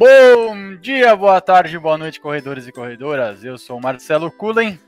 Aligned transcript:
Bom 0.00 0.76
dia, 0.76 1.14
boa 1.14 1.42
tarde, 1.42 1.78
boa 1.78 1.98
noite, 1.98 2.22
corredores 2.22 2.66
e 2.66 2.72
corredoras. 2.72 3.44
Eu 3.44 3.58
sou 3.58 3.76
o 3.76 3.82
Marcelo 3.82 4.30
Cullen. 4.30 4.80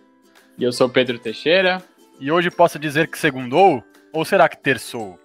E 0.56 0.64
eu 0.64 0.72
sou 0.72 0.86
o 0.86 0.90
Pedro 0.90 1.18
Teixeira. 1.18 1.82
E 2.18 2.32
hoje 2.32 2.50
posso 2.50 2.78
dizer 2.78 3.08
que 3.08 3.18
segundou? 3.18 3.84
Ou 4.10 4.24
será 4.24 4.48
que 4.48 4.56
terçou? 4.56 5.20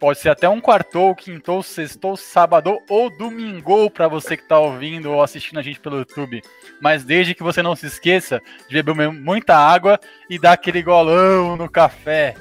Pode 0.00 0.18
ser 0.18 0.30
até 0.30 0.48
um 0.48 0.60
quartou, 0.60 1.14
quintou, 1.14 1.62
sextou, 1.62 2.16
sábado 2.16 2.80
ou 2.90 3.08
domingo 3.16 3.88
para 3.88 4.08
você 4.08 4.36
que 4.36 4.42
está 4.42 4.58
ouvindo 4.58 5.12
ou 5.12 5.22
assistindo 5.22 5.60
a 5.60 5.62
gente 5.62 5.78
pelo 5.78 5.98
YouTube. 5.98 6.42
Mas 6.82 7.04
desde 7.04 7.32
que 7.32 7.44
você 7.44 7.62
não 7.62 7.76
se 7.76 7.86
esqueça 7.86 8.42
de 8.68 8.82
beber 8.82 9.12
muita 9.12 9.56
água 9.56 10.00
e 10.28 10.36
dar 10.36 10.54
aquele 10.54 10.82
golão 10.82 11.56
no 11.56 11.70
café. 11.70 12.34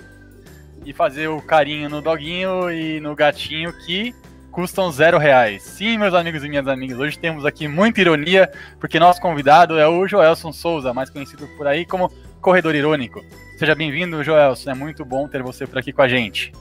E 0.84 0.91
fazer 0.93 1.27
o 1.27 1.40
carinho 1.43 1.90
no 1.90 2.02
doguinho 2.02 2.71
e 2.71 2.99
no 2.99 3.13
gatinho 3.13 3.71
que 3.85 4.16
custam 4.55 4.90
zero 4.90 5.18
reais. 5.18 5.64
Sim, 5.64 5.98
meus 5.98 6.14
amigos 6.14 6.41
e 6.41 6.48
minhas 6.48 6.66
amigas, 6.66 6.98
hoje 6.98 7.20
temos 7.20 7.46
aqui 7.46 7.68
muita 7.68 8.00
ironia, 8.00 8.50
porque 8.80 8.98
nosso 8.98 9.20
convidado 9.20 9.77
é 9.77 9.86
o 9.86 10.08
Joelson 10.08 10.54
Souza, 10.54 10.94
mais 10.94 11.09
conhecido 11.09 11.46
por 11.58 11.68
aí 11.68 11.86
como 11.86 12.09
Corredor 12.40 12.73
Irônico. 12.73 13.20
Seja 13.60 13.76
bem-vindo, 13.76 14.23
Joelson, 14.23 14.72
é 14.72 14.73
muito 14.73 15.04
bom 15.04 15.27
ter 15.27 15.44
você 15.44 15.68
por 15.68 15.77
aqui 15.77 15.91
com 15.91 16.02
a 16.02 16.08
gente. 16.08 16.54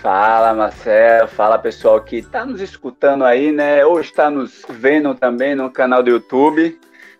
Fala, 0.00 0.54
Marcelo. 0.54 1.26
Fala, 1.26 1.58
pessoal 1.58 2.00
que 2.00 2.18
está 2.18 2.46
nos 2.46 2.60
escutando 2.60 3.24
aí, 3.24 3.50
né? 3.50 3.84
Ou 3.84 4.00
está 4.00 4.30
nos 4.30 4.64
vendo 4.68 5.12
também 5.16 5.56
no 5.56 5.70
canal 5.72 6.04
do 6.04 6.10
YouTube. 6.10 6.78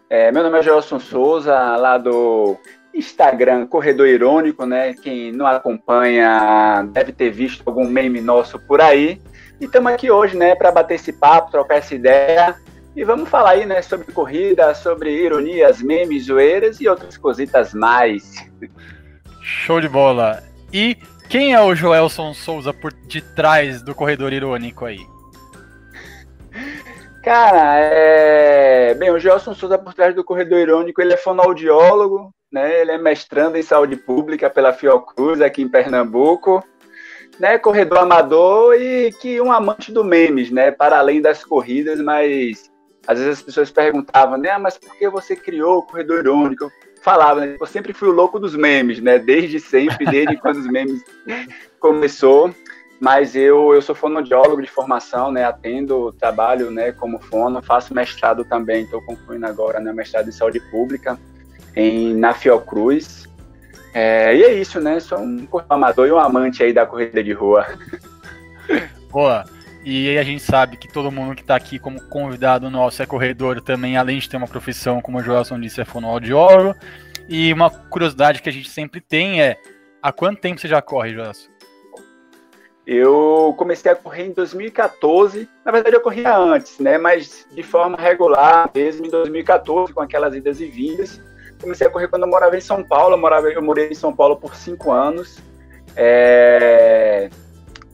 É, 0.09 0.31
meu 0.31 0.45
nome 0.45 0.61
é 0.61 0.63
Gelson 0.63 1.01
Souza, 1.01 1.53
lá 1.77 1.99
do 1.99 2.57
Instagram 2.95 3.67
Corredor 3.67 4.07
Irônico, 4.07 4.67
né? 4.67 4.95
Quem 4.95 5.33
não 5.33 5.47
acompanha 5.47 6.87
deve 6.93 7.13
ter 7.13 7.31
visto 7.31 7.63
algum 7.67 7.89
meme 7.89 8.21
nosso 8.21 8.59
por 8.59 8.81
aí. 8.81 9.21
E 9.61 9.67
estamos 9.67 9.93
aqui 9.93 10.11
hoje, 10.11 10.37
né, 10.37 10.55
para 10.55 10.73
bater 10.73 10.95
esse 10.95 11.13
papo, 11.13 11.51
trocar 11.51 11.77
essa 11.77 11.95
ideia. 11.95 12.57
E 12.97 13.05
vamos 13.05 13.29
falar 13.29 13.51
aí, 13.51 13.67
né, 13.67 13.81
sobre 13.83 14.13
corrida, 14.13 14.75
sobre 14.75 15.13
ironias, 15.13 15.81
memes, 15.81 16.27
zoeiras 16.27 16.81
e 16.81 16.89
outras 16.89 17.17
cositas 17.17 17.73
mais. 17.73 18.45
Show 19.43 19.81
de 19.81 19.89
bola. 19.89 20.43
E 20.73 20.97
quem 21.29 21.55
é 21.55 21.61
o 21.61 21.75
Joelson 21.75 22.35
Souza 22.35 22.73
por 22.73 22.93
de 22.93 23.21
trás 23.21 23.83
do 23.83 23.95
corredor 23.95 24.33
irônico 24.33 24.85
aí? 24.85 25.01
Cara, 27.31 27.79
é... 27.79 28.93
Bem, 28.95 29.09
o 29.13 29.21
Joelson 29.21 29.55
Souza 29.55 29.79
por 29.79 29.95
trás 29.95 30.13
do 30.13 30.25
corredor 30.25 30.59
irônico, 30.59 31.01
ele 31.01 31.13
é 31.13 31.17
fonoaudiólogo, 31.17 32.35
né? 32.51 32.81
Ele 32.81 32.91
é 32.91 32.99
mestrando 32.99 33.57
em 33.57 33.63
saúde 33.63 33.95
pública 33.95 34.51
pela 34.51 34.73
Fiocruz 34.73 35.41
aqui 35.41 35.63
em 35.63 35.69
Pernambuco, 35.69 36.61
né? 37.39 37.57
Corredor 37.57 37.99
amador 37.99 38.75
e 38.75 39.13
que 39.13 39.41
um 39.41 39.53
amante 39.53 39.93
do 39.93 40.03
memes, 40.03 40.51
né? 40.51 40.73
Para 40.73 40.99
além 40.99 41.23
das 41.23 41.45
corridas, 41.45 42.01
mas 42.01 42.69
às 43.07 43.21
vezes 43.21 43.39
as 43.39 43.43
pessoas 43.45 43.71
perguntavam, 43.71 44.37
né? 44.37 44.51
Ah, 44.51 44.59
mas 44.59 44.77
por 44.77 44.93
que 44.97 45.09
você 45.09 45.37
criou 45.37 45.79
o 45.79 45.83
corredor 45.85 46.19
irônico? 46.19 46.69
falava, 47.01 47.47
né? 47.47 47.57
Eu 47.61 47.67
sempre 47.67 47.93
fui 47.93 48.09
o 48.09 48.13
louco 48.13 48.41
dos 48.41 48.57
memes, 48.57 49.01
né? 49.01 49.21
Desde 49.21 49.61
sempre, 49.61 50.05
desde 50.05 50.37
quando 50.37 50.57
os 50.57 50.67
memes 50.67 51.01
começou. 51.79 52.53
Mas 53.01 53.35
eu, 53.35 53.73
eu 53.73 53.81
sou 53.81 53.95
fonoaudiólogo 53.95 54.61
de 54.61 54.69
formação, 54.69 55.33
né? 55.33 55.45
Atendo, 55.45 56.13
trabalho, 56.13 56.71
né? 56.71 56.93
Como 56.93 57.19
fono, 57.19 57.63
faço 57.63 57.95
mestrado 57.95 58.45
também. 58.45 58.85
Estou 58.85 59.01
concluindo 59.03 59.47
agora, 59.47 59.81
né? 59.81 59.91
Mestrado 59.93 60.29
em 60.29 60.33
saúde 60.33 60.61
pública 60.71 61.19
em 61.75 62.15
na 62.15 62.35
Fiocruz. 62.35 63.29
É, 63.93 64.37
e 64.37 64.43
é 64.43 64.53
isso, 64.53 64.81
né? 64.81 65.01
Sou 65.01 65.19
um 65.19 65.49
amador 65.69 66.07
e 66.07 66.13
um 66.13 66.19
amante 66.19 66.63
aí 66.63 66.73
da 66.73 66.87
corrida 66.87 67.23
de 67.23 67.33
rua. 67.33 67.67
Boa. 69.11 69.45
E 69.83 70.17
a 70.19 70.23
gente 70.23 70.43
sabe 70.43 70.77
que 70.77 70.93
todo 70.93 71.11
mundo 71.11 71.35
que 71.35 71.41
está 71.41 71.57
aqui 71.57 71.79
como 71.79 72.01
convidado 72.09 72.69
nosso 72.69 73.03
é 73.03 73.07
corredor 73.07 73.63
também, 73.63 73.97
além 73.97 74.19
de 74.19 74.29
ter 74.29 74.37
uma 74.37 74.47
profissão, 74.47 75.01
como 75.01 75.19
o 75.19 75.23
Joelson 75.23 75.59
disse, 75.59 75.81
é 75.81 75.85
fonoaudiólogo. 75.87 76.79
E 77.29 77.53
uma 77.53 77.71
curiosidade 77.71 78.43
que 78.43 78.49
a 78.49 78.53
gente 78.53 78.69
sempre 78.69 79.01
tem 79.01 79.41
é: 79.41 79.57
há 80.03 80.13
quanto 80.13 80.41
tempo 80.41 80.61
você 80.61 80.69
já 80.69 80.83
corre, 80.83 81.15
Joelson? 81.15 81.50
Eu 82.93 83.55
comecei 83.57 83.93
a 83.93 83.95
correr 83.95 84.25
em 84.25 84.33
2014. 84.33 85.49
Na 85.65 85.71
verdade, 85.71 85.95
eu 85.95 86.01
corria 86.01 86.37
antes, 86.37 86.81
né? 86.81 86.99
Mas 86.99 87.47
de 87.53 87.63
forma 87.63 87.97
regular, 87.97 88.69
mesmo 88.75 89.07
em 89.07 89.09
2014, 89.09 89.95
com 89.95 90.01
aquelas 90.01 90.35
idas 90.35 90.61
e 90.61 90.67
vindas. 90.67 91.21
Comecei 91.63 91.87
a 91.87 91.91
correr 91.91 92.09
quando 92.09 92.25
eu 92.25 92.29
morava 92.29 92.57
em 92.57 92.61
São 92.61 92.83
Paulo. 92.83 93.15
Eu, 93.15 93.19
morava, 93.19 93.49
eu 93.49 93.63
morei 93.63 93.91
em 93.91 93.95
São 93.95 94.13
Paulo 94.13 94.35
por 94.35 94.57
cinco 94.57 94.91
anos. 94.91 95.39
É... 95.95 97.31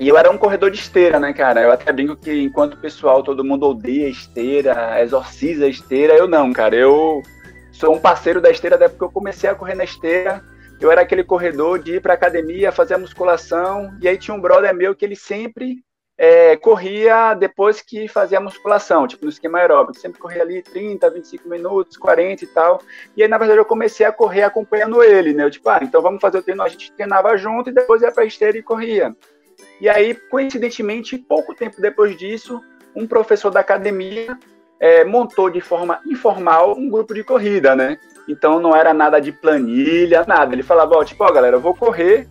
E 0.01 0.09
eu 0.09 0.17
era 0.17 0.31
um 0.31 0.39
corredor 0.39 0.71
de 0.71 0.79
esteira, 0.79 1.21
né, 1.21 1.35
cara? 1.35 1.61
Eu 1.61 1.73
até 1.73 1.93
brinco 1.93 2.17
que 2.17 2.45
enquanto 2.45 2.73
o 2.73 2.81
pessoal, 2.81 3.23
todo 3.23 3.45
mundo 3.45 3.69
odeia 3.69 4.09
esteira, 4.09 4.99
exorciza 5.03 5.69
esteira, 5.69 6.15
eu 6.15 6.27
não, 6.27 6.55
cara. 6.55 6.75
Eu 6.75 7.23
sou 7.71 7.95
um 7.95 7.99
parceiro 7.99 8.41
da 8.41 8.51
esteira, 8.51 8.77
até 8.77 8.89
porque 8.89 9.05
eu 9.05 9.11
comecei 9.11 9.51
a 9.51 9.55
correr 9.55 9.75
na 9.75 9.85
esteira. 9.85 10.43
Eu 10.81 10.91
era 10.91 11.01
aquele 11.01 11.25
corredor 11.25 11.79
de 11.79 11.97
ir 11.97 12.03
pra 12.03 12.15
academia, 12.15 12.71
fazer 12.71 12.95
a 12.95 12.99
musculação, 12.99 13.97
e 14.01 14.07
aí 14.07 14.19
tinha 14.19 14.35
um 14.35 14.41
brother 14.41 14.75
meu 14.75 14.95
que 14.95 15.05
ele 15.05 15.17
sempre 15.17 15.83
é, 16.19 16.57
corria 16.57 17.35
depois 17.35 17.81
que 17.81 18.09
fazia 18.09 18.39
a 18.39 18.41
musculação, 18.41 19.07
tipo 19.07 19.25
no 19.25 19.31
esquema 19.31 19.59
aeróbico. 19.59 19.99
Sempre 19.99 20.21
corria 20.21 20.43
ali 20.43 20.63
30, 20.63 21.11
25 21.11 21.49
minutos, 21.49 21.97
40 21.97 22.45
e 22.45 22.47
tal. 22.47 22.81
E 23.17 23.23
aí, 23.23 23.29
na 23.29 23.39
verdade, 23.39 23.61
eu 23.61 23.65
comecei 23.65 24.05
a 24.05 24.13
correr 24.13 24.43
acompanhando 24.43 25.03
ele, 25.03 25.33
né? 25.33 25.45
Eu, 25.45 25.51
tipo, 25.51 25.69
ah, 25.69 25.81
então 25.83 26.03
vamos 26.03 26.21
fazer 26.21 26.39
o 26.39 26.43
treino, 26.43 26.63
a 26.63 26.69
gente 26.69 26.93
treinava 26.93 27.37
junto 27.37 27.71
e 27.71 27.75
depois 27.75 28.03
ia 28.03 28.13
pra 28.13 28.25
esteira 28.25 28.57
e 28.57 28.63
corria. 28.63 29.15
E 29.81 29.89
aí, 29.89 30.15
coincidentemente, 30.15 31.19
pouco 31.19 31.55
tempo 31.55 31.81
depois 31.81 32.17
disso, 32.17 32.63
um 32.95 33.07
professor 33.07 33.51
da 33.51 33.61
academia 33.61 34.39
é, 34.81 35.05
montou 35.05 35.51
de 35.51 35.61
forma 35.61 36.01
informal 36.07 36.77
um 36.77 36.89
grupo 36.89 37.15
de 37.15 37.25
corrida, 37.25 37.75
né? 37.75 37.99
Então 38.29 38.61
não 38.61 38.75
era 38.75 38.93
nada 38.93 39.21
de 39.21 39.33
planilha, 39.33 40.25
nada. 40.27 40.55
Ele 40.55 40.63
falava, 40.63 40.97
ó, 40.97 41.05
tipo, 41.05 41.25
ó, 41.25 41.33
galera, 41.33 41.57
eu 41.57 41.61
vou 41.61 41.75
correr. 41.75 42.29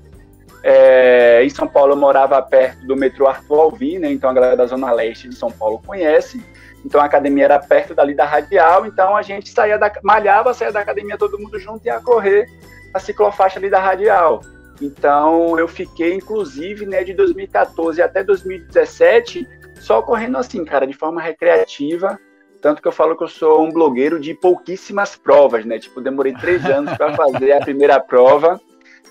É, 0.63 1.43
em 1.43 1.49
São 1.49 1.67
Paulo 1.67 1.93
eu 1.93 1.97
morava 1.97 2.41
perto 2.41 2.85
do 2.87 2.95
metrô 2.95 3.27
Arthur 3.27 3.59
Alvim, 3.59 3.99
né? 3.99 4.11
Então 4.11 4.29
a 4.29 4.33
galera 4.33 4.57
da 4.57 4.65
Zona 4.65 4.91
Leste 4.91 5.29
de 5.29 5.35
São 5.35 5.51
Paulo 5.51 5.81
conhece. 5.85 6.43
Então 6.83 7.01
a 7.01 7.05
academia 7.05 7.45
era 7.45 7.59
perto 7.59 7.95
dali 7.95 8.13
da 8.13 8.25
Radial, 8.25 8.85
então 8.85 9.15
a 9.15 9.21
gente 9.23 9.49
saía 9.49 9.77
da 9.77 9.91
malhava, 10.03 10.53
saía 10.53 10.71
da 10.71 10.79
academia 10.79 11.17
todo 11.17 11.39
mundo 11.39 11.57
junto 11.59 11.83
e 11.85 11.87
ia 11.87 11.99
correr 11.99 12.47
a 12.93 12.99
ciclofaixa 12.99 13.57
ali 13.57 13.69
da 13.69 13.79
Radial. 13.79 14.41
Então 14.81 15.57
eu 15.57 15.67
fiquei, 15.67 16.13
inclusive, 16.13 16.85
né, 16.85 17.03
de 17.03 17.13
2014 17.13 18.01
até 18.01 18.23
2017, 18.23 19.47
só 19.75 20.01
correndo 20.01 20.37
assim, 20.37 20.63
cara, 20.63 20.85
de 20.85 20.93
forma 20.93 21.21
recreativa. 21.21 22.19
Tanto 22.65 22.81
que 22.81 22.87
eu 22.87 22.91
falo 22.91 23.15
que 23.15 23.23
eu 23.23 23.27
sou 23.27 23.63
um 23.63 23.69
blogueiro 23.69 24.19
de 24.19 24.33
pouquíssimas 24.33 25.15
provas, 25.15 25.63
né? 25.63 25.77
Tipo, 25.77 26.01
demorei 26.01 26.33
três 26.33 26.65
anos 26.65 26.97
para 26.97 27.13
fazer 27.13 27.51
a 27.51 27.59
primeira 27.59 27.99
prova. 27.99 28.59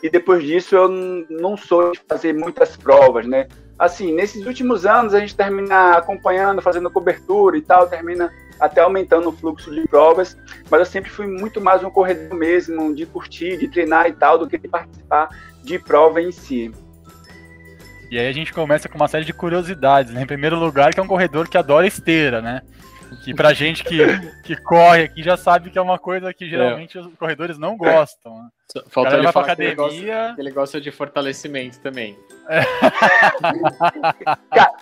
E 0.03 0.11
depois 0.11 0.43
disso 0.43 0.75
eu 0.75 0.89
não 1.31 1.57
sou 1.57 1.93
de 1.93 2.01
fazer 2.09 2.35
muitas 2.35 2.77
provas, 2.77 3.29
né? 3.29 3.47
Assim, 3.79 4.13
nesses 4.13 4.45
últimos 4.45 4.85
anos 4.85 5.15
a 5.15 5.21
gente 5.21 5.37
termina 5.37 5.93
acompanhando, 5.93 6.61
fazendo 6.61 6.91
cobertura 6.91 7.57
e 7.57 7.63
tal, 7.63 7.87
termina 7.87 8.29
até 8.59 8.81
aumentando 8.81 9.29
o 9.29 9.33
fluxo 9.33 9.73
de 9.73 9.87
provas, 9.87 10.37
mas 10.69 10.81
eu 10.81 10.87
sempre 10.87 11.11
fui 11.11 11.29
muito 11.29 11.61
mais 11.61 11.85
um 11.85 11.91
corredor 11.91 12.37
mesmo, 12.37 12.93
de 12.93 13.07
curtir, 13.07 13.57
de 13.57 13.69
treinar 13.69 14.09
e 14.09 14.15
tal, 14.15 14.37
do 14.37 14.49
que 14.49 14.59
de 14.59 14.67
participar 14.67 15.29
de 15.63 15.79
prova 15.79 16.21
em 16.21 16.33
si. 16.33 16.73
E 18.11 18.19
aí 18.19 18.27
a 18.27 18.33
gente 18.33 18.53
começa 18.53 18.89
com 18.89 18.97
uma 18.97 19.07
série 19.07 19.25
de 19.25 19.33
curiosidades, 19.33 20.13
né? 20.13 20.23
Em 20.23 20.27
primeiro 20.27 20.59
lugar, 20.59 20.93
que 20.93 20.99
é 20.99 21.03
um 21.05 21.07
corredor 21.07 21.49
que 21.49 21.57
adora 21.57 21.87
esteira, 21.87 22.43
né? 22.43 22.61
Que 23.23 23.35
pra 23.35 23.53
gente 23.53 23.85
que, 23.85 23.99
que 24.43 24.57
corre 24.57 25.05
aqui 25.05 25.23
já 25.23 25.37
sabe 25.37 25.71
que 25.71 25.79
é 25.79 25.83
uma 25.83 25.99
coisa 25.99 26.33
que 26.33 26.49
geralmente 26.49 26.97
é. 26.99 27.01
os 27.01 27.15
corredores 27.15 27.59
não 27.59 27.77
gostam. 27.77 28.35
Né? 28.37 28.49
Falta 28.89 29.17
ele 29.17 29.31
falar 29.31 29.45
academia... 29.47 29.75
que, 29.75 29.81
ele 29.81 29.89
gosta, 29.89 30.35
que 30.35 30.41
ele 30.41 30.51
gosta 30.51 30.81
de 30.81 30.91
fortalecimento 30.91 31.79
também. 31.81 32.19
É. 32.49 32.63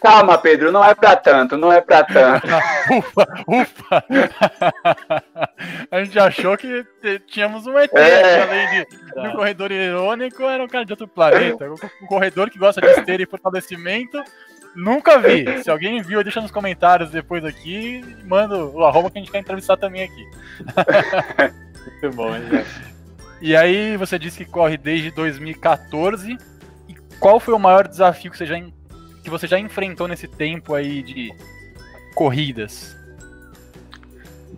Calma, 0.00 0.38
Pedro, 0.38 0.72
não 0.72 0.84
é 0.84 0.94
pra 0.94 1.14
tanto, 1.16 1.56
não 1.56 1.72
é 1.72 1.80
pra 1.80 2.02
tanto. 2.04 2.46
ufa, 2.90 3.26
ufa. 3.46 4.04
A 5.90 6.04
gente 6.04 6.18
achou 6.18 6.56
que 6.56 6.86
tínhamos 7.26 7.66
um 7.66 7.78
ET, 7.78 7.92
é. 7.94 8.42
além 8.42 8.70
de, 8.70 8.86
de, 9.20 9.28
um 9.28 9.32
corredor 9.32 9.70
irônico, 9.70 10.42
era 10.44 10.64
um 10.64 10.68
cara 10.68 10.84
de 10.86 10.92
outro 10.92 11.08
planeta. 11.08 11.68
Um 12.02 12.06
corredor 12.06 12.50
que 12.50 12.58
gosta 12.58 12.80
de 12.80 12.86
esteira 12.88 13.22
e 13.22 13.26
fortalecimento 13.26 14.22
Nunca 14.74 15.18
vi. 15.18 15.62
Se 15.62 15.70
alguém 15.70 16.00
viu, 16.02 16.22
deixa 16.22 16.40
nos 16.40 16.50
comentários 16.50 17.10
depois 17.10 17.44
aqui. 17.44 18.02
Manda 18.24 18.64
o 18.64 18.84
arroba 18.84 19.10
que 19.10 19.18
a 19.18 19.20
gente 19.20 19.30
quer 19.30 19.38
entrevistar 19.38 19.76
também 19.76 20.02
aqui. 20.02 20.26
Muito 22.02 22.16
bom, 22.16 22.34
hein, 22.34 22.42
E 23.40 23.54
aí, 23.56 23.96
você 23.96 24.18
disse 24.18 24.44
que 24.44 24.50
corre 24.50 24.76
desde 24.76 25.10
2014. 25.10 26.38
E 26.88 26.94
qual 27.18 27.38
foi 27.38 27.54
o 27.54 27.58
maior 27.58 27.86
desafio 27.86 28.30
que 28.30 28.38
você 28.38 28.46
já, 28.46 28.58
que 29.22 29.30
você 29.30 29.46
já 29.46 29.58
enfrentou 29.58 30.08
nesse 30.08 30.26
tempo 30.26 30.74
aí 30.74 31.02
de 31.02 31.32
corridas? 32.14 32.96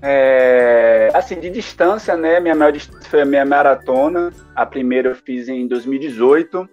É, 0.02 1.10
assim, 1.14 1.40
de 1.40 1.48
distância, 1.50 2.16
né? 2.16 2.38
Minha 2.38 2.54
maior 2.54 2.72
distância 2.72 3.08
foi 3.08 3.22
a 3.22 3.24
minha 3.24 3.44
maratona. 3.44 4.32
A 4.54 4.66
primeira 4.66 5.08
eu 5.08 5.14
fiz 5.14 5.48
em 5.48 5.66
2018. 5.66 6.68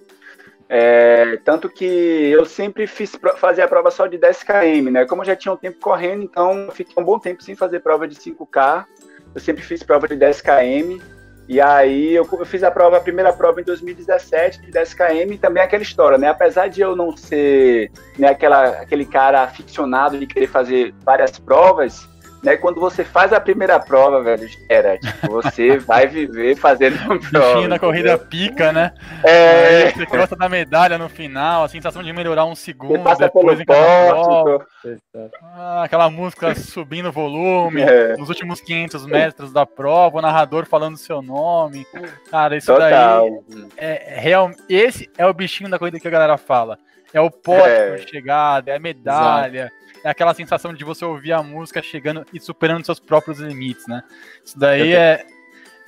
É, 0.74 1.36
tanto 1.44 1.68
que 1.68 1.84
eu 1.84 2.46
sempre 2.46 2.88
fiz 2.88 3.12
fazer 3.36 3.62
a 3.62 3.68
prova 3.68 3.92
só 3.92 4.08
de 4.08 4.18
10 4.18 4.42
km, 4.44 4.90
né? 4.90 5.06
Como 5.06 5.22
eu 5.22 5.26
já 5.26 5.36
tinha 5.36 5.54
um 5.54 5.58
tempo 5.58 5.78
correndo, 5.82 6.24
então 6.24 6.60
eu 6.60 6.72
fiquei 6.72 6.94
um 6.98 7.06
bom 7.06 7.20
tempo 7.20 7.44
sem 7.44 7.58
fazer 7.58 7.82
prova 7.82 8.08
de 8.08 8.16
5K. 8.16 8.86
Eu 9.36 9.42
sempre 9.42 9.62
fiz 9.64 9.84
prova 9.84 10.08
de 10.08 10.16
10 10.16 10.40
km. 10.40 11.04
E 11.50 11.60
aí 11.60 12.16
eu, 12.16 12.26
eu 12.32 12.46
fiz 12.46 12.64
a 12.64 12.72
prova, 12.72 12.96
a 12.96 13.02
primeira 13.02 13.34
prova 13.34 13.60
em 13.60 13.66
2017 13.66 14.62
de 14.62 14.72
10 14.72 14.94
km, 14.94 15.38
também 15.42 15.62
aquela 15.62 15.84
história, 15.84 16.18
né? 16.18 16.30
Apesar 16.30 16.70
de 16.70 16.80
eu 16.80 16.96
não 16.96 17.18
ser 17.18 17.92
né, 18.18 18.30
aquela, 18.30 18.70
aquele 18.70 19.06
cara 19.06 19.44
aficionado 19.44 20.18
de 20.18 20.26
querer 20.26 20.48
fazer 20.48 20.96
várias 21.04 21.38
provas, 21.38 22.08
né? 22.44 22.58
Quando 22.58 22.80
você 22.80 23.04
faz 23.04 23.32
a 23.32 23.40
primeira 23.40 23.80
prova, 23.80 24.22
velho, 24.22 24.50
era, 24.68 24.98
tipo, 24.98 25.28
você 25.30 25.78
vai 25.80 26.08
viver 26.08 26.56
fazendo 26.56 26.98
prova. 27.30 27.54
Bichinho 27.54 27.70
da 27.70 27.80
corrida 27.80 28.18
pica, 28.18 28.72
né? 28.72 28.94
É. 29.24 29.92
Você 29.92 30.06
gosta 30.06 30.36
da 30.36 30.50
medalha 30.50 30.98
no 30.98 31.08
final, 31.08 31.64
a 31.64 31.70
sensação 31.70 32.02
de 32.02 32.12
melhorar 32.12 32.46
um 32.46 32.56
segundo, 32.56 32.98
você 32.98 33.04
passa 33.04 33.24
depois 33.26 33.64
pelo 33.64 33.66
prova. 33.66 34.66
Ah, 35.56 35.84
aquela 35.84 36.10
música 36.10 36.56
subindo 36.56 37.10
o 37.10 37.12
volume, 37.12 37.82
é. 37.82 38.16
nos 38.18 38.30
últimos 38.30 38.60
500 38.62 39.06
metros 39.06 39.54
da 39.54 39.66
prova, 39.66 40.18
o 40.18 40.22
narrador 40.22 40.66
falando 40.66 40.98
seu 40.98 41.22
nome. 41.22 41.86
Cara, 42.30 42.58
isso 42.58 42.74
Total. 42.74 42.90
daí 42.90 43.66
é, 43.78 44.16
é 44.16 44.20
real. 44.20 44.52
Esse 44.68 45.10
é 45.18 45.26
o 45.26 45.34
bichinho 45.34 45.70
da 45.70 45.78
corrida 45.78 46.00
que 46.00 46.08
a 46.08 46.12
galera 46.12 46.38
fala. 46.38 46.78
É 47.14 47.20
o 47.20 47.30
pódio 47.30 47.66
é. 47.66 47.98
chegada, 47.98 48.72
é 48.72 48.78
a 48.78 48.80
medalha. 48.80 49.64
Exato 49.64 49.82
é 50.03 50.09
aquela 50.09 50.33
sensação 50.33 50.74
de 50.74 50.83
você 50.83 51.06
ouvir 51.06 51.33
a 51.33 51.44
música 51.44 51.81
chegando 51.81 52.25
e 52.33 52.39
superando 52.39 52.86
seus 52.86 53.00
próprios 53.00 53.39
limites, 53.39 53.88
né? 53.88 54.03
Isso 54.44 54.57
daí 54.57 54.94
é. 54.94 55.25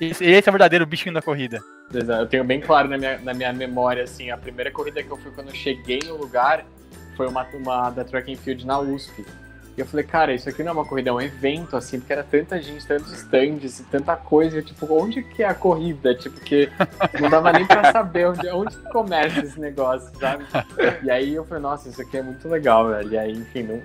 Esse, 0.00 0.24
esse 0.24 0.48
é 0.48 0.50
o 0.50 0.52
verdadeiro 0.52 0.84
bichinho 0.84 1.14
da 1.14 1.22
corrida. 1.22 1.62
Eu 1.92 2.26
tenho 2.26 2.44
bem 2.44 2.60
claro 2.60 2.88
na 2.88 2.98
minha, 2.98 3.18
na 3.18 3.32
minha 3.32 3.52
memória, 3.52 4.02
assim, 4.02 4.30
a 4.30 4.36
primeira 4.36 4.70
corrida 4.70 5.02
que 5.02 5.10
eu 5.10 5.16
fui 5.16 5.30
quando 5.30 5.48
eu 5.48 5.54
cheguei 5.54 6.00
no 6.04 6.16
lugar 6.16 6.64
foi 7.16 7.28
uma, 7.28 7.46
uma 7.54 7.90
da 7.90 8.04
track 8.04 8.32
and 8.32 8.36
field 8.36 8.66
na 8.66 8.78
USP. 8.80 9.24
E 9.76 9.80
eu 9.80 9.86
falei, 9.86 10.04
cara, 10.04 10.32
isso 10.32 10.48
aqui 10.48 10.62
não 10.62 10.70
é 10.70 10.72
uma 10.74 10.84
corrida, 10.84 11.10
é 11.10 11.12
um 11.12 11.20
evento, 11.20 11.76
assim, 11.76 11.98
porque 11.98 12.12
era 12.12 12.22
tanta 12.22 12.62
gente, 12.62 12.86
tantos 12.86 13.12
stands, 13.12 13.84
tanta 13.90 14.14
coisa. 14.14 14.58
Eu, 14.58 14.64
tipo, 14.64 14.86
onde 14.94 15.22
que 15.22 15.42
é 15.42 15.48
a 15.48 15.54
corrida? 15.54 16.14
Tipo, 16.14 16.40
que 16.40 16.70
não 17.20 17.28
dava 17.28 17.52
nem 17.52 17.66
pra 17.66 17.90
saber 17.90 18.28
onde, 18.28 18.48
onde 18.50 18.76
começa 18.92 19.40
esse 19.40 19.58
negócio, 19.58 20.16
sabe? 20.18 20.44
E 21.02 21.10
aí 21.10 21.34
eu 21.34 21.44
falei, 21.44 21.62
nossa, 21.62 21.88
isso 21.88 22.00
aqui 22.00 22.18
é 22.18 22.22
muito 22.22 22.48
legal, 22.48 22.88
velho. 22.88 23.10
E 23.10 23.18
aí, 23.18 23.32
enfim, 23.32 23.64
não, 23.64 23.82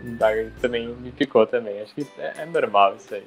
também 0.62 0.90
me 0.90 1.12
picou 1.12 1.48
também. 1.48 1.82
Acho 1.82 1.96
que 1.96 2.08
é, 2.20 2.34
é 2.38 2.46
normal 2.46 2.96
isso 2.96 3.16
aí. 3.16 3.24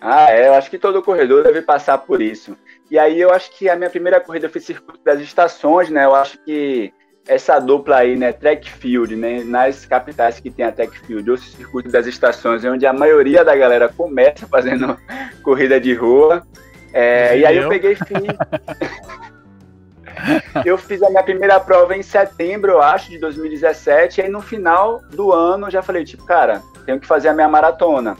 Ah, 0.00 0.30
é, 0.30 0.48
eu 0.48 0.54
acho 0.54 0.70
que 0.70 0.78
todo 0.78 1.02
corredor 1.02 1.42
deve 1.42 1.62
passar 1.62 1.98
por 1.98 2.22
isso. 2.22 2.56
E 2.90 2.98
aí 2.98 3.20
eu 3.20 3.32
acho 3.32 3.50
que 3.50 3.68
a 3.68 3.76
minha 3.76 3.90
primeira 3.90 4.20
corrida 4.20 4.48
foi 4.48 4.60
circuito 4.60 5.00
das 5.04 5.20
estações, 5.20 5.90
né? 5.90 6.04
Eu 6.04 6.14
acho 6.14 6.38
que 6.38 6.92
essa 7.26 7.58
dupla 7.58 7.98
aí, 7.98 8.16
né, 8.16 8.32
track 8.32 8.70
field, 8.70 9.14
né, 9.14 9.44
nas 9.44 9.86
capitais 9.86 10.40
que 10.40 10.50
tem 10.50 10.64
a 10.64 10.72
track 10.72 10.98
field, 11.00 11.30
ou 11.30 11.36
circuito 11.36 11.90
das 11.90 12.06
estações, 12.06 12.64
onde 12.64 12.86
a 12.86 12.92
maioria 12.92 13.44
da 13.44 13.54
galera 13.54 13.88
começa 13.88 14.46
fazendo 14.46 14.98
corrida 15.42 15.80
de 15.80 15.94
rua. 15.94 16.46
É, 16.92 17.38
e 17.38 17.46
aí 17.46 17.56
eu, 17.56 17.64
eu 17.64 17.68
peguei 17.68 17.96
eu 20.64 20.76
fiz 20.76 21.02
a 21.02 21.08
minha 21.08 21.22
primeira 21.22 21.60
prova 21.60 21.96
em 21.96 22.02
setembro, 22.02 22.72
eu 22.72 22.82
acho, 22.82 23.10
de 23.10 23.18
2017, 23.18 24.20
e 24.20 24.24
aí 24.24 24.28
no 24.28 24.40
final 24.40 25.00
do 25.10 25.32
ano 25.32 25.66
eu 25.66 25.70
já 25.70 25.82
falei, 25.82 26.04
tipo, 26.04 26.24
cara, 26.24 26.62
tenho 26.84 26.98
que 26.98 27.06
fazer 27.06 27.28
a 27.28 27.34
minha 27.34 27.48
maratona. 27.48 28.16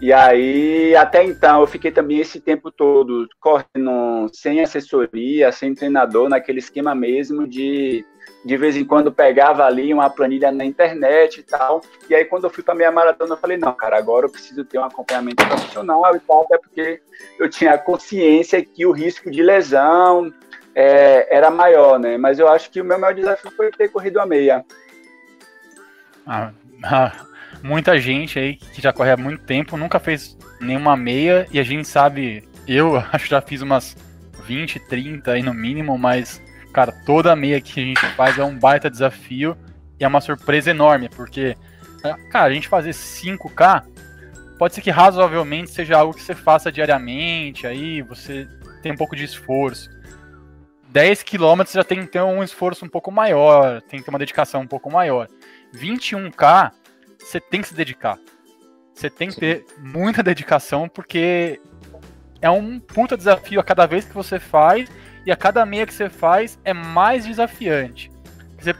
E 0.00 0.12
aí, 0.12 0.94
até 0.94 1.24
então, 1.24 1.62
eu 1.62 1.66
fiquei 1.66 1.90
também 1.90 2.20
esse 2.20 2.38
tempo 2.38 2.70
todo 2.70 3.26
correndo 3.40 4.28
sem 4.32 4.60
assessoria, 4.60 5.50
sem 5.50 5.74
treinador, 5.74 6.28
naquele 6.28 6.58
esquema 6.58 6.94
mesmo 6.94 7.48
de 7.48 8.04
de 8.46 8.56
vez 8.56 8.76
em 8.76 8.84
quando 8.84 9.10
pegava 9.10 9.64
ali 9.64 9.92
uma 9.92 10.08
planilha 10.08 10.52
na 10.52 10.64
internet 10.64 11.40
e 11.40 11.42
tal. 11.42 11.80
E 12.08 12.14
aí, 12.14 12.24
quando 12.24 12.44
eu 12.44 12.50
fui 12.50 12.62
para 12.62 12.76
minha 12.76 12.92
maratona, 12.92 13.34
eu 13.34 13.38
falei: 13.38 13.56
não, 13.56 13.72
cara, 13.72 13.98
agora 13.98 14.26
eu 14.26 14.30
preciso 14.30 14.64
ter 14.64 14.78
um 14.78 14.84
acompanhamento 14.84 15.44
profissional 15.44 16.14
e 16.14 16.20
tal, 16.20 16.42
até 16.44 16.56
porque 16.56 17.02
eu 17.40 17.50
tinha 17.50 17.76
consciência 17.76 18.64
que 18.64 18.86
o 18.86 18.92
risco 18.92 19.32
de 19.32 19.42
lesão 19.42 20.32
é, 20.76 21.26
era 21.36 21.50
maior, 21.50 21.98
né? 21.98 22.16
Mas 22.16 22.38
eu 22.38 22.46
acho 22.46 22.70
que 22.70 22.80
o 22.80 22.84
meu 22.84 23.00
maior 23.00 23.14
desafio 23.14 23.50
foi 23.50 23.72
ter 23.72 23.88
corrido 23.88 24.20
a 24.20 24.26
meia. 24.26 24.64
Ah, 26.24 26.52
ah, 26.84 27.12
muita 27.64 27.98
gente 27.98 28.38
aí 28.38 28.54
que 28.54 28.80
já 28.80 28.92
corre 28.92 29.10
há 29.10 29.16
muito 29.16 29.42
tempo 29.42 29.76
nunca 29.76 29.98
fez 29.98 30.38
nenhuma 30.60 30.96
meia 30.96 31.48
e 31.50 31.58
a 31.58 31.64
gente 31.64 31.88
sabe, 31.88 32.48
eu 32.68 32.96
acho 33.12 33.24
que 33.24 33.30
já 33.30 33.40
fiz 33.40 33.60
umas 33.60 33.96
20, 34.44 34.78
30 34.78 35.32
aí 35.32 35.42
no 35.42 35.52
mínimo, 35.52 35.98
mas 35.98 36.40
cara, 36.76 36.92
toda 36.92 37.34
meia 37.34 37.58
que 37.58 37.80
a 37.80 37.82
gente 37.82 38.06
faz 38.08 38.36
é 38.36 38.44
um 38.44 38.54
baita 38.54 38.90
desafio 38.90 39.56
e 39.98 40.04
é 40.04 40.06
uma 40.06 40.20
surpresa 40.20 40.70
enorme, 40.70 41.08
porque, 41.08 41.56
é, 42.04 42.12
cara, 42.30 42.50
a 42.50 42.52
gente 42.52 42.68
fazer 42.68 42.90
5K 42.90 43.82
pode 44.58 44.74
ser 44.74 44.82
que 44.82 44.90
razoavelmente 44.90 45.70
seja 45.70 45.96
algo 45.96 46.12
que 46.12 46.22
você 46.22 46.34
faça 46.34 46.70
diariamente, 46.70 47.66
aí 47.66 48.02
você 48.02 48.46
tem 48.82 48.92
um 48.92 48.96
pouco 48.96 49.16
de 49.16 49.24
esforço. 49.24 49.88
10 50.88 51.22
km 51.22 51.62
já 51.66 51.82
tem 51.82 52.00
que 52.00 52.08
ter 52.08 52.20
um 52.20 52.44
esforço 52.44 52.84
um 52.84 52.90
pouco 52.90 53.10
maior, 53.10 53.80
tem 53.80 53.98
que 53.98 54.04
ter 54.04 54.10
uma 54.10 54.18
dedicação 54.18 54.60
um 54.60 54.66
pouco 54.66 54.90
maior. 54.90 55.28
21K, 55.74 56.72
você 57.18 57.40
tem 57.40 57.62
que 57.62 57.68
se 57.68 57.74
dedicar. 57.74 58.18
Você 58.92 59.08
tem 59.08 59.30
que 59.30 59.36
ter 59.36 59.64
muita 59.78 60.20
dedicação, 60.22 60.90
porque 60.90 61.58
é 62.42 62.50
um 62.50 62.78
puta 62.78 63.16
desafio 63.16 63.60
a 63.60 63.64
cada 63.64 63.86
vez 63.86 64.04
que 64.04 64.12
você 64.12 64.38
faz 64.38 64.90
e 65.26 65.32
a 65.32 65.36
cada 65.36 65.66
meia 65.66 65.84
que 65.84 65.92
você 65.92 66.08
faz 66.08 66.58
é 66.64 66.72
mais 66.72 67.26
desafiante. 67.26 68.10
Você, 68.58 68.74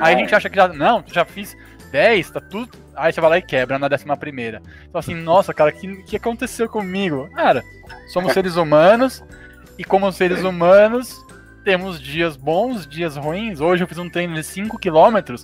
aí 0.00 0.14
a 0.14 0.18
gente 0.18 0.34
acha 0.34 0.50
que 0.50 0.56
já. 0.56 0.68
Não, 0.68 1.04
já 1.06 1.24
fiz 1.24 1.56
10, 1.92 2.30
tá 2.32 2.40
tudo. 2.40 2.76
Aí 2.96 3.12
você 3.12 3.20
vai 3.20 3.30
lá 3.30 3.38
e 3.38 3.42
quebra 3.42 3.78
na 3.78 3.88
décima 3.88 4.16
primeira. 4.16 4.60
Então 4.88 4.98
assim, 4.98 5.14
nossa, 5.14 5.54
cara, 5.54 5.70
o 5.70 5.72
que, 5.72 6.02
que 6.02 6.16
aconteceu 6.16 6.68
comigo? 6.68 7.30
Cara, 7.34 7.62
somos 8.08 8.32
seres 8.34 8.56
humanos, 8.56 9.22
e 9.78 9.84
como 9.84 10.10
seres 10.12 10.42
humanos, 10.42 11.24
temos 11.64 12.00
dias 12.00 12.36
bons, 12.36 12.86
dias 12.86 13.16
ruins. 13.16 13.60
Hoje 13.60 13.82
eu 13.82 13.88
fiz 13.88 13.98
um 13.98 14.10
treino 14.10 14.34
de 14.34 14.42
5 14.42 14.78
km 14.78 15.34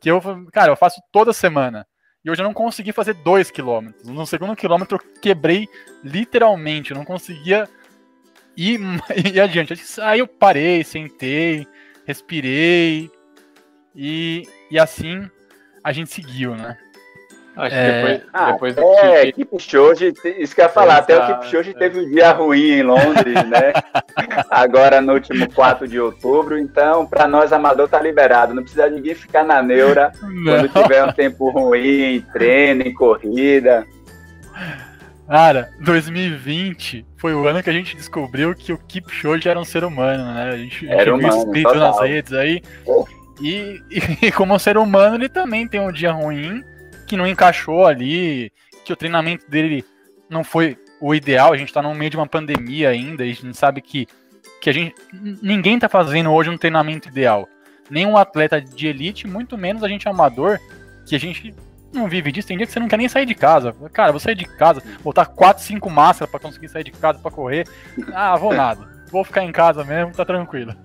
que 0.00 0.10
eu, 0.10 0.20
cara, 0.52 0.72
eu 0.72 0.76
faço 0.76 1.00
toda 1.12 1.32
semana. 1.32 1.86
E 2.24 2.30
hoje 2.30 2.40
eu 2.42 2.46
não 2.46 2.54
consegui 2.54 2.92
fazer 2.92 3.14
2 3.14 3.50
km. 3.50 3.90
No 4.04 4.26
segundo 4.26 4.56
quilômetro 4.56 4.98
eu 4.98 5.20
quebrei 5.20 5.68
literalmente, 6.04 6.90
eu 6.90 6.96
não 6.96 7.04
conseguia 7.04 7.68
e, 8.60 8.78
e 9.32 9.40
adiante. 9.40 9.74
Aí 10.02 10.18
eu 10.18 10.26
parei, 10.26 10.84
sentei, 10.84 11.66
respirei 12.06 13.10
e, 13.94 14.46
e 14.70 14.78
assim 14.78 15.28
a 15.82 15.92
gente 15.92 16.10
seguiu, 16.10 16.54
né? 16.54 16.76
Acho 17.56 17.74
é... 17.74 17.86
que 17.86 17.92
depois, 17.92 18.30
ah, 18.32 18.52
depois 18.52 18.74
do 18.74 18.82
é, 18.82 19.32
Keep... 19.32 19.50
Kipchoge, 19.50 20.14
isso 20.38 20.54
que 20.54 20.60
eu 20.60 20.64
ia 20.64 20.68
falar, 20.70 20.98
até 20.98 21.18
o 21.18 21.26
Kipchoge 21.26 21.70
é. 21.70 21.74
teve 21.74 22.00
um 22.00 22.10
dia 22.10 22.32
ruim 22.32 22.70
em 22.70 22.82
Londres, 22.82 23.34
né? 23.48 23.72
Agora 24.50 25.00
no 25.00 25.14
último 25.14 25.50
4 25.52 25.88
de 25.88 25.98
outubro, 25.98 26.58
então 26.58 27.06
para 27.06 27.26
nós 27.26 27.52
amador 27.52 27.88
tá 27.88 28.00
liberado, 28.00 28.54
não 28.54 28.62
precisa 28.62 28.88
ninguém 28.88 29.14
ficar 29.14 29.42
na 29.42 29.62
neura 29.62 30.12
não. 30.22 30.44
quando 30.44 30.68
tiver 30.68 31.04
um 31.04 31.12
tempo 31.12 31.50
ruim 31.50 32.16
em 32.16 32.20
treino, 32.20 32.82
em 32.82 32.94
corrida. 32.94 33.86
Cara, 35.30 35.70
2020 35.78 37.06
foi 37.16 37.32
o 37.34 37.46
ano 37.46 37.62
que 37.62 37.70
a 37.70 37.72
gente 37.72 37.94
descobriu 37.96 38.52
que 38.52 38.72
o 38.72 38.78
Kipchoge 38.78 39.48
era 39.48 39.60
um 39.60 39.64
ser 39.64 39.84
humano, 39.84 40.24
né? 40.34 40.50
A 40.50 40.56
gente, 40.56 40.88
era 40.88 41.16
viu 41.16 41.28
escrito 41.28 41.74
nas 41.76 42.00
redes 42.00 42.32
aí. 42.32 42.60
E, 43.40 43.80
e, 43.88 44.26
e, 44.26 44.32
como 44.32 44.58
ser 44.58 44.76
humano, 44.76 45.14
ele 45.14 45.28
também 45.28 45.68
tem 45.68 45.80
um 45.80 45.92
dia 45.92 46.10
ruim, 46.10 46.64
que 47.06 47.16
não 47.16 47.28
encaixou 47.28 47.86
ali, 47.86 48.50
que 48.84 48.92
o 48.92 48.96
treinamento 48.96 49.48
dele 49.48 49.84
não 50.28 50.42
foi 50.42 50.76
o 51.00 51.14
ideal. 51.14 51.52
A 51.52 51.56
gente 51.56 51.72
tá 51.72 51.80
no 51.80 51.94
meio 51.94 52.10
de 52.10 52.16
uma 52.16 52.26
pandemia 52.26 52.88
ainda, 52.88 53.24
e 53.24 53.30
a 53.30 53.34
gente 53.34 53.56
sabe 53.56 53.80
que, 53.80 54.08
que 54.60 54.68
a 54.68 54.72
gente. 54.72 54.96
Ninguém 55.40 55.78
tá 55.78 55.88
fazendo 55.88 56.32
hoje 56.32 56.50
um 56.50 56.58
treinamento 56.58 57.08
ideal. 57.08 57.48
Nenhum 57.88 58.16
atleta 58.16 58.60
de 58.60 58.88
elite, 58.88 59.28
muito 59.28 59.56
menos 59.56 59.84
a 59.84 59.88
gente 59.88 60.08
amador, 60.08 60.58
que 61.06 61.14
a 61.14 61.20
gente 61.20 61.54
não 61.92 62.08
vive 62.08 62.32
disso. 62.32 62.48
Tem 62.48 62.56
dia 62.56 62.66
que 62.66 62.72
você 62.72 62.80
não 62.80 62.88
quer 62.88 62.96
nem 62.96 63.08
sair 63.08 63.26
de 63.26 63.34
casa. 63.34 63.74
Cara, 63.92 64.12
vou 64.12 64.20
sair 64.20 64.34
de 64.34 64.44
casa, 64.44 64.82
botar 65.02 65.26
4, 65.26 65.62
5 65.62 65.90
máscaras 65.90 66.30
para 66.30 66.40
conseguir 66.40 66.68
sair 66.68 66.84
de 66.84 66.92
casa 66.92 67.18
para 67.18 67.30
correr. 67.30 67.66
Ah, 68.12 68.36
vou 68.36 68.54
nada. 68.54 68.88
Vou 69.10 69.24
ficar 69.24 69.42
em 69.42 69.52
casa 69.52 69.84
mesmo, 69.84 70.14
tá 70.14 70.24
tranquilo. 70.24 70.72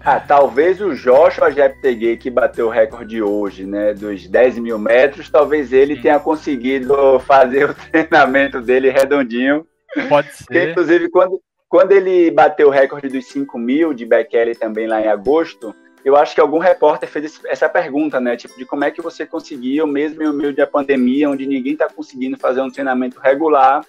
ah, 0.00 0.20
talvez 0.20 0.80
o 0.80 0.94
Joshua 0.94 1.50
Jeptegei, 1.50 2.16
que 2.16 2.30
bateu 2.30 2.68
o 2.68 2.70
recorde 2.70 3.20
hoje, 3.20 3.66
né, 3.66 3.92
dos 3.92 4.28
10 4.28 4.58
mil 4.58 4.78
metros, 4.78 5.28
talvez 5.28 5.72
ele 5.72 5.96
Sim. 5.96 6.02
tenha 6.02 6.20
conseguido 6.20 7.18
fazer 7.20 7.70
o 7.70 7.74
treinamento 7.90 8.60
dele 8.60 8.90
redondinho. 8.90 9.66
Pode 10.08 10.32
ser. 10.34 10.70
inclusive, 10.70 11.10
quando, 11.10 11.40
quando 11.68 11.92
ele 11.92 12.30
bateu 12.30 12.68
o 12.68 12.70
recorde 12.70 13.08
dos 13.08 13.26
5 13.26 13.58
mil 13.58 13.92
de 13.92 14.06
Bekele 14.06 14.54
também 14.54 14.86
lá 14.86 15.00
em 15.00 15.08
agosto, 15.08 15.74
eu 16.04 16.16
acho 16.16 16.34
que 16.34 16.40
algum 16.40 16.58
repórter 16.58 17.08
fez 17.08 17.40
essa 17.46 17.68
pergunta, 17.68 18.20
né? 18.20 18.36
Tipo, 18.36 18.58
de 18.58 18.66
como 18.66 18.84
é 18.84 18.90
que 18.90 19.00
você 19.00 19.24
conseguiu, 19.24 19.86
mesmo 19.86 20.22
em 20.22 20.32
meio 20.32 20.54
da 20.54 20.66
pandemia, 20.66 21.30
onde 21.30 21.46
ninguém 21.46 21.72
está 21.72 21.88
conseguindo 21.88 22.36
fazer 22.36 22.60
um 22.60 22.70
treinamento 22.70 23.18
regular, 23.18 23.84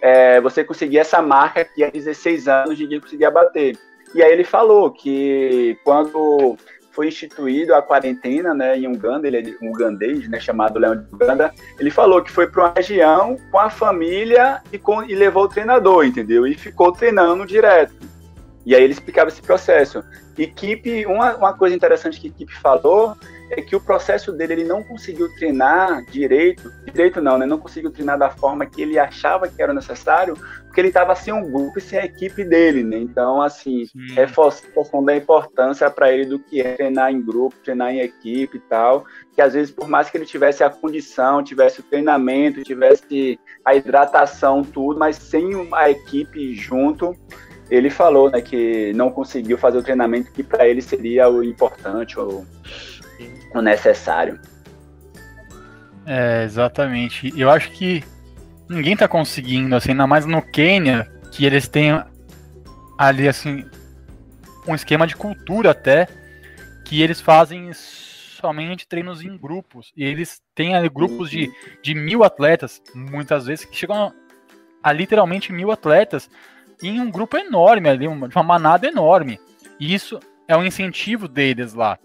é, 0.00 0.40
você 0.40 0.62
conseguir 0.62 0.98
essa 0.98 1.20
marca 1.20 1.64
que 1.64 1.82
há 1.82 1.90
16 1.90 2.46
anos 2.46 2.78
ninguém 2.78 3.00
conseguia 3.00 3.30
bater. 3.30 3.76
E 4.14 4.22
aí 4.22 4.32
ele 4.32 4.44
falou 4.44 4.90
que 4.90 5.76
quando 5.82 6.56
foi 6.92 7.08
instituído 7.08 7.74
a 7.74 7.82
quarentena, 7.82 8.54
né, 8.54 8.78
em 8.78 8.86
Uganda, 8.86 9.26
ele 9.26 9.36
é 9.36 9.64
um 9.64 9.70
ugandês, 9.70 10.26
né, 10.28 10.40
chamado 10.40 10.78
Leão 10.78 10.96
de 10.96 11.14
Uganda, 11.14 11.52
ele 11.78 11.90
falou 11.90 12.22
que 12.22 12.30
foi 12.30 12.46
para 12.46 12.64
uma 12.64 12.72
região 12.74 13.36
com 13.50 13.58
a 13.58 13.68
família 13.68 14.62
e, 14.72 14.78
com, 14.78 15.02
e 15.02 15.14
levou 15.14 15.44
o 15.44 15.48
treinador, 15.48 16.06
entendeu? 16.06 16.46
E 16.46 16.54
ficou 16.54 16.92
treinando 16.92 17.44
direto. 17.44 17.94
E 18.66 18.74
aí 18.74 18.82
ele 18.82 18.92
explicava 18.92 19.28
esse 19.28 19.40
processo. 19.40 20.02
Equipe, 20.36 21.06
uma, 21.06 21.36
uma 21.36 21.54
coisa 21.54 21.74
interessante 21.74 22.20
que 22.20 22.26
a 22.26 22.30
equipe 22.30 22.52
falou 22.56 23.16
é 23.50 23.62
que 23.62 23.76
o 23.76 23.80
processo 23.80 24.32
dele 24.32 24.54
ele 24.54 24.64
não 24.64 24.82
conseguiu 24.82 25.32
treinar 25.36 26.04
direito, 26.06 26.72
direito 26.84 27.20
não, 27.20 27.38
né? 27.38 27.46
Não 27.46 27.58
conseguiu 27.58 27.92
treinar 27.92 28.18
da 28.18 28.28
forma 28.28 28.66
que 28.66 28.82
ele 28.82 28.98
achava 28.98 29.48
que 29.48 29.62
era 29.62 29.72
necessário, 29.72 30.36
porque 30.64 30.80
ele 30.80 30.88
estava 30.88 31.14
sem 31.14 31.32
um 31.32 31.48
grupo 31.48 31.78
e 31.78 31.80
sem 31.80 31.98
a 31.98 32.04
equipe 32.04 32.44
dele, 32.44 32.82
né? 32.82 32.98
Então, 32.98 33.40
assim, 33.40 33.86
Sim. 33.86 34.14
reforçando 34.14 35.10
a 35.10 35.16
importância 35.16 35.88
para 35.88 36.12
ele 36.12 36.26
do 36.26 36.40
que 36.40 36.60
é 36.60 36.74
treinar 36.74 37.12
em 37.12 37.22
grupo, 37.22 37.56
treinar 37.64 37.94
em 37.94 38.00
equipe 38.00 38.56
e 38.56 38.60
tal, 38.60 39.04
que 39.32 39.40
às 39.40 39.54
vezes 39.54 39.72
por 39.72 39.86
mais 39.86 40.10
que 40.10 40.18
ele 40.18 40.26
tivesse 40.26 40.64
a 40.64 40.70
condição, 40.70 41.42
tivesse 41.42 41.80
o 41.80 41.84
treinamento, 41.84 42.64
tivesse 42.64 43.38
a 43.64 43.76
hidratação, 43.76 44.64
tudo, 44.64 44.98
mas 44.98 45.16
sem 45.16 45.68
a 45.72 45.88
equipe 45.88 46.52
junto, 46.54 47.16
ele 47.70 47.90
falou, 47.90 48.30
né, 48.30 48.40
que 48.40 48.92
não 48.94 49.10
conseguiu 49.10 49.58
fazer 49.58 49.78
o 49.78 49.82
treinamento 49.82 50.30
que 50.32 50.42
para 50.42 50.68
ele 50.68 50.80
seria 50.80 51.28
o 51.28 51.42
importante, 51.42 52.18
o 52.18 52.44
o 53.54 53.62
necessário. 53.62 54.38
É, 56.04 56.44
exatamente. 56.44 57.32
Eu 57.36 57.50
acho 57.50 57.70
que 57.72 58.04
ninguém 58.68 58.92
está 58.92 59.08
conseguindo, 59.08 59.74
assim, 59.74 59.92
ainda 59.92 60.06
mais 60.06 60.26
no 60.26 60.42
Quênia, 60.42 61.10
que 61.32 61.44
eles 61.44 61.68
têm 61.68 62.02
ali, 62.98 63.28
assim, 63.28 63.64
um 64.66 64.74
esquema 64.74 65.06
de 65.06 65.16
cultura 65.16 65.70
até, 65.70 66.06
que 66.84 67.02
eles 67.02 67.20
fazem 67.20 67.70
somente 67.72 68.86
treinos 68.86 69.22
em 69.22 69.36
grupos. 69.36 69.92
E 69.96 70.04
eles 70.04 70.40
têm 70.54 70.74
ali 70.74 70.88
grupos 70.88 71.30
de, 71.30 71.50
de 71.82 71.94
mil 71.94 72.22
atletas, 72.22 72.80
muitas 72.94 73.46
vezes, 73.46 73.64
que 73.64 73.76
chegam 73.76 73.96
a, 74.04 74.12
a 74.82 74.92
literalmente 74.92 75.52
mil 75.52 75.70
atletas 75.72 76.30
em 76.82 77.00
um 77.00 77.10
grupo 77.10 77.36
enorme 77.36 77.88
ali, 77.88 78.06
uma, 78.06 78.26
uma 78.26 78.42
manada 78.42 78.86
enorme. 78.86 79.40
E 79.78 79.94
isso 79.94 80.18
é 80.48 80.56
um 80.56 80.64
incentivo 80.64 81.28
deles 81.28 81.74
lá. 81.74 81.98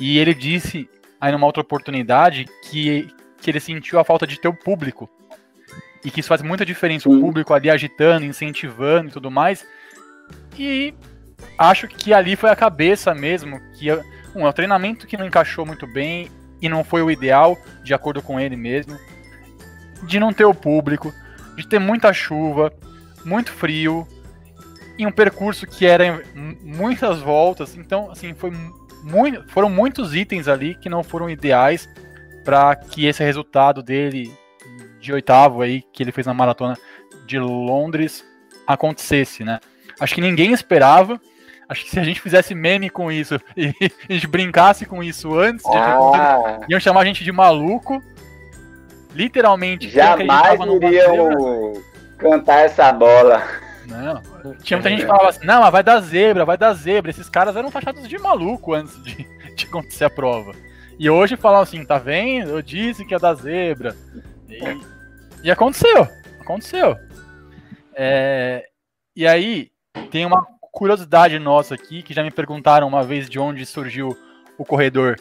E 0.00 0.18
ele 0.18 0.34
disse 0.34 0.88
aí 1.20 1.32
numa 1.32 1.46
outra 1.46 1.60
oportunidade 1.60 2.46
que, 2.64 3.08
que 3.40 3.50
ele 3.50 3.60
sentiu 3.60 3.98
a 3.98 4.04
falta 4.04 4.26
de 4.26 4.40
ter 4.40 4.48
o 4.48 4.54
público. 4.54 5.08
E 6.04 6.10
que 6.10 6.20
isso 6.20 6.28
faz 6.28 6.42
muita 6.42 6.66
diferença, 6.66 7.08
o 7.08 7.20
público 7.20 7.54
ali 7.54 7.70
agitando, 7.70 8.24
incentivando 8.24 9.08
e 9.08 9.12
tudo 9.12 9.30
mais. 9.30 9.64
E 10.58 10.92
acho 11.56 11.86
que 11.86 12.12
ali 12.12 12.34
foi 12.34 12.50
a 12.50 12.56
cabeça 12.56 13.14
mesmo, 13.14 13.60
que 13.74 13.92
um, 14.34 14.46
é 14.46 14.48
o 14.48 14.52
treinamento 14.52 15.06
que 15.06 15.16
não 15.16 15.26
encaixou 15.26 15.64
muito 15.64 15.86
bem 15.86 16.28
e 16.60 16.68
não 16.68 16.82
foi 16.82 17.02
o 17.02 17.10
ideal, 17.10 17.56
de 17.84 17.94
acordo 17.94 18.20
com 18.20 18.40
ele 18.40 18.56
mesmo. 18.56 18.98
De 20.02 20.18
não 20.18 20.32
ter 20.32 20.44
o 20.44 20.54
público, 20.54 21.14
de 21.56 21.66
ter 21.66 21.78
muita 21.78 22.12
chuva, 22.12 22.72
muito 23.24 23.52
frio, 23.52 24.06
e 24.98 25.06
um 25.06 25.12
percurso 25.12 25.66
que 25.66 25.86
era 25.86 26.22
muitas 26.62 27.20
voltas. 27.20 27.76
Então, 27.76 28.10
assim, 28.10 28.34
foi 28.34 28.52
muito, 29.02 29.44
foram 29.48 29.68
muitos 29.68 30.14
itens 30.14 30.48
ali 30.48 30.74
que 30.74 30.88
não 30.88 31.02
foram 31.02 31.28
ideais 31.28 31.88
para 32.44 32.74
que 32.76 33.06
esse 33.06 33.22
resultado 33.22 33.82
dele 33.82 34.32
de 35.00 35.12
oitavo 35.12 35.62
aí 35.62 35.82
que 35.92 36.02
ele 36.02 36.12
fez 36.12 36.26
na 36.26 36.34
maratona 36.34 36.78
de 37.26 37.38
Londres 37.38 38.24
acontecesse, 38.66 39.44
né? 39.44 39.58
Acho 39.98 40.14
que 40.14 40.20
ninguém 40.20 40.52
esperava. 40.52 41.20
Acho 41.68 41.84
que 41.84 41.90
se 41.90 41.98
a 41.98 42.04
gente 42.04 42.20
fizesse 42.20 42.54
meme 42.54 42.90
com 42.90 43.10
isso 43.10 43.40
e 43.56 43.72
a 44.08 44.12
gente 44.12 44.26
brincasse 44.26 44.84
com 44.84 45.02
isso 45.02 45.34
antes, 45.38 45.64
ah. 45.66 46.60
iam 46.68 46.78
chamar 46.78 47.00
a 47.00 47.04
gente 47.04 47.24
de 47.24 47.32
maluco. 47.32 48.02
Literalmente. 49.14 49.90
Jamais 49.90 50.58
iriam 50.80 51.72
cantar 52.22 52.60
essa 52.60 52.92
bola. 52.92 53.42
Não. 53.86 54.22
Tinha 54.62 54.78
muita 54.78 54.90
gente 54.90 55.00
que 55.00 55.06
falava 55.06 55.28
assim, 55.28 55.44
não, 55.44 55.60
mas 55.60 55.72
vai 55.72 55.82
dar 55.82 56.00
zebra, 56.00 56.44
vai 56.44 56.56
dar 56.56 56.72
zebra. 56.74 57.10
Esses 57.10 57.28
caras 57.28 57.56
eram 57.56 57.70
taxados 57.70 58.08
de 58.08 58.18
maluco 58.18 58.74
antes 58.74 59.02
de, 59.02 59.26
de 59.54 59.66
acontecer 59.66 60.04
a 60.04 60.10
prova. 60.10 60.54
E 60.98 61.10
hoje 61.10 61.36
falam 61.36 61.60
assim, 61.60 61.84
tá 61.84 61.98
vendo? 61.98 62.50
Eu 62.50 62.62
disse 62.62 63.04
que 63.04 63.12
ia 63.12 63.18
dar 63.18 63.34
zebra. 63.34 63.96
E, 64.48 64.60
e 65.44 65.50
aconteceu. 65.50 66.08
Aconteceu. 66.40 66.96
É, 67.94 68.68
e 69.14 69.26
aí, 69.26 69.70
tem 70.10 70.24
uma 70.24 70.46
curiosidade 70.60 71.38
nossa 71.38 71.74
aqui, 71.74 72.02
que 72.02 72.14
já 72.14 72.22
me 72.22 72.30
perguntaram 72.30 72.88
uma 72.88 73.02
vez 73.02 73.28
de 73.28 73.38
onde 73.38 73.66
surgiu 73.66 74.16
o 74.56 74.64
corredor 74.64 75.16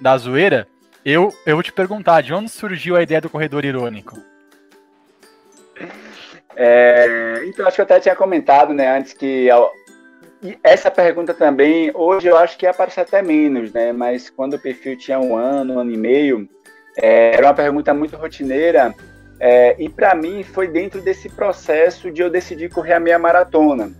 da 0.00 0.16
zoeira. 0.16 0.66
Eu, 1.04 1.32
eu 1.46 1.54
vou 1.54 1.62
te 1.62 1.72
perguntar, 1.72 2.22
de 2.22 2.34
onde 2.34 2.48
surgiu 2.48 2.96
a 2.96 3.02
ideia 3.02 3.20
do 3.20 3.30
corredor 3.30 3.64
irônico? 3.64 4.20
É, 6.56 7.42
então, 7.46 7.66
acho 7.66 7.76
que 7.76 7.80
eu 7.82 7.84
até 7.84 8.00
tinha 8.00 8.16
comentado 8.16 8.72
né, 8.72 8.96
antes 8.96 9.12
que 9.12 9.48
essa 10.62 10.90
pergunta 10.90 11.34
também, 11.34 11.90
hoje 11.94 12.28
eu 12.28 12.36
acho 12.36 12.56
que 12.58 12.66
aparece 12.66 13.00
até 13.00 13.22
menos, 13.22 13.72
né? 13.72 13.92
Mas 13.92 14.30
quando 14.30 14.54
o 14.54 14.58
perfil 14.58 14.96
tinha 14.96 15.18
um 15.18 15.36
ano, 15.36 15.74
um 15.74 15.78
ano 15.78 15.90
e 15.90 15.96
meio, 15.96 16.48
é, 16.96 17.34
era 17.34 17.46
uma 17.46 17.54
pergunta 17.54 17.92
muito 17.94 18.16
rotineira. 18.16 18.94
É, 19.38 19.76
e 19.78 19.88
para 19.88 20.14
mim 20.14 20.42
foi 20.42 20.66
dentro 20.66 21.00
desse 21.02 21.28
processo 21.28 22.10
de 22.10 22.22
eu 22.22 22.30
decidir 22.30 22.70
correr 22.70 22.94
a 22.94 23.00
meia 23.00 23.18
maratona. 23.18 23.90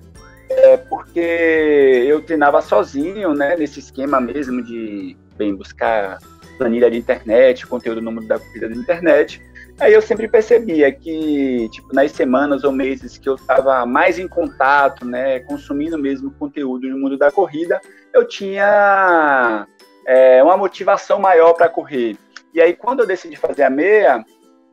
É, 0.49 0.77
porque 0.77 1.21
eu 1.21 2.23
treinava 2.23 2.63
sozinho, 2.63 3.35
né? 3.35 3.57
Nesse 3.57 3.81
esquema 3.81 4.21
mesmo 4.21 4.63
de 4.63 5.17
bem 5.37 5.55
buscar 5.55 6.19
planilha 6.57 6.91
de 6.91 6.97
internet, 6.97 7.67
conteúdo 7.67 8.01
no 8.01 8.13
mundo 8.13 8.27
da 8.27 8.39
corrida 8.39 8.69
de 8.69 8.79
internet. 8.79 9.43
Aí 9.79 9.93
eu 9.93 10.01
sempre 10.01 10.27
percebia 10.27 10.91
que, 10.91 11.69
tipo, 11.71 11.95
nas 11.95 12.11
semanas 12.13 12.65
ou 12.65 12.73
meses 12.73 13.19
que 13.19 13.29
eu 13.29 13.35
estava 13.35 13.85
mais 13.85 14.19
em 14.19 14.27
contato, 14.27 15.05
né, 15.05 15.41
consumindo 15.41 15.99
mesmo 15.99 16.31
conteúdo 16.31 16.89
no 16.89 16.99
mundo 16.99 17.19
da 17.19 17.31
corrida, 17.31 17.81
eu 18.15 18.27
tinha 18.27 19.67
é, 20.07 20.43
uma 20.43 20.57
motivação 20.57 21.19
maior 21.19 21.53
para 21.53 21.69
correr. 21.69 22.17
E 22.55 22.61
aí, 22.61 22.73
quando 22.73 23.01
eu 23.01 23.07
decidi 23.07 23.37
fazer 23.37 23.65
a 23.65 23.71
meia, 23.71 24.25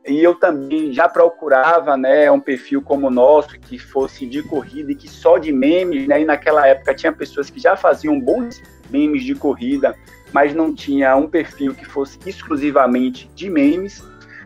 e 0.06 0.22
eu 0.22 0.34
também 0.34 0.92
já 0.92 1.06
procurava, 1.06 1.96
né, 1.96 2.30
um 2.30 2.40
perfil 2.40 2.80
como 2.80 3.08
o 3.08 3.10
nosso, 3.10 3.58
que 3.58 3.78
fosse 3.78 4.26
de 4.26 4.42
corrida 4.42 4.92
e 4.92 4.94
que 4.94 5.08
só 5.08 5.36
de 5.36 5.52
memes, 5.52 6.06
né, 6.06 6.22
e 6.22 6.24
naquela 6.24 6.66
época 6.66 6.94
tinha 6.94 7.12
pessoas 7.12 7.50
que 7.50 7.60
já 7.60 7.76
faziam 7.76 8.18
bons 8.18 8.62
memes 8.90 9.22
de 9.22 9.34
corrida, 9.34 9.94
mas 10.32 10.54
não 10.54 10.74
tinha 10.74 11.16
um 11.16 11.28
perfil 11.28 11.74
que 11.74 11.84
fosse 11.84 12.18
exclusivamente 12.26 13.30
de 13.34 13.48
memes. 13.48 14.02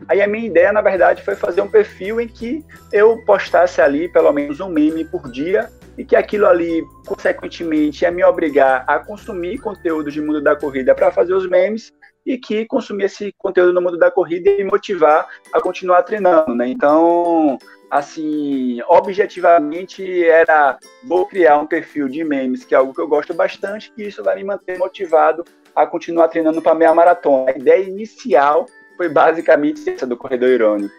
Aí 0.06 0.22
a 0.22 0.26
minha 0.28 0.46
ideia, 0.46 0.72
na 0.72 0.80
verdade, 0.80 1.22
foi 1.22 1.34
fazer 1.34 1.60
um 1.60 1.68
perfil 1.68 2.20
em 2.20 2.28
que 2.28 2.64
eu 2.92 3.22
postasse 3.24 3.80
ali 3.80 4.08
pelo 4.08 4.32
menos 4.32 4.60
um 4.60 4.68
meme 4.68 5.04
por 5.04 5.30
dia 5.30 5.70
e 5.96 6.04
que 6.04 6.14
aquilo 6.14 6.46
ali, 6.46 6.84
consequentemente, 7.06 8.04
ia 8.04 8.10
me 8.10 8.22
obrigar 8.22 8.84
a 8.86 8.98
consumir 8.98 9.58
conteúdo 9.58 10.10
de 10.10 10.20
mundo 10.20 10.40
da 10.40 10.54
corrida 10.54 10.94
para 10.94 11.10
fazer 11.10 11.34
os 11.34 11.48
memes 11.48 11.92
e 12.24 12.38
que 12.38 12.66
consumir 12.66 13.04
esse 13.04 13.32
conteúdo 13.38 13.72
no 13.72 13.80
mundo 13.80 13.98
da 13.98 14.10
corrida 14.10 14.50
e 14.50 14.58
me 14.58 14.70
motivar 14.70 15.26
a 15.52 15.60
continuar 15.60 16.02
treinando, 16.02 16.54
né? 16.54 16.68
Então, 16.68 17.58
assim, 17.90 18.80
objetivamente 18.86 20.24
era 20.24 20.78
vou 21.04 21.26
criar 21.26 21.58
um 21.58 21.66
perfil 21.66 22.08
de 22.08 22.22
memes, 22.22 22.64
que 22.64 22.74
é 22.74 22.78
algo 22.78 22.94
que 22.94 23.00
eu 23.00 23.08
gosto 23.08 23.32
bastante, 23.32 23.92
e 23.96 24.06
isso 24.06 24.22
vai 24.22 24.36
me 24.36 24.44
manter 24.44 24.78
motivado 24.78 25.42
a 25.74 25.86
continuar 25.86 26.28
treinando 26.28 26.60
para 26.60 26.74
meia 26.74 26.94
maratona. 26.94 27.50
A 27.50 27.58
ideia 27.58 27.82
inicial 27.82 28.66
foi 28.98 29.08
basicamente 29.08 29.88
essa 29.88 30.04
do 30.04 30.16
corredor 30.16 30.50
irônico. 30.50 30.94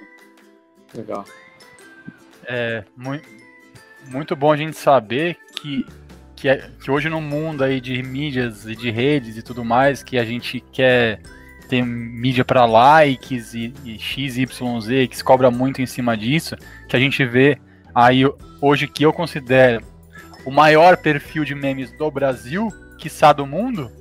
Legal. 0.95 1.25
É 2.47 2.83
muito, 2.95 3.27
muito 4.07 4.35
bom 4.37 4.53
a 4.53 4.57
gente 4.57 4.77
saber 4.77 5.37
que, 5.57 5.85
que, 6.35 6.47
é, 6.47 6.69
que 6.81 6.89
hoje 6.89 7.09
no 7.09 7.19
mundo 7.19 7.61
aí 7.63 7.81
de 7.81 8.01
mídias 8.01 8.65
e 8.65 8.73
de 8.73 8.89
redes 8.89 9.37
e 9.37 9.43
tudo 9.43 9.65
mais, 9.65 10.01
que 10.01 10.17
a 10.17 10.23
gente 10.23 10.61
quer 10.71 11.19
ter 11.67 11.83
mídia 11.83 12.45
para 12.45 12.65
likes 12.65 13.53
e, 13.53 13.73
e 13.83 13.99
XYZ, 13.99 15.07
que 15.07 15.17
se 15.17 15.23
cobra 15.23 15.51
muito 15.51 15.81
em 15.81 15.85
cima 15.85 16.17
disso, 16.17 16.55
que 16.87 16.95
a 16.95 16.99
gente 16.99 17.23
vê 17.25 17.59
aí 17.93 18.23
hoje 18.61 18.87
que 18.87 19.03
eu 19.03 19.11
considero 19.11 19.83
o 20.45 20.49
maior 20.49 20.95
perfil 20.97 21.43
de 21.43 21.53
memes 21.53 21.91
do 21.91 22.09
Brasil, 22.09 22.69
quiçá 22.97 23.33
do 23.33 23.45
mundo, 23.45 23.91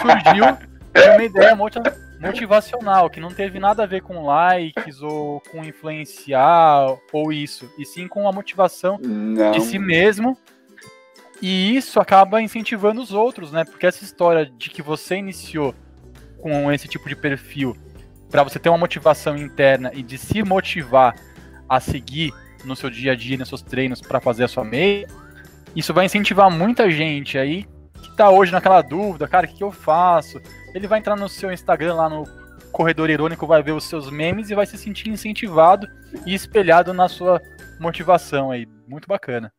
surgiu 0.00 0.44
de 0.94 1.10
uma 1.10 1.24
ideia 1.24 1.54
motivacional, 2.20 3.10
que 3.10 3.20
não 3.20 3.30
teve 3.30 3.58
nada 3.58 3.82
a 3.82 3.86
ver 3.86 4.02
com 4.02 4.24
likes 4.24 5.02
ou 5.02 5.40
com 5.50 5.64
influenciar 5.64 6.96
ou 7.12 7.32
isso, 7.32 7.70
e 7.78 7.84
sim 7.84 8.08
com 8.08 8.28
a 8.28 8.32
motivação 8.32 8.98
não. 9.02 9.52
de 9.52 9.60
si 9.60 9.78
mesmo. 9.78 10.36
E 11.42 11.76
isso 11.76 12.00
acaba 12.00 12.40
incentivando 12.40 13.00
os 13.00 13.12
outros, 13.12 13.52
né? 13.52 13.64
Porque 13.64 13.86
essa 13.86 14.02
história 14.02 14.46
de 14.46 14.70
que 14.70 14.80
você 14.80 15.16
iniciou 15.16 15.74
com 16.38 16.72
esse 16.72 16.88
tipo 16.88 17.08
de 17.08 17.14
perfil 17.14 17.76
para 18.30 18.42
você 18.42 18.58
ter 18.58 18.68
uma 18.68 18.78
motivação 18.78 19.36
interna 19.36 19.90
e 19.94 20.02
de 20.02 20.16
se 20.16 20.42
motivar 20.42 21.14
a 21.68 21.78
seguir 21.80 22.32
no 22.64 22.74
seu 22.74 22.90
dia 22.90 23.12
a 23.12 23.14
dia, 23.14 23.36
nos 23.36 23.48
seus 23.48 23.62
treinos 23.62 24.00
para 24.00 24.20
fazer 24.20 24.44
a 24.44 24.48
sua 24.48 24.64
meia, 24.64 25.06
Isso 25.74 25.92
vai 25.92 26.06
incentivar 26.06 26.50
muita 26.50 26.90
gente 26.90 27.36
aí 27.36 27.66
que 28.02 28.16
tá 28.16 28.30
hoje 28.30 28.50
naquela 28.50 28.80
dúvida, 28.80 29.28
cara, 29.28 29.46
o 29.46 29.48
que, 29.48 29.56
que 29.56 29.64
eu 29.64 29.70
faço? 29.70 30.40
Ele 30.76 30.86
vai 30.86 30.98
entrar 30.98 31.16
no 31.16 31.26
seu 31.26 31.50
Instagram 31.50 31.94
lá 31.94 32.06
no 32.06 32.24
Corredor 32.70 33.08
Irônico, 33.08 33.46
vai 33.46 33.62
ver 33.62 33.72
os 33.72 33.84
seus 33.84 34.10
memes 34.10 34.50
e 34.50 34.54
vai 34.54 34.66
se 34.66 34.76
sentir 34.76 35.08
incentivado 35.08 35.88
e 36.26 36.34
espelhado 36.34 36.92
na 36.92 37.08
sua 37.08 37.40
motivação 37.80 38.50
aí. 38.50 38.68
Muito 38.86 39.08
bacana. 39.08 39.50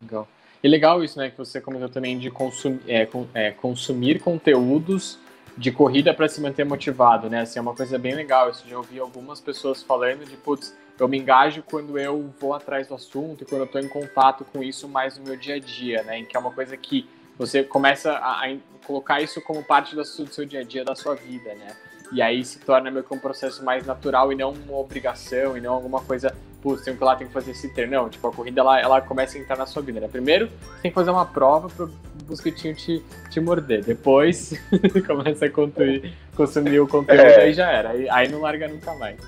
Legal. 0.00 0.26
E 0.62 0.68
legal 0.68 1.04
isso, 1.04 1.18
né, 1.18 1.28
que 1.28 1.36
você 1.36 1.60
comentou 1.60 1.90
também 1.90 2.18
de 2.18 2.30
consumir, 2.30 2.80
é, 2.88 3.06
é, 3.34 3.50
consumir 3.50 4.18
conteúdos 4.18 5.18
de 5.58 5.70
corrida 5.70 6.14
para 6.14 6.26
se 6.26 6.40
manter 6.40 6.64
motivado, 6.64 7.28
né? 7.28 7.42
Assim, 7.42 7.58
é 7.58 7.62
uma 7.62 7.74
coisa 7.74 7.98
bem 7.98 8.14
legal. 8.14 8.48
Eu 8.48 8.54
já 8.54 8.78
ouvi 8.78 8.98
algumas 8.98 9.42
pessoas 9.42 9.82
falando 9.82 10.24
de, 10.24 10.38
putz, 10.38 10.74
eu 10.98 11.06
me 11.06 11.18
engajo 11.18 11.62
quando 11.62 11.98
eu 11.98 12.32
vou 12.40 12.54
atrás 12.54 12.88
do 12.88 12.94
assunto 12.94 13.42
e 13.42 13.44
quando 13.44 13.60
eu 13.60 13.66
estou 13.66 13.80
em 13.82 13.88
contato 13.88 14.42
com 14.46 14.62
isso 14.62 14.88
mais 14.88 15.18
no 15.18 15.24
meu 15.24 15.36
dia 15.36 15.56
a 15.56 15.60
dia, 15.60 16.02
né? 16.02 16.20
Em 16.20 16.24
que 16.24 16.34
é 16.34 16.40
uma 16.40 16.50
coisa 16.50 16.74
que 16.78 17.06
você 17.46 17.62
começa 17.62 18.12
a, 18.12 18.44
a 18.44 18.56
colocar 18.86 19.20
isso 19.20 19.40
como 19.40 19.62
parte 19.62 19.94
do 19.94 20.04
seu, 20.04 20.24
do 20.24 20.32
seu 20.32 20.44
dia 20.44 20.60
a 20.60 20.64
dia, 20.64 20.84
da 20.84 20.94
sua 20.94 21.14
vida, 21.14 21.54
né? 21.54 21.76
E 22.12 22.20
aí 22.20 22.44
se 22.44 22.58
torna 22.58 22.90
meio 22.90 23.04
que 23.04 23.14
um 23.14 23.18
processo 23.18 23.64
mais 23.64 23.86
natural 23.86 24.32
e 24.32 24.36
não 24.36 24.52
uma 24.52 24.78
obrigação 24.78 25.56
e 25.56 25.60
não 25.60 25.72
alguma 25.72 26.00
coisa, 26.02 26.34
putz, 26.60 26.84
tem 26.84 26.94
que 26.94 27.02
ir 27.02 27.04
lá, 27.04 27.16
tem 27.16 27.26
que 27.26 27.32
fazer 27.32 27.52
esse 27.52 27.72
treino. 27.72 27.92
Não, 27.92 28.08
tipo, 28.08 28.28
a 28.28 28.32
corrida 28.32 28.60
ela, 28.60 28.80
ela 28.80 29.00
começa 29.00 29.38
a 29.38 29.40
entrar 29.40 29.56
na 29.56 29.66
sua 29.66 29.82
vida, 29.82 29.98
né? 29.98 30.08
Primeiro, 30.08 30.48
você 30.48 30.82
tem 30.82 30.90
que 30.90 30.94
fazer 30.94 31.10
uma 31.10 31.24
prova 31.24 31.68
para 31.70 31.86
o 31.86 31.90
mosquitinho 32.28 32.74
te, 32.74 33.02
te 33.30 33.40
morder. 33.40 33.82
Depois, 33.82 34.52
começa 35.06 35.46
a 35.46 35.50
consumir, 35.50 36.14
consumir 36.36 36.80
o 36.80 36.86
conteúdo, 36.86 37.22
é. 37.22 37.44
aí 37.44 37.52
já 37.54 37.70
era. 37.70 37.90
Aí, 37.90 38.08
aí 38.10 38.28
não 38.28 38.42
larga 38.42 38.68
nunca 38.68 38.94
mais. 38.94 39.18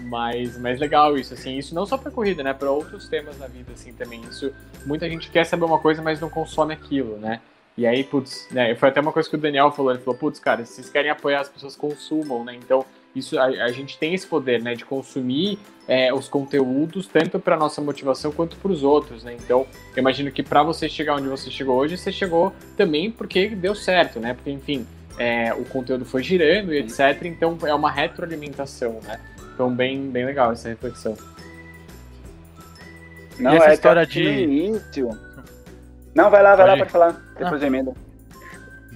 Mas, 0.00 0.58
mas 0.58 0.80
legal 0.80 1.16
isso, 1.16 1.34
assim, 1.34 1.58
isso 1.58 1.74
não 1.74 1.86
só 1.86 1.96
para 1.96 2.10
corrida, 2.10 2.42
né, 2.42 2.52
para 2.52 2.68
outros 2.70 3.08
temas 3.08 3.36
da 3.36 3.46
vida, 3.46 3.72
assim, 3.72 3.92
também. 3.92 4.22
Isso, 4.22 4.52
muita 4.86 5.08
gente 5.08 5.30
quer 5.30 5.44
saber 5.44 5.64
uma 5.64 5.78
coisa, 5.78 6.00
mas 6.00 6.18
não 6.18 6.30
consome 6.30 6.72
aquilo, 6.72 7.18
né? 7.18 7.40
E 7.76 7.86
aí, 7.86 8.04
putz, 8.04 8.46
né, 8.50 8.74
foi 8.74 8.90
até 8.90 9.00
uma 9.00 9.12
coisa 9.12 9.28
que 9.28 9.34
o 9.34 9.38
Daniel 9.38 9.70
falou, 9.72 9.92
ele 9.92 10.00
falou, 10.02 10.18
putz, 10.18 10.38
cara, 10.38 10.64
se 10.64 10.74
vocês 10.74 10.90
querem 10.90 11.10
apoiar 11.10 11.40
as 11.40 11.48
pessoas, 11.48 11.74
consumam, 11.74 12.44
né? 12.44 12.54
Então, 12.54 12.84
isso 13.16 13.38
a, 13.38 13.44
a 13.44 13.72
gente 13.72 13.98
tem 13.98 14.14
esse 14.14 14.26
poder, 14.26 14.62
né, 14.62 14.74
de 14.74 14.84
consumir 14.84 15.58
é, 15.88 16.12
os 16.12 16.28
conteúdos 16.28 17.06
tanto 17.06 17.38
para 17.38 17.56
nossa 17.56 17.80
motivação 17.80 18.30
quanto 18.30 18.56
para 18.56 18.70
os 18.70 18.82
outros, 18.82 19.24
né? 19.24 19.34
Então, 19.34 19.66
eu 19.96 20.00
imagino 20.00 20.30
que 20.30 20.42
para 20.42 20.62
você 20.62 20.88
chegar 20.88 21.16
onde 21.16 21.28
você 21.28 21.50
chegou 21.50 21.76
hoje, 21.76 21.96
você 21.96 22.12
chegou 22.12 22.52
também 22.76 23.10
porque 23.10 23.48
deu 23.48 23.74
certo, 23.74 24.20
né? 24.20 24.34
Porque, 24.34 24.50
enfim, 24.50 24.86
é, 25.18 25.52
o 25.54 25.64
conteúdo 25.64 26.04
foi 26.04 26.22
girando 26.22 26.74
e 26.74 26.78
etc. 26.78 27.24
Então, 27.24 27.56
é 27.62 27.74
uma 27.74 27.90
retroalimentação, 27.90 29.00
né? 29.02 29.18
Então, 29.54 29.74
bem, 29.74 30.10
bem 30.10 30.26
legal 30.26 30.52
essa 30.52 30.68
reflexão. 30.68 31.16
Não, 33.38 33.54
e 33.54 33.56
essa 33.56 33.70
é 33.70 33.74
história 33.74 34.06
de 34.06 34.22
início. 34.22 35.10
Não, 36.14 36.30
vai 36.30 36.42
lá, 36.42 36.54
vai 36.54 36.66
lá, 36.66 36.76
pode 36.76 36.90
falar. 36.90 37.16
Depois 37.38 37.62
ah. 37.62 37.66
emenda. 37.66 37.92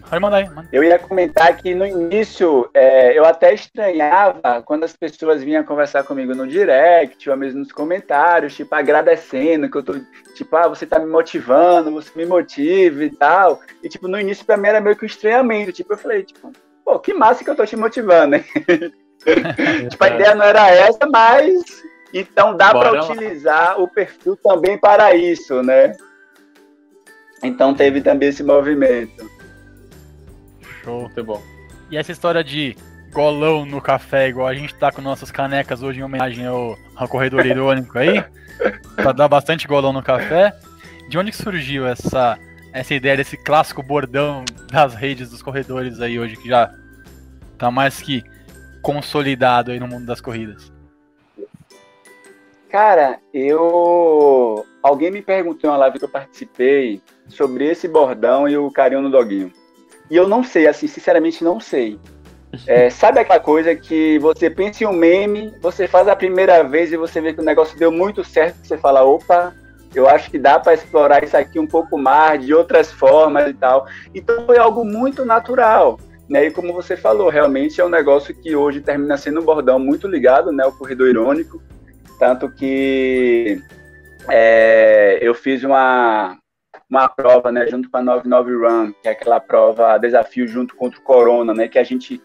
Pode 0.09 0.23
mandar 0.23 0.37
aí, 0.37 0.49
manda. 0.49 0.69
Eu 0.73 0.85
ia 0.85 0.99
comentar 0.99 1.57
que 1.57 1.75
no 1.75 1.85
início 1.85 2.71
é, 2.73 3.19
eu 3.19 3.25
até 3.25 3.53
estranhava 3.53 4.63
quando 4.65 4.85
as 4.85 4.95
pessoas 4.95 5.43
vinham 5.43 5.65
conversar 5.65 6.05
comigo 6.05 6.33
no 6.33 6.47
direct, 6.47 7.29
ou 7.29 7.37
mesmo 7.37 7.59
nos 7.59 7.73
comentários, 7.73 8.55
tipo, 8.55 8.73
agradecendo, 8.73 9.69
que 9.69 9.77
eu 9.77 9.83
tô, 9.83 9.95
tipo, 10.35 10.57
ah, 10.57 10.69
você 10.69 10.87
tá 10.87 11.01
me 11.01 11.07
motivando, 11.07 11.91
você 11.91 12.11
me 12.15 12.25
motiva 12.25 13.05
e 13.05 13.11
tal. 13.11 13.61
E, 13.83 13.89
tipo, 13.89 14.07
no 14.07 14.21
início 14.21 14.47
pra 14.47 14.57
mim 14.57 14.69
era 14.69 14.81
meio 14.81 14.95
que 14.95 15.05
um 15.05 15.07
estranhamento. 15.07 15.73
Tipo, 15.73 15.95
eu 15.95 15.99
falei, 15.99 16.23
tipo, 16.23 16.53
pô, 16.85 16.99
que 17.01 17.13
massa 17.13 17.43
que 17.43 17.51
eu 17.51 17.57
tô 17.57 17.67
te 17.67 17.77
motivando, 17.77 18.37
hein? 18.37 18.45
tipo, 19.91 20.05
a 20.05 20.09
ideia 20.09 20.37
não 20.37 20.45
era 20.45 20.71
essa, 20.71 21.05
mas 21.11 21.83
então 22.15 22.57
dá 22.57 22.73
para 22.73 23.03
utilizar 23.03 23.81
o 23.81 23.89
perfil 23.89 24.37
também 24.37 24.79
para 24.79 25.17
isso, 25.17 25.63
né? 25.65 25.97
Então 27.43 27.75
teve 27.75 28.01
também 28.01 28.29
esse 28.29 28.43
movimento. 28.43 29.31
Show. 30.83 31.03
Muito 31.03 31.25
bom. 31.25 31.43
E 31.91 31.97
essa 31.97 32.13
história 32.13 32.43
de 32.43 32.77
golão 33.13 33.65
no 33.65 33.81
café, 33.81 34.29
igual 34.29 34.47
a 34.47 34.55
gente 34.55 34.75
tá 34.75 34.91
com 34.93 35.01
nossas 35.01 35.31
canecas 35.31 35.83
hoje 35.83 36.01
em 36.01 36.03
homenagem 36.03 36.47
ao, 36.47 36.77
ao 36.95 37.09
corredor 37.09 37.45
irônico 37.47 37.99
aí, 37.99 38.23
pra 38.95 39.13
dar 39.13 39.29
bastante 39.29 39.67
golão 39.67 39.93
no 39.93 40.03
café. 40.03 40.55
De 41.09 41.17
onde 41.19 41.31
que 41.31 41.37
surgiu 41.37 41.87
essa, 41.87 42.39
essa 42.73 42.95
ideia 42.95 43.17
desse 43.17 43.37
clássico 43.37 43.83
bordão 43.83 44.45
das 44.71 44.95
redes 44.95 45.31
dos 45.31 45.41
corredores 45.41 46.01
aí 46.01 46.19
hoje, 46.19 46.37
que 46.37 46.49
já 46.49 46.73
tá 47.57 47.71
mais 47.71 48.01
que 48.01 48.25
consolidado 48.83 49.71
aí 49.71 49.79
no 49.79 49.87
mundo 49.87 50.05
das 50.05 50.21
corridas? 50.21 50.76
Cara, 52.71 53.19
eu. 53.33 54.65
Alguém 54.83 55.11
me 55.11 55.23
perguntou 55.23 55.69
em 55.69 55.73
uma 55.73 55.79
live 55.79 55.99
que 55.99 56.05
eu 56.05 56.09
participei 56.09 57.01
sobre 57.29 57.69
esse 57.69 57.89
bordão 57.89 58.49
e 58.49 58.57
o 58.57 58.71
carinho 58.71 59.03
no 59.03 59.11
doguinho. 59.11 59.53
E 60.11 60.17
eu 60.17 60.29
não 60.29 60.45
sei, 60.45 60.67
assim, 60.67 60.87
sinceramente 60.87 61.43
não 61.43 61.61
sei. 61.61 61.99
É, 62.67 62.89
sabe 62.89 63.19
aquela 63.19 63.41
coisa 63.41 63.75
que 63.75 64.19
você 64.19 64.49
pensa 64.49 64.85
em 64.85 64.87
um 64.87 64.93
meme, 64.93 65.53
você 65.61 65.87
faz 65.87 66.09
a 66.09 66.17
primeira 66.17 66.63
vez 66.63 66.91
e 66.91 66.97
você 66.97 67.21
vê 67.21 67.35
que 67.35 67.41
o 67.41 67.45
negócio 67.45 67.79
deu 67.79 67.93
muito 67.93 68.25
certo, 68.25 68.57
você 68.63 68.79
fala, 68.79 69.03
opa, 69.05 69.53
eu 69.95 70.09
acho 70.09 70.31
que 70.31 70.39
dá 70.39 70.59
para 70.59 70.73
explorar 70.73 71.23
isso 71.23 71.37
aqui 71.37 71.59
um 71.59 71.67
pouco 71.67 71.99
mais, 71.99 72.45
de 72.47 72.55
outras 72.55 72.91
formas 72.91 73.51
e 73.51 73.53
tal. 73.53 73.87
Então 74.15 74.47
foi 74.47 74.57
algo 74.57 74.85
muito 74.85 75.25
natural. 75.25 75.99
Né? 76.29 76.47
E 76.47 76.51
como 76.51 76.73
você 76.73 76.97
falou, 76.97 77.29
realmente 77.29 77.81
é 77.81 77.85
um 77.85 77.89
negócio 77.89 78.35
que 78.35 78.55
hoje 78.57 78.81
termina 78.81 79.17
sendo 79.17 79.41
um 79.41 79.45
bordão 79.45 79.79
muito 79.79 80.09
ligado, 80.09 80.51
né? 80.51 80.65
O 80.67 80.73
corredor 80.73 81.09
irônico. 81.09 81.63
Tanto 82.19 82.51
que 82.51 83.61
é, 84.29 85.19
eu 85.21 85.35
fiz 85.35 85.63
uma, 85.65 86.37
uma 86.89 87.09
prova, 87.09 87.53
né, 87.53 87.67
junto 87.67 87.91
com 87.91 87.99
a 87.99 88.03
99 88.03 88.55
Run, 88.55 88.93
que 89.03 89.09
é 89.09 89.13
aquela 89.13 89.41
prova 89.41 89.99
desafio 89.99 90.47
junto 90.47 90.75
contra 90.75 90.99
o 90.99 91.03
Corona, 91.03 91.53
né, 91.53 91.69
que 91.69 91.79
a 91.79 91.85
gente 91.85 92.23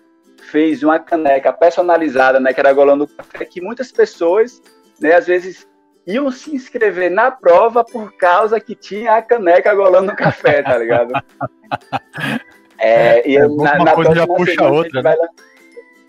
fez 0.50 0.84
uma 0.84 1.00
caneca 1.00 1.52
personalizada, 1.54 2.40
né, 2.40 2.54
que 2.54 2.60
era 2.60 2.74
golando 2.74 3.08
café, 3.08 3.46
que 3.46 3.62
muitas 3.62 3.92
pessoas, 3.92 4.62
né, 5.00 5.14
às 5.14 5.28
vezes 5.28 5.68
iam 6.08 6.32
se 6.32 6.56
inscrever 6.56 7.12
na 7.12 7.30
prova 7.30 7.84
por 7.84 8.16
causa 8.18 8.60
que 8.60 8.76
tinha 8.76 9.16
a 9.16 9.22
caneca 9.22 9.74
golando 9.74 10.16
café, 10.16 10.64
tá 10.64 10.78
ligado? 10.78 11.14
É, 12.84 13.30
e 13.30 13.38
é, 13.38 13.48
na, 13.48 13.78
na 13.78 13.94
coisa 13.94 14.16
já 14.16 14.26
puxa 14.26 14.68
outra. 14.68 15.04
Né? 15.04 15.16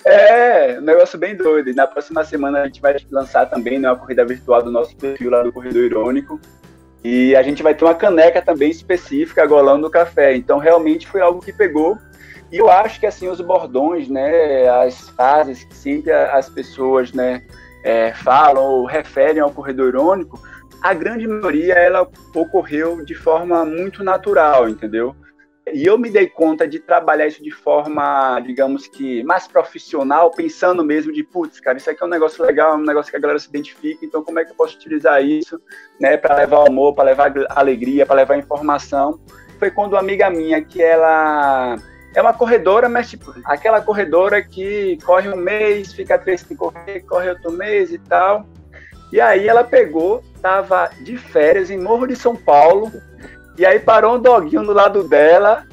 É, 0.04 0.78
um 0.78 0.82
negócio 0.82 1.18
bem 1.18 1.36
doido. 1.36 1.70
E 1.70 1.74
na 1.74 1.86
próxima 1.86 2.24
semana 2.24 2.62
a 2.62 2.66
gente 2.66 2.80
vai 2.80 2.96
lançar 3.10 3.46
também 3.46 3.78
né, 3.78 3.88
uma 3.88 3.98
corrida 3.98 4.24
virtual 4.24 4.62
do 4.62 4.70
nosso 4.70 4.96
perfil 4.96 5.30
lá 5.30 5.42
do 5.42 5.52
Corredor 5.52 5.82
Irônico, 5.82 6.40
e 7.04 7.34
a 7.34 7.42
gente 7.42 7.62
vai 7.62 7.74
ter 7.74 7.84
uma 7.84 7.94
caneca 7.94 8.40
também 8.40 8.70
específica 8.70 9.46
golando 9.46 9.90
café. 9.90 10.34
Então 10.34 10.58
realmente 10.58 11.06
foi 11.06 11.20
algo 11.20 11.40
que 11.40 11.52
pegou. 11.52 11.98
E 12.50 12.58
eu 12.58 12.70
acho 12.70 13.00
que 13.00 13.06
assim 13.06 13.28
os 13.28 13.40
bordões, 13.40 14.08
né, 14.08 14.68
as 14.68 15.08
frases 15.10 15.64
que 15.64 15.74
sempre 15.74 16.12
as 16.12 16.48
pessoas, 16.50 17.12
né, 17.12 17.42
é, 17.82 18.12
falam 18.12 18.62
ou 18.62 18.84
referem 18.84 19.40
ao 19.40 19.50
corredor 19.50 19.88
irônico, 19.88 20.40
a 20.82 20.92
grande 20.92 21.26
maioria 21.26 21.74
ela 21.74 22.06
ocorreu 22.34 23.04
de 23.04 23.14
forma 23.14 23.64
muito 23.64 24.04
natural, 24.04 24.68
entendeu? 24.68 25.14
E 25.70 25.86
eu 25.86 25.96
me 25.96 26.10
dei 26.10 26.26
conta 26.26 26.66
de 26.66 26.80
trabalhar 26.80 27.26
isso 27.28 27.42
de 27.42 27.52
forma, 27.52 28.40
digamos 28.40 28.88
que, 28.88 29.22
mais 29.22 29.46
profissional, 29.46 30.30
pensando 30.30 30.84
mesmo 30.84 31.12
de, 31.12 31.22
putz, 31.22 31.60
cara, 31.60 31.78
isso 31.78 31.88
aqui 31.88 32.02
é 32.02 32.06
um 32.06 32.10
negócio 32.10 32.44
legal, 32.44 32.72
é 32.72 32.76
um 32.76 32.84
negócio 32.84 33.10
que 33.10 33.16
a 33.16 33.20
galera 33.20 33.38
se 33.38 33.48
identifica, 33.48 34.04
então 34.04 34.24
como 34.24 34.40
é 34.40 34.44
que 34.44 34.50
eu 34.50 34.56
posso 34.56 34.74
utilizar 34.74 35.24
isso, 35.24 35.60
né, 36.00 36.16
para 36.16 36.36
levar 36.36 36.66
amor, 36.66 36.94
para 36.94 37.04
levar 37.04 37.32
alegria, 37.50 38.04
para 38.04 38.16
levar 38.16 38.36
informação. 38.36 39.20
Foi 39.60 39.70
quando 39.70 39.92
uma 39.92 40.00
amiga 40.00 40.28
minha, 40.28 40.60
que 40.62 40.82
ela 40.82 41.76
é 42.14 42.20
uma 42.20 42.34
corredora, 42.34 42.88
mas 42.88 43.08
tipo, 43.08 43.32
aquela 43.44 43.80
corredora 43.80 44.42
que 44.42 44.98
corre 45.04 45.28
um 45.28 45.36
mês, 45.36 45.92
fica 45.92 46.18
triste 46.18 46.48
de 46.48 46.56
correr, 46.56 47.00
corre 47.08 47.30
outro 47.30 47.52
mês 47.52 47.92
e 47.92 47.98
tal. 47.98 48.46
E 49.12 49.20
aí 49.20 49.46
ela 49.46 49.62
pegou, 49.62 50.22
tava 50.40 50.90
de 51.02 51.16
férias 51.16 51.70
em 51.70 51.78
Morro 51.78 52.06
de 52.06 52.16
São 52.16 52.34
Paulo, 52.34 52.90
e 53.56 53.66
aí 53.66 53.78
parou 53.78 54.16
um 54.16 54.20
doguinho 54.20 54.64
do 54.64 54.72
lado 54.72 55.06
dela. 55.08 55.64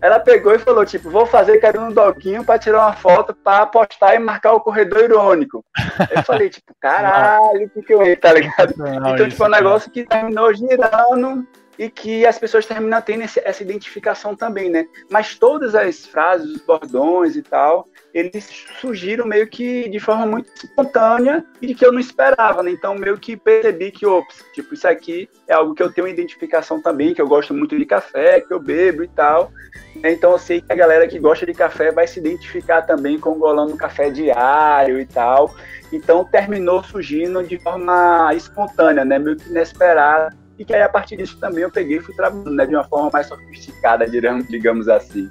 Ela 0.00 0.20
pegou 0.20 0.54
e 0.54 0.58
falou, 0.58 0.84
tipo, 0.84 1.10
vou 1.10 1.26
fazer 1.26 1.58
carinho 1.58 1.86
no 1.86 1.94
doguinho 1.94 2.44
para 2.44 2.58
tirar 2.58 2.80
uma 2.80 2.92
foto 2.92 3.34
para 3.34 3.62
apostar 3.62 4.14
e 4.14 4.18
marcar 4.18 4.52
o 4.52 4.60
corredor 4.60 5.02
irônico. 5.02 5.64
Eu 6.10 6.22
falei, 6.22 6.50
tipo, 6.50 6.72
caralho, 6.78 7.66
o 7.66 7.70
que 7.70 7.82
que 7.82 7.94
eu 7.94 8.20
tá 8.20 8.32
ligado? 8.32 8.74
Não, 8.76 9.14
então, 9.14 9.28
tipo, 9.28 9.42
é 9.42 9.46
um 9.46 9.50
negócio 9.50 9.90
que 9.90 10.04
terminou 10.04 10.52
girando 10.54 11.46
e 11.78 11.90
que 11.90 12.26
as 12.26 12.38
pessoas 12.38 12.66
terminam 12.66 13.00
tendo 13.00 13.22
esse, 13.22 13.40
essa 13.44 13.62
identificação 13.62 14.34
também, 14.34 14.70
né? 14.70 14.86
Mas 15.10 15.38
todas 15.38 15.74
as 15.74 16.06
frases, 16.06 16.50
os 16.50 16.62
bordões 16.62 17.36
e 17.36 17.42
tal, 17.42 17.88
eles 18.14 18.48
surgiram 18.80 19.26
meio 19.26 19.46
que 19.46 19.88
de 19.88 20.00
forma 20.00 20.26
muito 20.26 20.50
espontânea 20.54 21.44
e 21.60 21.74
que 21.74 21.84
eu 21.84 21.92
não 21.92 22.00
esperava, 22.00 22.62
né? 22.62 22.70
Então, 22.70 22.94
meio 22.94 23.18
que 23.18 23.36
percebi 23.36 23.90
que, 23.90 24.06
ops, 24.06 24.44
tipo, 24.54 24.72
isso 24.72 24.88
aqui 24.88 25.28
é 25.46 25.52
algo 25.52 25.74
que 25.74 25.82
eu 25.82 25.92
tenho 25.92 26.08
identificação 26.08 26.80
também, 26.80 27.12
que 27.12 27.20
eu 27.20 27.28
gosto 27.28 27.52
muito 27.52 27.76
de 27.76 27.84
café, 27.84 28.40
que 28.40 28.52
eu 28.52 28.60
bebo 28.60 29.02
e 29.02 29.08
tal. 29.08 29.52
Então, 29.96 30.32
eu 30.32 30.38
sei 30.38 30.60
que 30.60 30.72
a 30.72 30.76
galera 30.76 31.06
que 31.06 31.18
gosta 31.18 31.44
de 31.44 31.52
café 31.52 31.90
vai 31.90 32.06
se 32.06 32.18
identificar 32.18 32.82
também 32.82 33.18
com 33.18 33.30
o 33.30 33.38
golão 33.38 33.68
no 33.68 33.76
café 33.76 34.08
diário 34.10 34.98
e 34.98 35.06
tal. 35.06 35.54
Então, 35.92 36.24
terminou 36.24 36.82
surgindo 36.82 37.42
de 37.42 37.58
forma 37.58 38.32
espontânea, 38.34 39.04
né? 39.04 39.18
Meio 39.18 39.36
que 39.36 39.48
inesperada 39.48 40.45
e 40.58 40.64
que 40.64 40.74
aí 40.74 40.82
a 40.82 40.88
partir 40.88 41.16
disso 41.16 41.38
também 41.38 41.62
eu 41.62 41.70
peguei 41.70 41.98
e 41.98 42.00
fui 42.00 42.14
trabalhando 42.14 42.54
né, 42.54 42.66
de 42.66 42.74
uma 42.74 42.84
forma 42.84 43.10
mais 43.12 43.26
sofisticada, 43.26 44.06
digamos, 44.08 44.88
assim. 44.88 45.30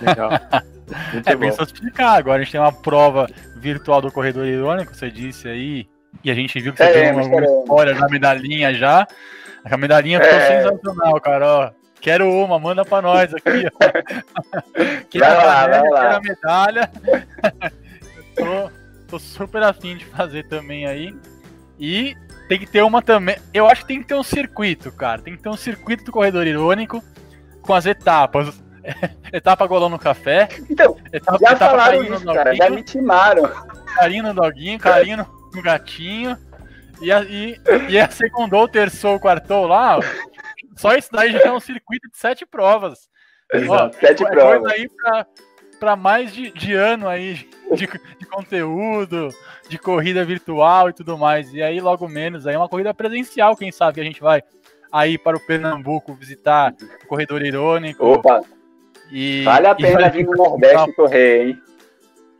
Legal. 0.00 0.30
é 1.26 1.36
bem 1.36 1.50
sofisticado. 1.52 2.18
Agora 2.18 2.40
a 2.40 2.44
gente 2.44 2.52
tem 2.52 2.60
uma 2.60 2.72
prova 2.72 3.26
virtual 3.56 4.00
do 4.00 4.12
corredor 4.12 4.46
irônico, 4.46 4.94
você 4.94 5.10
disse 5.10 5.48
aí, 5.48 5.88
e 6.22 6.30
a 6.30 6.34
gente 6.34 6.60
viu 6.60 6.72
que 6.72 6.78
você 6.78 6.84
é, 6.84 6.92
tem 6.92 7.12
uma, 7.12 7.22
uma 7.22 7.44
história 7.44 7.94
na 7.94 8.08
medalhinha 8.08 8.72
já. 8.74 9.06
A 9.64 9.76
medalhinha 9.76 10.20
ficou 10.20 10.38
é. 10.38 10.62
sensacional, 10.62 11.20
cara. 11.20 11.46
Ó, 11.46 11.70
quero 12.00 12.30
uma, 12.30 12.58
manda 12.58 12.84
pra 12.84 13.02
nós 13.02 13.32
aqui. 13.34 13.64
quero, 15.10 15.24
vai 15.24 15.46
lá, 15.46 15.66
vai 15.66 15.90
lá. 15.90 16.00
quero 16.00 16.16
a 16.16 16.20
medalha. 16.20 16.90
tô, 18.36 18.70
tô 19.08 19.18
super 19.18 19.62
afim 19.62 19.96
de 19.96 20.04
fazer 20.04 20.46
também 20.48 20.86
aí. 20.86 21.14
E 21.80 22.14
tem 22.48 22.58
que 22.58 22.66
ter 22.66 22.82
uma 22.82 23.00
também. 23.00 23.36
Eu 23.52 23.66
acho 23.66 23.82
que 23.82 23.88
tem 23.88 24.00
que 24.00 24.08
ter 24.08 24.14
um 24.14 24.22
circuito, 24.22 24.92
cara. 24.92 25.22
Tem 25.22 25.36
que 25.36 25.42
ter 25.42 25.48
um 25.48 25.56
circuito 25.56 26.04
do 26.04 26.12
corredor 26.12 26.46
irônico 26.46 27.02
com 27.62 27.74
as 27.74 27.86
etapas. 27.86 28.62
etapa 29.32 29.66
golão 29.66 29.88
no 29.88 29.98
café. 29.98 30.48
Então, 30.68 30.96
etapa, 31.12 31.38
já 31.38 31.52
etapa 31.52 31.70
falaram 31.70 32.04
isso, 32.04 32.24
cara. 32.24 32.54
Já 32.54 32.68
me 32.68 32.82
timaram. 32.82 33.50
Carinho 33.94 34.24
no 34.24 34.34
doguinho, 34.34 34.78
carinho 34.78 35.26
no 35.52 35.62
gatinho. 35.62 36.36
E, 37.00 37.10
a, 37.10 37.22
e, 37.22 37.60
e 37.88 37.98
a 37.98 38.08
segundou, 38.10 38.68
terçou, 38.68 39.18
quartou 39.18 39.66
lá. 39.66 39.98
Só 40.76 40.94
isso 40.94 41.08
daí 41.12 41.32
já 41.32 41.46
é 41.46 41.52
um 41.52 41.60
circuito 41.60 42.10
de 42.10 42.18
sete 42.18 42.44
provas. 42.44 43.08
Ó, 43.68 43.90
sete 43.92 44.24
é 44.24 44.30
provas. 44.30 44.72
aí 44.72 44.88
pra, 44.88 45.26
pra 45.78 45.96
mais 45.96 46.32
de, 46.32 46.50
de 46.50 46.74
ano 46.74 47.08
aí 47.08 47.48
de, 47.74 47.86
de 47.86 48.26
conteúdo, 48.26 49.28
de 49.68 49.78
corrida 49.78 50.24
virtual 50.24 50.90
e 50.90 50.92
tudo 50.92 51.16
mais. 51.16 51.52
E 51.52 51.62
aí, 51.62 51.80
logo 51.80 52.08
menos, 52.08 52.46
aí 52.46 52.56
uma 52.56 52.68
corrida 52.68 52.92
presencial, 52.92 53.56
quem 53.56 53.72
sabe 53.72 54.00
a 54.00 54.04
gente 54.04 54.20
vai 54.20 54.42
aí 54.94 55.18
para 55.18 55.36
o 55.36 55.40
Pernambuco 55.40 56.14
visitar 56.14 56.72
o 57.02 57.06
Corredor 57.08 57.42
Irônico. 57.42 58.06
Opa! 58.06 58.42
E, 59.10 59.42
vale 59.42 59.66
a 59.66 59.74
pena 59.74 60.08
vir 60.08 60.24
no 60.24 60.32
Nordeste 60.32 60.92
correr, 60.92 61.48
hein? 61.48 61.62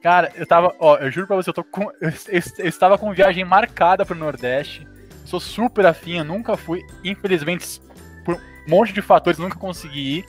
Cara, 0.01 0.31
eu 0.37 0.47
tava, 0.47 0.75
ó, 0.79 0.97
eu 0.99 1.11
juro 1.11 1.27
pra 1.27 1.37
você, 1.37 1.51
eu 1.51 1.55
tô 1.55 1.65
com. 1.65 1.91
Eu, 2.01 2.11
eu, 2.29 2.43
eu 2.59 2.69
estava 2.69 2.97
com 2.97 3.13
viagem 3.13 3.45
marcada 3.45 4.05
pro 4.05 4.15
Nordeste. 4.15 4.87
Sou 5.25 5.41
super 5.41 5.87
afim, 5.87 6.19
eu 6.19 6.25
nunca 6.25 6.57
fui. 6.57 6.83
Infelizmente, 7.03 7.81
por 8.25 8.35
um 8.35 8.41
monte 8.69 8.93
de 8.93 9.03
fatores, 9.03 9.39
nunca 9.39 9.59
consegui 9.59 10.19
ir. 10.19 10.25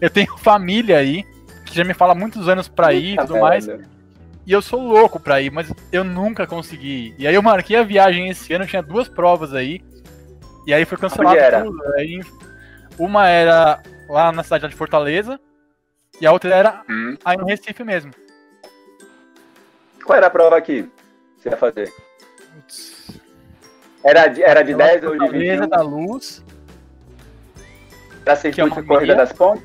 Eu 0.00 0.10
tenho 0.10 0.36
família 0.38 0.96
aí, 0.96 1.24
que 1.64 1.74
já 1.76 1.84
me 1.84 1.94
fala 1.94 2.12
há 2.12 2.16
muitos 2.16 2.48
anos 2.48 2.68
pra 2.68 2.92
ir 2.92 3.14
e 3.14 3.16
tudo 3.18 3.34
velho. 3.34 3.44
mais. 3.44 3.66
E 4.48 4.52
eu 4.52 4.62
sou 4.62 4.80
louco 4.80 5.20
pra 5.20 5.42
ir, 5.42 5.52
mas 5.52 5.70
eu 5.92 6.02
nunca 6.02 6.46
consegui. 6.46 7.14
E 7.18 7.26
aí 7.26 7.34
eu 7.34 7.42
marquei 7.42 7.76
a 7.76 7.82
viagem 7.82 8.30
esse 8.30 8.50
ano, 8.54 8.66
tinha 8.66 8.82
duas 8.82 9.06
provas 9.06 9.52
aí. 9.52 9.84
E 10.66 10.72
aí 10.72 10.86
foi 10.86 10.96
cancelado 10.96 11.38
tudo. 11.64 11.94
Aí, 11.96 12.22
uma 12.98 13.28
era 13.28 13.82
lá 14.08 14.32
na 14.32 14.42
cidade 14.42 14.66
de 14.66 14.74
Fortaleza, 14.74 15.38
e 16.18 16.26
a 16.26 16.32
outra 16.32 16.54
era 16.54 16.82
hum. 16.88 17.14
aí 17.22 17.36
no 17.36 17.44
Recife 17.44 17.84
mesmo. 17.84 18.10
Qual 20.02 20.16
era 20.16 20.28
a 20.28 20.30
prova 20.30 20.56
aqui? 20.56 20.90
Você 21.36 21.50
ia 21.50 21.56
fazer? 21.58 21.92
Era 24.02 24.28
de, 24.28 24.42
era 24.42 24.62
de 24.62 24.72
10 24.72 25.04
ou 25.04 25.18
de 25.18 25.28
21? 25.28 25.68
da 25.68 25.82
Luz. 25.82 26.42
Da 28.24 28.34
circuito 28.34 28.80
é 28.80 28.82
Corrida 28.82 29.14
das 29.14 29.30
Pontes? 29.30 29.62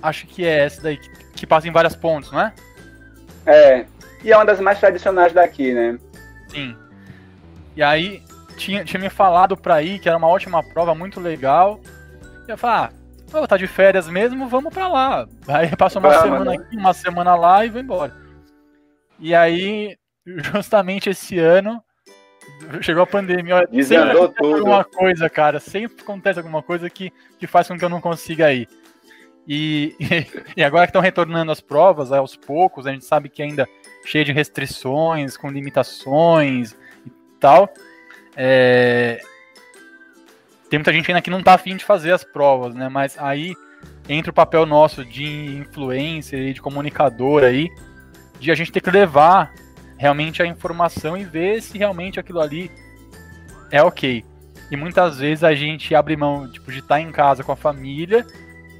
Acho 0.00 0.28
que 0.28 0.46
é 0.46 0.60
essa 0.60 0.80
daí, 0.80 0.96
que, 0.96 1.10
que 1.34 1.44
passa 1.44 1.66
em 1.66 1.72
várias 1.72 1.96
pontes, 1.96 2.30
não 2.30 2.40
é? 2.40 2.54
É. 3.46 3.86
E 4.22 4.32
é 4.32 4.36
uma 4.36 4.44
das 4.44 4.60
mais 4.60 4.78
tradicionais 4.78 5.32
daqui, 5.32 5.72
né? 5.72 5.98
Sim. 6.48 6.76
E 7.74 7.82
aí, 7.82 8.22
tinha, 8.56 8.84
tinha 8.84 9.00
me 9.00 9.10
falado 9.10 9.56
pra 9.56 9.82
ir, 9.82 9.98
que 9.98 10.08
era 10.08 10.18
uma 10.18 10.28
ótima 10.28 10.62
prova, 10.62 10.94
muito 10.94 11.18
legal. 11.18 11.80
E 12.46 12.50
eu 12.50 12.58
falei, 12.58 12.76
ah, 12.76 12.90
vou 13.28 13.46
tá 13.46 13.56
de 13.56 13.66
férias 13.66 14.08
mesmo, 14.08 14.48
vamos 14.48 14.72
pra 14.72 14.88
lá. 14.88 15.26
Aí 15.48 15.74
passa 15.76 15.98
uma 15.98 16.14
semana 16.20 16.44
né? 16.44 16.56
aqui, 16.56 16.76
uma 16.76 16.92
semana 16.92 17.34
lá 17.34 17.64
e 17.64 17.70
vou 17.70 17.80
embora. 17.80 18.14
E 19.18 19.34
aí, 19.34 19.96
justamente 20.26 21.10
esse 21.10 21.38
ano, 21.38 21.82
chegou 22.80 23.02
a 23.02 23.06
pandemia. 23.06 23.56
Olha, 23.56 23.84
sempre 23.84 24.28
tudo. 24.36 24.56
alguma 24.56 24.84
coisa, 24.84 25.28
cara. 25.30 25.58
Sempre 25.60 26.02
acontece 26.02 26.38
alguma 26.38 26.62
coisa 26.62 26.88
que, 26.90 27.12
que 27.38 27.46
faz 27.46 27.68
com 27.68 27.78
que 27.78 27.84
eu 27.84 27.88
não 27.88 28.00
consiga 28.00 28.52
ir. 28.52 28.68
E, 29.46 29.96
e 30.56 30.62
agora 30.62 30.86
que 30.86 30.90
estão 30.90 31.02
retornando 31.02 31.52
as 31.52 31.60
provas, 31.60 32.12
aos 32.12 32.36
poucos, 32.36 32.86
a 32.86 32.92
gente 32.92 33.04
sabe 33.04 33.28
que 33.28 33.42
ainda 33.42 33.68
cheio 34.04 34.24
de 34.24 34.32
restrições, 34.32 35.36
com 35.36 35.48
limitações 35.48 36.72
e 37.06 37.10
tal. 37.38 37.72
É... 38.36 39.20
Tem 40.68 40.78
muita 40.78 40.92
gente 40.92 41.10
ainda 41.10 41.20
que 41.20 41.30
não 41.30 41.40
está 41.40 41.54
afim 41.54 41.76
de 41.76 41.84
fazer 41.84 42.12
as 42.12 42.24
provas, 42.24 42.74
né? 42.74 42.88
Mas 42.88 43.16
aí 43.18 43.54
entra 44.08 44.30
o 44.30 44.34
papel 44.34 44.64
nosso 44.64 45.04
de 45.04 45.56
influencer 45.56 46.40
e 46.40 46.54
de 46.54 46.62
comunicador 46.62 47.44
aí, 47.44 47.68
de 48.40 48.50
a 48.50 48.54
gente 48.54 48.72
ter 48.72 48.80
que 48.80 48.90
levar 48.90 49.52
realmente 49.98 50.42
a 50.42 50.46
informação 50.46 51.16
e 51.16 51.24
ver 51.24 51.62
se 51.62 51.78
realmente 51.78 52.18
aquilo 52.18 52.40
ali 52.40 52.70
é 53.70 53.82
ok. 53.82 54.24
E 54.70 54.76
muitas 54.76 55.18
vezes 55.18 55.44
a 55.44 55.54
gente 55.54 55.94
abre 55.94 56.16
mão 56.16 56.50
tipo, 56.50 56.72
de 56.72 56.78
estar 56.78 57.00
em 57.00 57.12
casa 57.12 57.44
com 57.44 57.52
a 57.52 57.56
família 57.56 58.26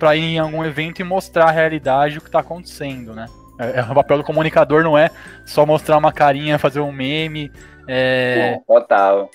para 0.03 0.17
ir 0.17 0.35
em 0.35 0.39
algum 0.41 0.65
evento 0.65 0.99
e 1.01 1.05
mostrar 1.05 1.45
a 1.45 1.53
realidade 1.53 2.17
do 2.17 2.23
que 2.23 2.27
está 2.27 2.41
acontecendo, 2.41 3.15
né? 3.15 3.27
É, 3.57 3.79
é, 3.79 3.83
o 3.85 3.95
papel 3.95 4.19
do 4.19 4.25
comunicador 4.25 4.83
não 4.83 4.99
é 4.99 5.09
só 5.47 5.65
mostrar 5.65 5.97
uma 5.97 6.13
carinha, 6.13 6.59
fazer 6.59 6.81
um 6.81 6.91
meme. 6.91 7.53
É... 7.87 8.59
Total. 8.67 9.31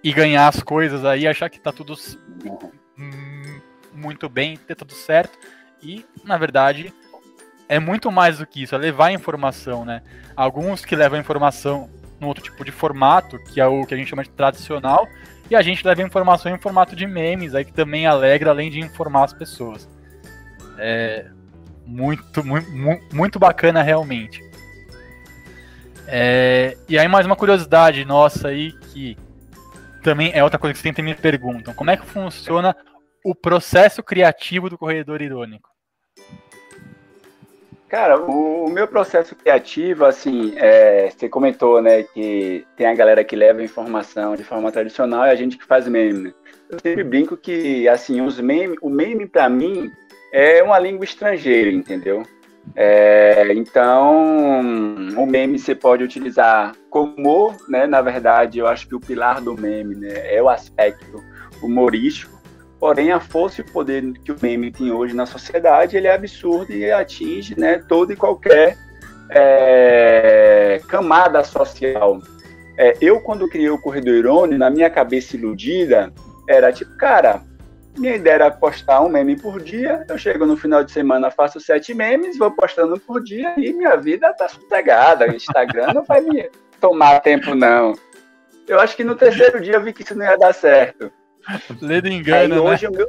E 0.00 0.12
ganhar 0.12 0.46
as 0.46 0.62
coisas 0.62 1.04
aí, 1.04 1.26
achar 1.26 1.50
que 1.50 1.58
tá 1.58 1.72
tudo 1.72 1.96
muito 3.92 4.28
bem, 4.28 4.56
ter 4.56 4.76
tudo 4.76 4.92
certo. 4.92 5.36
E, 5.82 6.06
na 6.22 6.38
verdade, 6.38 6.94
é 7.68 7.80
muito 7.80 8.12
mais 8.12 8.38
do 8.38 8.46
que 8.46 8.62
isso, 8.62 8.76
é 8.76 8.78
levar 8.78 9.10
informação, 9.10 9.84
né? 9.84 10.02
Alguns 10.36 10.84
que 10.84 10.94
levam 10.94 11.18
informação 11.18 11.90
num 12.20 12.28
outro 12.28 12.44
tipo 12.44 12.64
de 12.64 12.70
formato, 12.70 13.42
que 13.42 13.60
é 13.60 13.66
o 13.66 13.84
que 13.84 13.92
a 13.92 13.96
gente 13.96 14.10
chama 14.10 14.22
de 14.22 14.30
tradicional, 14.30 15.04
e 15.50 15.56
a 15.56 15.62
gente 15.62 15.84
leva 15.84 16.00
informação 16.00 16.54
em 16.54 16.58
formato 16.58 16.94
de 16.94 17.08
memes, 17.08 17.56
aí 17.56 17.64
que 17.64 17.72
também 17.72 18.06
alegra, 18.06 18.50
além 18.50 18.70
de 18.70 18.78
informar 18.78 19.24
as 19.24 19.32
pessoas. 19.32 19.90
É 20.78 21.26
muito, 21.86 22.44
muito, 22.44 23.14
muito 23.14 23.38
bacana 23.38 23.82
realmente. 23.82 24.42
É, 26.06 26.76
e 26.88 26.98
aí 26.98 27.08
mais 27.08 27.26
uma 27.26 27.36
curiosidade 27.36 28.04
nossa 28.04 28.48
aí, 28.48 28.72
que 28.72 29.16
também 30.02 30.32
é 30.34 30.42
outra 30.42 30.58
coisa 30.58 30.74
que 30.74 30.80
sempre 30.80 31.02
me 31.02 31.14
perguntam, 31.14 31.74
como 31.74 31.90
é 31.90 31.96
que 31.96 32.06
funciona 32.06 32.76
o 33.24 33.34
processo 33.34 34.02
criativo 34.02 34.68
do 34.68 34.76
corredor 34.76 35.22
irônico? 35.22 35.68
Cara, 37.88 38.18
o, 38.18 38.64
o, 38.64 38.70
meu 38.70 38.88
processo 38.88 39.36
criativo, 39.36 40.06
assim, 40.06 40.54
é, 40.56 41.10
você 41.10 41.28
comentou, 41.28 41.82
né, 41.82 42.02
que 42.02 42.66
tem 42.74 42.86
a 42.86 42.94
galera 42.94 43.22
que 43.22 43.36
leva 43.36 43.62
informação 43.62 44.34
de 44.34 44.42
forma 44.42 44.72
tradicional 44.72 45.26
e 45.26 45.30
a 45.30 45.34
gente 45.34 45.58
que 45.58 45.66
faz 45.66 45.86
meme. 45.86 46.22
Né? 46.22 46.34
Eu 46.70 46.78
sempre 46.80 47.04
brinco 47.04 47.36
que, 47.36 47.86
assim, 47.86 48.22
os 48.22 48.40
meme, 48.40 48.78
o 48.80 48.88
meme 48.88 49.26
para 49.26 49.46
mim 49.50 49.92
é 50.32 50.62
uma 50.62 50.78
língua 50.78 51.04
estrangeira, 51.04 51.70
entendeu? 51.70 52.22
É, 52.74 53.52
então, 53.54 54.60
o 55.16 55.26
meme 55.26 55.58
você 55.58 55.74
pode 55.74 56.02
utilizar 56.02 56.74
como 56.88 57.54
né? 57.68 57.86
Na 57.86 58.00
verdade, 58.00 58.58
eu 58.58 58.66
acho 58.66 58.88
que 58.88 58.94
o 58.94 59.00
pilar 59.00 59.40
do 59.40 59.54
meme 59.54 59.96
né, 59.96 60.34
é 60.34 60.42
o 60.42 60.48
aspecto 60.48 61.22
humorístico 61.62 62.42
Porém, 62.82 63.12
a 63.12 63.20
força 63.20 63.60
e 63.60 63.64
o 63.64 63.72
poder 63.72 64.12
que 64.24 64.32
o 64.32 64.36
meme 64.42 64.72
tem 64.72 64.90
hoje 64.90 65.14
na 65.14 65.24
sociedade, 65.24 65.96
ele 65.96 66.08
é 66.08 66.14
absurdo 66.14 66.72
e 66.72 66.90
atinge 66.90 67.54
né, 67.56 67.80
toda 67.88 68.12
e 68.12 68.16
qualquer 68.16 68.76
é, 69.30 70.80
camada 70.88 71.44
social. 71.44 72.18
É, 72.76 72.96
eu, 73.00 73.20
quando 73.20 73.48
criei 73.48 73.70
o 73.70 73.80
Corredor 73.80 74.14
Irônico, 74.14 74.58
na 74.58 74.68
minha 74.68 74.90
cabeça 74.90 75.36
iludida, 75.36 76.12
era 76.48 76.72
tipo, 76.72 76.96
cara, 76.96 77.44
minha 77.96 78.14
ideia 78.14 78.34
era 78.34 78.50
postar 78.50 79.00
um 79.00 79.08
meme 79.08 79.36
por 79.36 79.60
dia, 79.60 80.04
eu 80.08 80.16
chego 80.16 80.46
no 80.46 80.56
final 80.56 80.82
de 80.82 80.92
semana, 80.92 81.30
faço 81.30 81.60
sete 81.60 81.92
memes, 81.94 82.38
vou 82.38 82.50
postando 82.50 82.98
por 82.98 83.22
dia 83.22 83.54
e 83.56 83.72
minha 83.72 83.96
vida 83.96 84.32
tá 84.32 84.48
sossegada. 84.48 85.26
O 85.26 85.34
Instagram 85.34 85.92
não 85.94 86.04
vai 86.04 86.20
me 86.20 86.50
tomar 86.80 87.20
tempo, 87.20 87.54
não. 87.54 87.94
Eu 88.66 88.80
acho 88.80 88.96
que 88.96 89.04
no 89.04 89.14
terceiro 89.14 89.60
dia 89.60 89.74
eu 89.74 89.82
vi 89.82 89.92
que 89.92 90.02
isso 90.02 90.14
não 90.14 90.24
ia 90.24 90.36
dar 90.36 90.54
certo. 90.54 91.10
Lê 91.80 92.00
do 92.00 92.08
engano, 92.08 92.54
Aí, 92.54 92.60
hoje 92.60 92.88
né? 92.88 92.98
meu... 92.98 93.06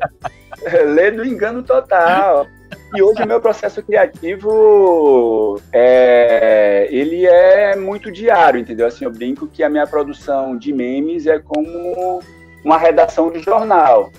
Lê 0.94 1.12
do 1.12 1.26
engano 1.26 1.64
total. 1.64 2.48
E 2.96 3.02
hoje 3.02 3.24
o 3.24 3.28
meu 3.28 3.40
processo 3.40 3.82
criativo 3.82 5.60
é, 5.72 6.88
ele 6.92 7.26
é 7.26 7.76
muito 7.76 8.12
diário, 8.12 8.60
entendeu? 8.60 8.88
Assim, 8.88 9.06
eu 9.06 9.12
brinco 9.12 9.48
que 9.48 9.64
a 9.64 9.70
minha 9.70 9.86
produção 9.88 10.58
de 10.58 10.74
memes 10.74 11.28
é 11.28 11.40
como 11.40 12.22
uma 12.64 12.78
redação 12.78 13.32
de 13.32 13.40
jornal. 13.40 14.12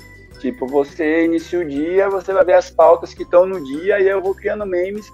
Tipo, 0.44 0.66
você 0.66 1.24
inicia 1.24 1.61
o 1.61 1.64
dia, 1.64 2.11
você 2.11 2.30
vai 2.30 2.44
ver 2.44 2.52
as 2.52 2.70
pautas 2.70 3.14
que 3.14 3.22
estão 3.22 3.46
no 3.46 3.64
dia 3.64 3.98
e 3.98 4.07
eu 4.07 4.20
vou 4.20 4.35
criando 4.35 4.66
memes 4.66 5.11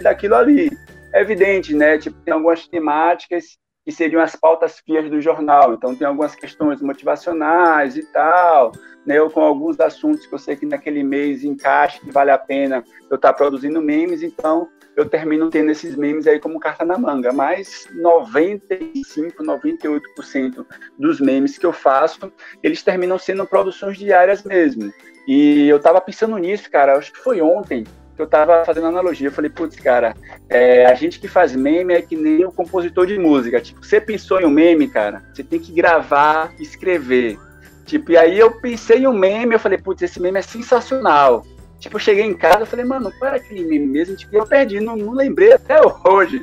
daquilo 0.00 0.34
ali. 0.34 0.70
É 1.12 1.20
evidente, 1.20 1.74
né? 1.74 1.98
Tipo, 1.98 2.18
tem 2.24 2.32
algumas 2.32 2.66
temáticas 2.66 3.58
que 3.84 3.92
seriam 3.92 4.22
as 4.22 4.34
pautas 4.34 4.78
frias 4.78 5.10
do 5.10 5.20
jornal. 5.20 5.74
Então, 5.74 5.94
tem 5.94 6.06
algumas 6.06 6.34
questões 6.34 6.80
motivacionais 6.80 7.98
e 7.98 8.06
tal, 8.14 8.72
né? 9.04 9.20
Ou 9.20 9.28
com 9.28 9.42
alguns 9.42 9.78
assuntos 9.78 10.24
que 10.26 10.34
eu 10.34 10.38
sei 10.38 10.56
que 10.56 10.64
naquele 10.64 11.02
mês 11.02 11.44
encaixa, 11.44 12.00
que 12.00 12.10
vale 12.10 12.30
a 12.30 12.38
pena 12.38 12.82
eu 13.10 13.16
estar 13.16 13.28
tá 13.28 13.34
produzindo 13.34 13.82
memes. 13.82 14.22
Então, 14.22 14.70
eu 14.96 15.08
termino 15.08 15.48
tendo 15.50 15.70
esses 15.70 15.96
memes 15.96 16.26
aí 16.26 16.38
como 16.38 16.60
carta 16.60 16.84
na 16.84 16.98
manga. 16.98 17.32
Mas 17.32 17.88
95, 17.94 19.42
98% 19.42 20.66
dos 20.98 21.20
memes 21.20 21.58
que 21.58 21.66
eu 21.66 21.72
faço, 21.72 22.32
eles 22.62 22.82
terminam 22.82 23.18
sendo 23.18 23.46
produções 23.46 23.96
diárias 23.96 24.42
mesmo. 24.42 24.92
E 25.26 25.68
eu 25.68 25.78
tava 25.78 26.00
pensando 26.00 26.36
nisso, 26.36 26.70
cara, 26.70 26.96
acho 26.96 27.12
que 27.12 27.18
foi 27.18 27.40
ontem 27.40 27.84
que 28.14 28.20
eu 28.20 28.26
tava 28.26 28.64
fazendo 28.64 28.88
analogia. 28.88 29.28
Eu 29.28 29.32
falei, 29.32 29.50
putz, 29.50 29.76
cara, 29.76 30.14
é, 30.48 30.84
a 30.86 30.94
gente 30.94 31.18
que 31.18 31.28
faz 31.28 31.54
meme 31.54 31.94
é 31.94 32.02
que 32.02 32.16
nem 32.16 32.44
o 32.44 32.52
compositor 32.52 33.06
de 33.06 33.18
música. 33.18 33.60
Tipo, 33.60 33.84
você 33.84 34.00
pensou 34.00 34.40
em 34.40 34.44
um 34.44 34.50
meme, 34.50 34.88
cara, 34.88 35.22
você 35.32 35.42
tem 35.42 35.58
que 35.58 35.72
gravar, 35.72 36.52
escrever. 36.58 37.38
Tipo, 37.86 38.12
e 38.12 38.16
aí 38.16 38.38
eu 38.38 38.60
pensei 38.60 38.98
em 38.98 39.06
um 39.06 39.12
meme, 39.12 39.54
eu 39.54 39.60
falei, 39.60 39.78
putz, 39.78 40.02
esse 40.02 40.20
meme 40.20 40.38
é 40.38 40.42
sensacional. 40.42 41.44
Tipo, 41.82 41.96
eu 41.96 42.00
cheguei 42.00 42.24
em 42.24 42.32
casa, 42.32 42.60
eu 42.60 42.66
falei, 42.66 42.84
mano, 42.84 43.10
qual 43.18 43.28
era 43.28 43.38
aquele 43.38 43.64
meme 43.64 43.88
mesmo? 43.88 44.14
Tipo, 44.14 44.36
eu 44.36 44.46
perdi, 44.46 44.78
não, 44.78 44.96
não 44.96 45.12
lembrei 45.12 45.52
até 45.52 45.80
hoje. 46.04 46.40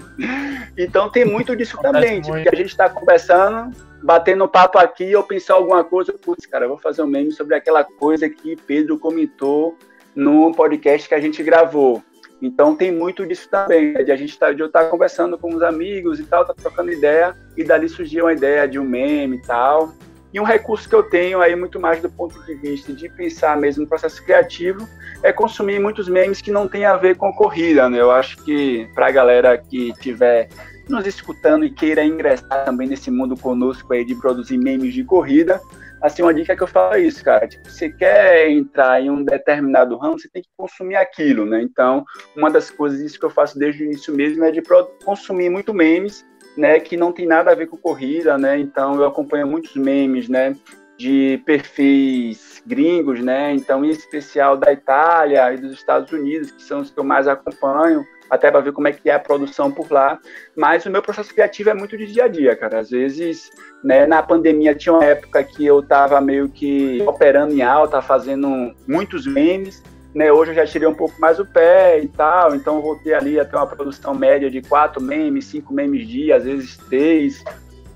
Então 0.78 1.10
tem 1.10 1.23
muito 1.23 1.56
disso 1.56 1.78
também, 1.82 2.19
tipo, 2.19 2.41
que 2.43 2.49
a 2.49 2.56
gente 2.56 2.75
tá 2.75 2.89
conversando, 2.89 3.73
batendo 4.04 4.49
papo 4.49 4.78
aqui, 4.78 5.10
eu 5.10 5.23
pensar 5.23 5.54
alguma 5.54 5.82
coisa, 5.82 6.12
putz, 6.12 6.45
cara, 6.45 6.65
eu 6.65 6.69
vou 6.69 6.78
fazer 6.78 7.04
um 7.04 7.08
meme 7.08 7.32
sobre 7.32 7.56
aquela 7.56 7.86
coisa 7.86 8.30
que 8.30 8.58
Pedro 8.58 8.99
comentou 8.99 9.78
no 10.13 10.52
podcast 10.52 11.08
que 11.08 11.15
a 11.15 11.21
gente 11.21 11.41
gravou. 11.41 12.04
Então 12.41 12.75
tem 12.75 12.91
muito 12.91 13.25
disso 13.25 13.47
também, 13.49 13.93
de 13.93 14.12
a 14.12 14.17
gente 14.17 14.38
tá, 14.38 14.52
de 14.52 14.60
eu 14.60 14.67
estar 14.67 14.84
tá 14.84 14.89
conversando 14.89 15.38
com 15.38 15.56
os 15.56 15.62
amigos 15.62 16.19
e 16.19 16.25
tal, 16.25 16.45
tá 16.45 16.54
trocando 16.54 16.91
ideia, 16.91 17.34
e 17.56 17.63
dali 17.63 17.88
surgiu 17.88 18.25
uma 18.25 18.34
ideia 18.34 18.67
de 18.67 18.78
um 18.78 18.84
meme 18.84 19.38
e 19.38 19.41
tal. 19.41 19.93
E 20.33 20.39
um 20.39 20.43
recurso 20.43 20.87
que 20.87 20.95
eu 20.95 21.03
tenho 21.03 21.41
aí, 21.41 21.55
muito 21.55 21.79
mais 21.79 22.01
do 22.01 22.09
ponto 22.09 22.39
de 22.45 22.53
vista 22.55 22.93
de 22.93 23.09
pensar 23.09 23.57
mesmo 23.57 23.83
no 23.83 23.89
processo 23.89 24.23
criativo, 24.23 24.87
é 25.23 25.33
consumir 25.33 25.79
muitos 25.79 26.07
memes 26.07 26.41
que 26.41 26.51
não 26.51 26.67
tem 26.67 26.85
a 26.85 26.95
ver 26.95 27.17
com 27.17 27.33
corrida, 27.33 27.89
né? 27.89 27.99
Eu 27.99 28.11
acho 28.11 28.37
que 28.43 28.87
para 28.93 29.07
a 29.07 29.11
galera 29.11 29.57
que 29.57 29.91
tiver 29.93 30.49
nos 30.87 31.05
escutando 31.05 31.65
e 31.65 31.69
queira 31.69 32.03
ingressar 32.03 32.65
também 32.65 32.87
nesse 32.87 33.11
mundo 33.11 33.35
conosco 33.35 33.93
aí 33.93 34.05
de 34.05 34.15
produzir 34.15 34.57
memes 34.57 34.93
de 34.93 35.03
corrida, 35.03 35.59
assim, 36.01 36.21
uma 36.21 36.33
dica 36.33 36.55
que 36.55 36.63
eu 36.63 36.67
falo 36.67 36.95
é 36.95 37.01
isso, 37.01 37.23
cara. 37.23 37.47
Tipo, 37.47 37.69
você 37.69 37.89
quer 37.89 38.49
entrar 38.49 39.01
em 39.01 39.09
um 39.09 39.23
determinado 39.23 39.97
ramo, 39.97 40.19
você 40.19 40.29
tem 40.29 40.41
que 40.41 40.49
consumir 40.57 40.95
aquilo, 40.95 41.45
né? 41.45 41.61
Então, 41.61 42.03
uma 42.35 42.49
das 42.49 42.69
coisas 42.69 42.99
isso 42.99 43.19
que 43.19 43.25
eu 43.25 43.29
faço 43.29 43.57
desde 43.57 43.83
o 43.83 43.85
início 43.85 44.13
mesmo 44.15 44.43
é 44.43 44.51
de 44.51 44.61
consumir 45.03 45.49
muito 45.49 45.73
memes 45.73 46.25
né, 46.57 46.79
que 46.79 46.97
não 46.97 47.12
tem 47.12 47.25
nada 47.25 47.51
a 47.51 47.55
ver 47.55 47.67
com 47.67 47.77
corrida, 47.77 48.38
né? 48.38 48.59
Então 48.59 48.95
eu 48.95 49.05
acompanho 49.05 49.47
muitos 49.47 49.75
memes, 49.75 50.27
né, 50.27 50.55
de 50.97 51.41
perfis 51.45 52.62
gringos, 52.65 53.21
né? 53.21 53.53
Então 53.53 53.85
em 53.85 53.89
especial 53.89 54.57
da 54.57 54.71
Itália 54.71 55.53
e 55.53 55.57
dos 55.57 55.71
Estados 55.71 56.12
Unidos, 56.12 56.51
que 56.51 56.62
são 56.62 56.81
os 56.81 56.91
que 56.91 56.99
eu 56.99 57.03
mais 57.03 57.27
acompanho, 57.27 58.03
até 58.29 58.51
para 58.51 58.59
ver 58.59 58.73
como 58.73 58.88
é 58.88 58.91
que 58.91 59.09
é 59.09 59.13
a 59.13 59.19
produção 59.19 59.71
por 59.71 59.91
lá. 59.91 60.19
Mas 60.55 60.85
o 60.85 60.91
meu 60.91 61.01
processo 61.01 61.33
criativo 61.33 61.69
é 61.69 61.73
muito 61.73 61.97
de 61.97 62.05
dia 62.05 62.25
a 62.25 62.27
dia, 62.27 62.55
cara. 62.55 62.79
Às 62.79 62.89
vezes, 62.89 63.49
né, 63.83 64.05
na 64.05 64.21
pandemia 64.21 64.75
tinha 64.75 64.93
uma 64.93 65.05
época 65.05 65.43
que 65.43 65.65
eu 65.65 65.79
estava 65.79 66.19
meio 66.21 66.49
que 66.49 67.01
operando 67.07 67.53
em 67.53 67.62
alta, 67.62 68.01
fazendo 68.01 68.75
muitos 68.88 69.25
memes 69.25 69.81
né, 70.13 70.32
hoje 70.32 70.52
eu 70.52 70.56
já 70.56 70.65
tirei 70.65 70.88
um 70.88 70.93
pouco 70.93 71.19
mais 71.19 71.39
o 71.39 71.45
pé 71.45 72.00
e 72.00 72.08
tal, 72.08 72.56
então 72.56 72.82
voltei 72.82 73.13
ali 73.13 73.39
a 73.39 73.45
ter 73.45 73.56
uma 73.56 73.67
produção 73.67 74.13
média 74.13 74.50
de 74.50 74.62
quatro 74.62 75.02
memes, 75.02 75.45
cinco 75.45 75.74
memes 75.74 76.08
dia, 76.08 76.36
às 76.36 76.43
vezes 76.43 76.78
três. 76.89 77.43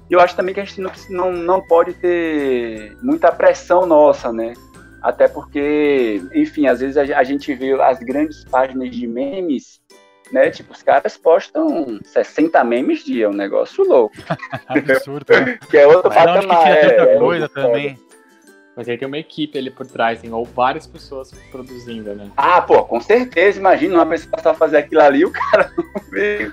E 0.10 0.14
eu 0.14 0.20
acho 0.20 0.36
também 0.36 0.54
que 0.54 0.60
a 0.60 0.66
gente 0.66 0.80
não, 0.80 0.92
não, 1.10 1.32
não 1.32 1.62
pode 1.62 1.94
ter 1.94 2.96
muita 3.02 3.32
pressão 3.32 3.86
nossa, 3.86 4.32
né? 4.32 4.54
Até 5.02 5.28
porque, 5.28 6.22
enfim, 6.34 6.68
às 6.68 6.80
vezes 6.80 6.98
a, 6.98 7.20
a 7.20 7.24
gente 7.24 7.54
vê 7.54 7.74
as 7.82 8.00
grandes 8.00 8.46
páginas 8.46 8.90
de 8.92 9.08
memes, 9.08 9.82
né? 10.32 10.50
Tipo, 10.50 10.74
os 10.74 10.82
caras 10.82 11.18
postam 11.18 12.00
60 12.04 12.64
memes 12.64 13.04
dia, 13.04 13.30
um 13.30 13.34
negócio 13.34 13.84
louco. 13.84 14.16
Absurdo. 14.68 15.26
Né? 15.34 15.60
que 15.70 15.78
é 15.78 15.88
outro 15.88 16.10
patamar. 16.10 16.68
É, 16.68 17.16
é, 17.16 17.20
coisa 17.20 17.50
também. 17.50 17.98
Mas 18.76 18.90
aí 18.90 18.98
tem 18.98 19.08
uma 19.08 19.20
equipe 19.20 19.58
ali 19.58 19.70
por 19.70 19.86
trás, 19.86 20.22
tem, 20.22 20.34
ou 20.34 20.44
várias 20.44 20.88
pessoas 20.88 21.32
produzindo, 21.52 22.16
né? 22.16 22.32
Ah, 22.36 22.60
pô, 22.60 22.84
com 22.84 23.00
certeza. 23.00 23.60
Imagina 23.60 23.96
uma 23.96 24.06
pessoa 24.06 24.42
só 24.42 24.54
fazer 24.54 24.78
aquilo 24.78 25.02
ali, 25.02 25.24
o 25.24 25.32
cara 25.32 25.72
não 25.78 26.12
veio. 26.12 26.52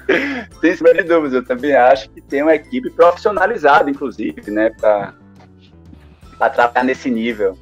Sem 0.61 0.76
sombra 0.76 1.02
de 1.02 1.04
dúvidas. 1.04 1.33
Eu 1.33 1.44
também 1.44 1.74
acho 1.74 2.11
que 2.11 2.20
tem 2.20 2.42
uma 2.42 2.54
equipe 2.54 2.90
profissionalizada, 2.90 3.90
inclusive, 3.90 4.50
né, 4.50 4.68
pra, 4.70 5.14
pra 6.37 6.50
trabalhar 6.50 6.85
nesse 6.85 7.11
nível. 7.11 7.59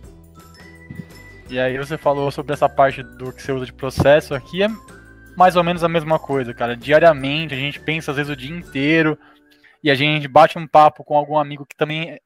E 1.49 1.59
aí 1.59 1.79
você 1.79 1.97
falou 1.97 2.31
sobre 2.33 2.53
essa 2.53 2.69
parte 2.69 3.03
do 3.03 3.33
que 3.33 3.41
você 3.41 3.53
usa 3.53 3.65
de 3.65 3.73
processo 3.73 4.35
aqui, 4.35 4.63
é 4.63 4.69
mais 5.37 5.55
ou 5.55 5.63
menos 5.63 5.85
a 5.85 5.89
mesma 5.89 6.19
coisa, 6.19 6.53
cara. 6.53 6.77
Diariamente, 6.77 7.55
a 7.55 7.57
gente 7.57 7.79
pensa 7.79 8.11
às 8.11 8.17
vezes 8.17 8.33
o 8.33 8.37
dia 8.37 8.55
inteiro 8.55 9.17
e 9.83 9.91
a 9.91 9.95
gente 9.95 10.27
bate 10.27 10.59
um 10.59 10.67
papo 10.67 11.05
com 11.05 11.17
algum 11.17 11.39
amigo 11.39 11.65
que 11.65 11.77
também 11.77 12.21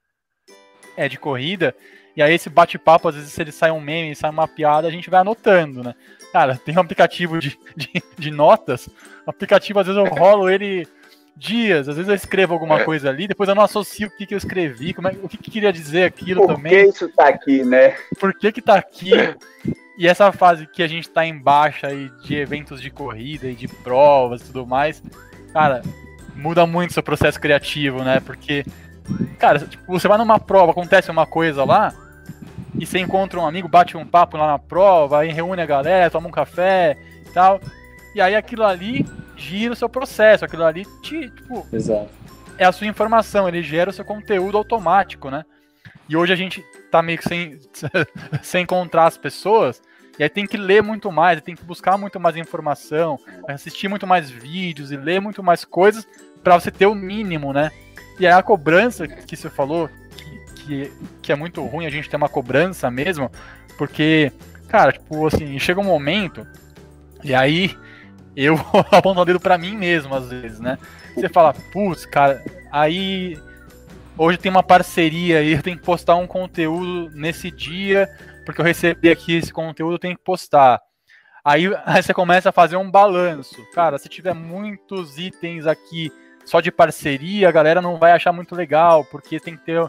é 0.97 1.09
de 1.09 1.18
corrida 1.18 1.75
e 2.16 2.22
aí 2.22 2.35
esse 2.35 2.51
bate-papo, 2.51 3.09
às 3.09 3.14
vezes, 3.14 3.33
se 3.33 3.40
ele 3.40 3.53
sai 3.53 3.70
um 3.70 3.81
meme, 3.81 4.14
sai 4.14 4.31
uma 4.31 4.48
piada, 4.48 4.88
a 4.88 4.90
gente 4.90 5.11
vai 5.11 5.20
anotando, 5.20 5.83
né? 5.83 5.94
Cara, 6.33 6.57
tem 6.57 6.77
um 6.77 6.81
aplicativo 6.81 7.38
de, 7.38 7.59
de, 7.77 8.03
de 8.18 8.31
notas. 8.31 8.88
O 9.27 9.31
aplicativo, 9.31 9.81
às 9.81 9.87
vezes, 9.87 10.03
eu 10.03 10.09
rolo 10.14 10.48
ele 10.48 10.87
dias, 11.35 11.88
às 11.88 11.96
vezes 11.96 12.09
eu 12.09 12.14
escrevo 12.14 12.53
alguma 12.53 12.81
é. 12.81 12.85
coisa 12.85 13.09
ali, 13.09 13.27
depois 13.27 13.48
eu 13.48 13.55
não 13.55 13.62
associo 13.62 14.07
o 14.07 14.11
que, 14.11 14.27
que 14.27 14.35
eu 14.35 14.38
escrevi, 14.38 14.92
como 14.92 15.09
é, 15.09 15.16
o 15.22 15.29
que, 15.29 15.38
que 15.38 15.51
queria 15.51 15.72
dizer 15.72 16.05
aquilo 16.05 16.42
Por 16.42 16.55
também. 16.55 16.72
Por 16.72 16.92
que 16.92 17.05
isso 17.05 17.09
tá 17.09 17.29
aqui, 17.29 17.64
né? 17.64 17.96
Por 18.20 18.35
que 18.35 18.53
que 18.53 18.62
tá 18.62 18.75
aqui? 18.77 19.12
E 19.98 20.07
essa 20.07 20.31
fase 20.33 20.66
que 20.66 20.83
a 20.83 20.87
gente 20.87 21.09
tá 21.09 21.25
em 21.25 21.37
baixa 21.37 21.88
aí 21.88 22.11
de 22.25 22.37
eventos 22.37 22.81
de 22.81 22.90
corrida 22.90 23.48
e 23.48 23.55
de 23.55 23.66
provas 23.66 24.42
e 24.42 24.44
tudo 24.46 24.66
mais, 24.66 25.03
cara, 25.53 25.83
muda 26.35 26.66
muito 26.66 26.90
o 26.90 26.94
seu 26.94 27.03
processo 27.03 27.40
criativo, 27.40 28.03
né? 28.03 28.20
Porque, 28.20 28.64
cara, 29.38 29.59
tipo, 29.61 29.85
você 29.87 30.09
vai 30.09 30.19
numa 30.19 30.38
prova, 30.38 30.73
acontece 30.73 31.11
uma 31.11 31.27
coisa 31.27 31.65
lá, 31.65 31.93
e 32.79 32.87
você 32.87 32.99
encontra 32.99 33.38
um 33.38 33.47
amigo, 33.47 33.69
bate 33.69 33.97
um 33.97 34.07
papo 34.07 34.37
lá 34.37 34.47
na 34.47 34.59
prova, 34.59 35.21
aí 35.21 35.33
reúne 35.33 35.61
a 35.61 35.67
galera, 35.67 36.11
toma 36.11 36.29
um 36.29 36.33
café 36.33 36.97
e 37.27 37.33
tal. 37.33 37.61
E 38.15 38.21
aí 38.21 38.35
aquilo 38.35 38.65
ali 38.65 39.07
gira 39.37 39.73
o 39.73 39.77
seu 39.77 39.88
processo, 39.88 40.45
aquilo 40.45 40.65
ali 40.65 40.87
te, 41.03 41.29
tipo, 41.31 41.67
Exato. 41.73 42.09
é 42.57 42.65
a 42.65 42.73
sua 42.73 42.87
informação, 42.87 43.49
ele 43.49 43.62
gera 43.62 43.91
o 43.91 43.93
seu 43.93 44.05
conteúdo 44.05 44.57
automático, 44.57 45.31
né? 45.31 45.45
E 46.09 46.17
hoje 46.17 46.33
a 46.33 46.37
gente 46.37 46.65
tá 46.91 47.03
meio 47.03 47.19
que 47.19 47.29
sem, 47.29 47.59
sem 48.43 48.62
encontrar 48.62 49.07
as 49.07 49.17
pessoas, 49.17 49.83
e 50.19 50.23
aí 50.23 50.29
tem 50.29 50.47
que 50.47 50.57
ler 50.57 50.83
muito 50.83 51.11
mais, 51.11 51.41
tem 51.41 51.55
que 51.55 51.65
buscar 51.65 51.97
muito 51.97 52.21
mais 52.21 52.37
informação, 52.37 53.19
assistir 53.49 53.88
muito 53.88 54.07
mais 54.07 54.31
vídeos 54.31 54.93
e 54.93 54.97
ler 54.97 55.21
muito 55.21 55.43
mais 55.43 55.65
coisas 55.65 56.07
para 56.43 56.59
você 56.59 56.71
ter 56.71 56.87
o 56.87 56.95
mínimo, 56.95 57.53
né? 57.53 57.71
E 58.18 58.27
a 58.27 58.42
cobrança 58.42 59.07
que 59.09 59.37
você 59.37 59.51
falou, 59.51 59.88
que, 60.57 60.92
que 61.20 61.33
é 61.33 61.35
muito 61.35 61.64
ruim 61.64 61.87
a 61.87 61.90
gente 61.90 62.09
ter 62.09 62.16
uma 62.16 62.29
cobrança 62.29 62.90
mesmo, 62.90 63.31
porque, 63.77 64.33
cara, 64.68 64.92
tipo 64.92 65.27
assim, 65.27 65.59
chega 65.59 65.81
um 65.81 65.85
momento, 65.85 66.46
e 67.25 67.35
aí 67.35 67.77
eu 68.37 68.55
aponto 68.90 69.20
o 69.20 69.25
dedo 69.25 69.40
pra 69.40 69.59
mim 69.59 69.77
mesmo, 69.77 70.14
às 70.14 70.29
vezes, 70.29 70.61
né? 70.61 70.79
Você 71.14 71.29
fala, 71.29 71.55
putz, 71.72 72.07
cara, 72.07 72.42
aí 72.70 73.38
hoje 74.16 74.38
tem 74.38 74.51
uma 74.51 74.62
parceria 74.62 75.38
aí, 75.38 75.53
eu 75.53 75.62
tenho 75.62 75.79
que 75.79 75.85
postar 75.85 76.16
um 76.16 76.27
conteúdo 76.27 77.11
nesse 77.14 77.51
dia, 77.51 78.09
porque 78.44 78.61
eu 78.61 78.64
recebi 78.64 79.11
aqui 79.11 79.37
esse 79.37 79.53
conteúdo, 79.53 79.94
eu 79.94 79.98
tenho 79.98 80.16
que 80.16 80.25
postar. 80.25 80.81
Aí, 81.44 81.64
aí 81.85 82.03
você 82.03 82.14
começa 82.14 82.51
a 82.51 82.53
fazer 82.53 82.77
um 82.77 82.90
balanço. 82.90 83.57
Cara, 83.75 83.98
se 83.98 84.09
tiver 84.09 84.35
muitos 84.35 85.18
itens 85.18 85.66
aqui 85.66 86.11
só 86.44 86.61
de 86.61 86.70
parceria, 86.70 87.48
a 87.48 87.52
galera 87.52 87.81
não 87.81 87.96
vai 87.96 88.12
achar 88.12 88.33
muito 88.33 88.55
legal, 88.55 89.05
porque 89.05 89.40
tem 89.40 89.57
que 89.57 89.64
ter 89.64 89.81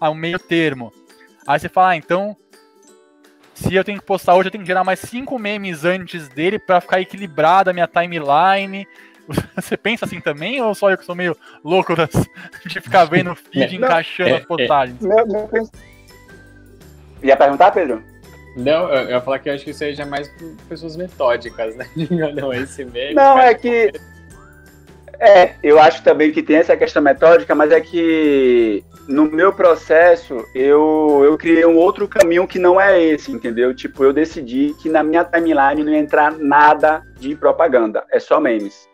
um 0.00 0.14
meio 0.14 0.38
termo. 0.38 0.92
Aí 1.46 1.58
você 1.58 1.68
fala, 1.68 1.90
ah, 1.90 1.96
então, 1.96 2.36
se 3.54 3.74
eu 3.74 3.84
tenho 3.84 3.98
que 3.98 4.06
postar 4.06 4.34
hoje, 4.34 4.48
eu 4.48 4.50
tenho 4.50 4.62
que 4.62 4.68
gerar 4.68 4.84
mais 4.84 5.00
cinco 5.00 5.38
memes 5.38 5.84
antes 5.84 6.28
dele 6.28 6.58
para 6.58 6.80
ficar 6.80 7.00
equilibrada 7.00 7.70
a 7.70 7.74
minha 7.74 7.86
timeline. 7.86 8.86
Você 9.54 9.76
pensa 9.76 10.04
assim 10.04 10.20
também, 10.20 10.60
ou 10.60 10.74
só 10.74 10.90
eu 10.90 10.98
que 10.98 11.04
sou 11.04 11.14
meio 11.14 11.36
louco 11.64 11.94
de 12.66 12.80
ficar 12.80 13.04
vendo 13.04 13.32
o 13.32 13.36
feed 13.36 13.78
não, 13.78 13.86
encaixando 13.86 14.30
é, 14.30 14.36
as 14.38 14.44
postagens? 14.44 15.04
É. 15.04 15.08
Não, 15.08 15.26
não 15.26 15.48
penso. 15.48 15.70
Ia 17.22 17.36
perguntar, 17.36 17.70
Pedro? 17.70 18.02
Não, 18.56 18.88
eu 18.92 19.10
ia 19.10 19.20
falar 19.20 19.38
que 19.38 19.48
eu 19.48 19.54
acho 19.54 19.64
que 19.64 19.70
isso 19.70 19.82
aí 19.82 19.94
já 19.94 20.02
é 20.02 20.06
mais 20.06 20.28
por 20.28 20.54
pessoas 20.68 20.96
metódicas, 20.96 21.74
né? 21.76 21.86
Não, 22.34 22.52
esse 22.52 22.84
meme. 22.84 23.14
Não, 23.14 23.38
é 23.38 23.54
que. 23.54 23.92
É, 25.24 25.54
eu 25.62 25.78
acho 25.78 26.02
também 26.02 26.32
que 26.32 26.42
tem 26.42 26.56
essa 26.56 26.76
questão 26.76 27.00
metódica, 27.00 27.54
mas 27.54 27.70
é 27.70 27.80
que 27.80 28.82
no 29.06 29.24
meu 29.24 29.52
processo, 29.52 30.44
eu, 30.52 31.22
eu 31.24 31.38
criei 31.38 31.64
um 31.64 31.76
outro 31.76 32.08
caminho 32.08 32.44
que 32.44 32.58
não 32.58 32.80
é 32.80 33.00
esse, 33.00 33.30
entendeu? 33.30 33.72
Tipo, 33.72 34.02
eu 34.02 34.12
decidi 34.12 34.74
que 34.82 34.88
na 34.88 35.00
minha 35.04 35.22
timeline 35.24 35.84
não 35.84 35.92
ia 35.92 36.00
entrar 36.00 36.32
nada 36.32 37.04
de 37.20 37.36
propaganda, 37.36 38.04
é 38.10 38.18
só 38.18 38.40
memes. 38.40 38.88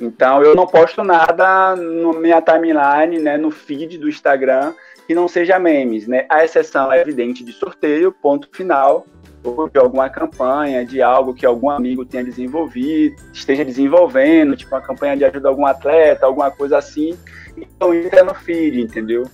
Então 0.00 0.42
eu 0.42 0.54
não 0.54 0.66
posto 0.66 1.02
nada 1.04 1.76
na 1.76 2.12
minha 2.18 2.40
timeline, 2.40 3.18
né, 3.18 3.36
no 3.36 3.50
feed 3.50 3.98
do 3.98 4.08
Instagram 4.08 4.72
que 5.06 5.14
não 5.14 5.28
seja 5.28 5.58
memes, 5.58 6.06
né? 6.06 6.26
A 6.28 6.44
exceção 6.44 6.92
é 6.92 7.00
evidente 7.00 7.44
de 7.44 7.52
sorteio, 7.52 8.12
ponto 8.12 8.48
final, 8.52 9.04
ou 9.42 9.68
de 9.68 9.78
alguma 9.78 10.08
campanha, 10.08 10.86
de 10.86 11.02
algo 11.02 11.34
que 11.34 11.44
algum 11.44 11.70
amigo 11.70 12.04
tenha 12.04 12.24
desenvolvido, 12.24 13.16
esteja 13.32 13.64
desenvolvendo, 13.64 14.56
tipo 14.56 14.74
uma 14.74 14.80
campanha 14.80 15.16
de 15.16 15.24
ajuda 15.24 15.48
a 15.48 15.50
algum 15.50 15.66
atleta, 15.66 16.26
alguma 16.26 16.50
coisa 16.50 16.78
assim. 16.78 17.18
Então 17.56 17.92
entra 17.92 18.24
no 18.24 18.34
feed, 18.34 18.80
entendeu? 18.80 19.24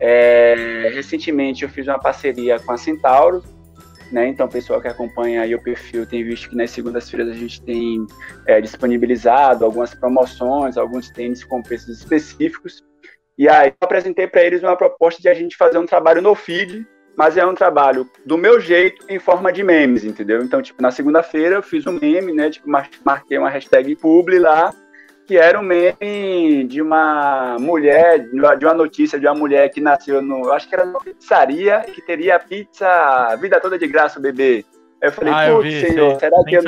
É, 0.00 0.90
recentemente 0.94 1.64
eu 1.64 1.68
fiz 1.68 1.86
uma 1.86 1.98
parceria 1.98 2.58
com 2.58 2.72
a 2.72 2.78
Centauro, 2.78 3.42
né? 4.12 4.28
Então, 4.28 4.46
o 4.46 4.50
pessoal 4.50 4.80
que 4.80 4.88
acompanha 4.88 5.42
aí 5.42 5.54
o 5.54 5.62
perfil 5.62 6.06
tem 6.06 6.24
visto 6.24 6.48
que 6.48 6.56
nas 6.56 6.70
segundas-feiras 6.70 7.28
a 7.28 7.34
gente 7.34 7.62
tem 7.62 8.06
é, 8.46 8.60
disponibilizado 8.60 9.64
algumas 9.64 9.94
promoções, 9.94 10.76
alguns 10.76 11.10
tênis 11.10 11.44
com 11.44 11.62
preços 11.62 11.98
específicos. 11.98 12.82
E 13.36 13.48
aí 13.48 13.68
eu 13.68 13.74
apresentei 13.80 14.26
para 14.26 14.42
eles 14.42 14.62
uma 14.62 14.76
proposta 14.76 15.22
de 15.22 15.28
a 15.28 15.34
gente 15.34 15.56
fazer 15.56 15.78
um 15.78 15.86
trabalho 15.86 16.20
no 16.20 16.34
feed, 16.34 16.86
mas 17.16 17.36
é 17.36 17.44
um 17.44 17.54
trabalho 17.54 18.08
do 18.24 18.38
meu 18.38 18.60
jeito 18.60 19.04
em 19.08 19.18
forma 19.18 19.52
de 19.52 19.62
memes, 19.62 20.04
entendeu? 20.04 20.42
Então, 20.42 20.62
tipo, 20.62 20.80
na 20.82 20.90
segunda-feira 20.90 21.56
eu 21.56 21.62
fiz 21.62 21.86
um 21.86 21.92
meme, 21.92 22.32
né? 22.32 22.50
Tipo, 22.50 22.68
marquei 23.04 23.38
uma 23.38 23.50
hashtag 23.50 23.94
publi 23.96 24.38
lá 24.38 24.72
que 25.28 25.36
era 25.36 25.60
um 25.60 25.62
meme 25.62 26.64
de 26.64 26.80
uma 26.80 27.58
mulher, 27.60 28.18
de 28.30 28.64
uma 28.64 28.72
notícia 28.74 29.20
de 29.20 29.26
uma 29.26 29.34
mulher 29.34 29.68
que 29.68 29.78
nasceu 29.78 30.22
no, 30.22 30.50
acho 30.50 30.66
que 30.66 30.74
era 30.74 30.86
numa 30.86 31.00
pizzaria, 31.00 31.80
que 31.80 32.00
teria 32.00 32.38
pizza 32.38 32.88
a 32.88 33.36
vida 33.36 33.60
toda 33.60 33.78
de 33.78 33.86
graça, 33.86 34.18
o 34.18 34.22
bebê. 34.22 34.64
Eu 35.02 35.12
falei, 35.12 35.34
ah, 35.34 35.46
putz, 35.50 35.80
senhor, 35.80 36.18
será 36.18 36.42
que, 36.42 36.54
eu, 36.54 36.62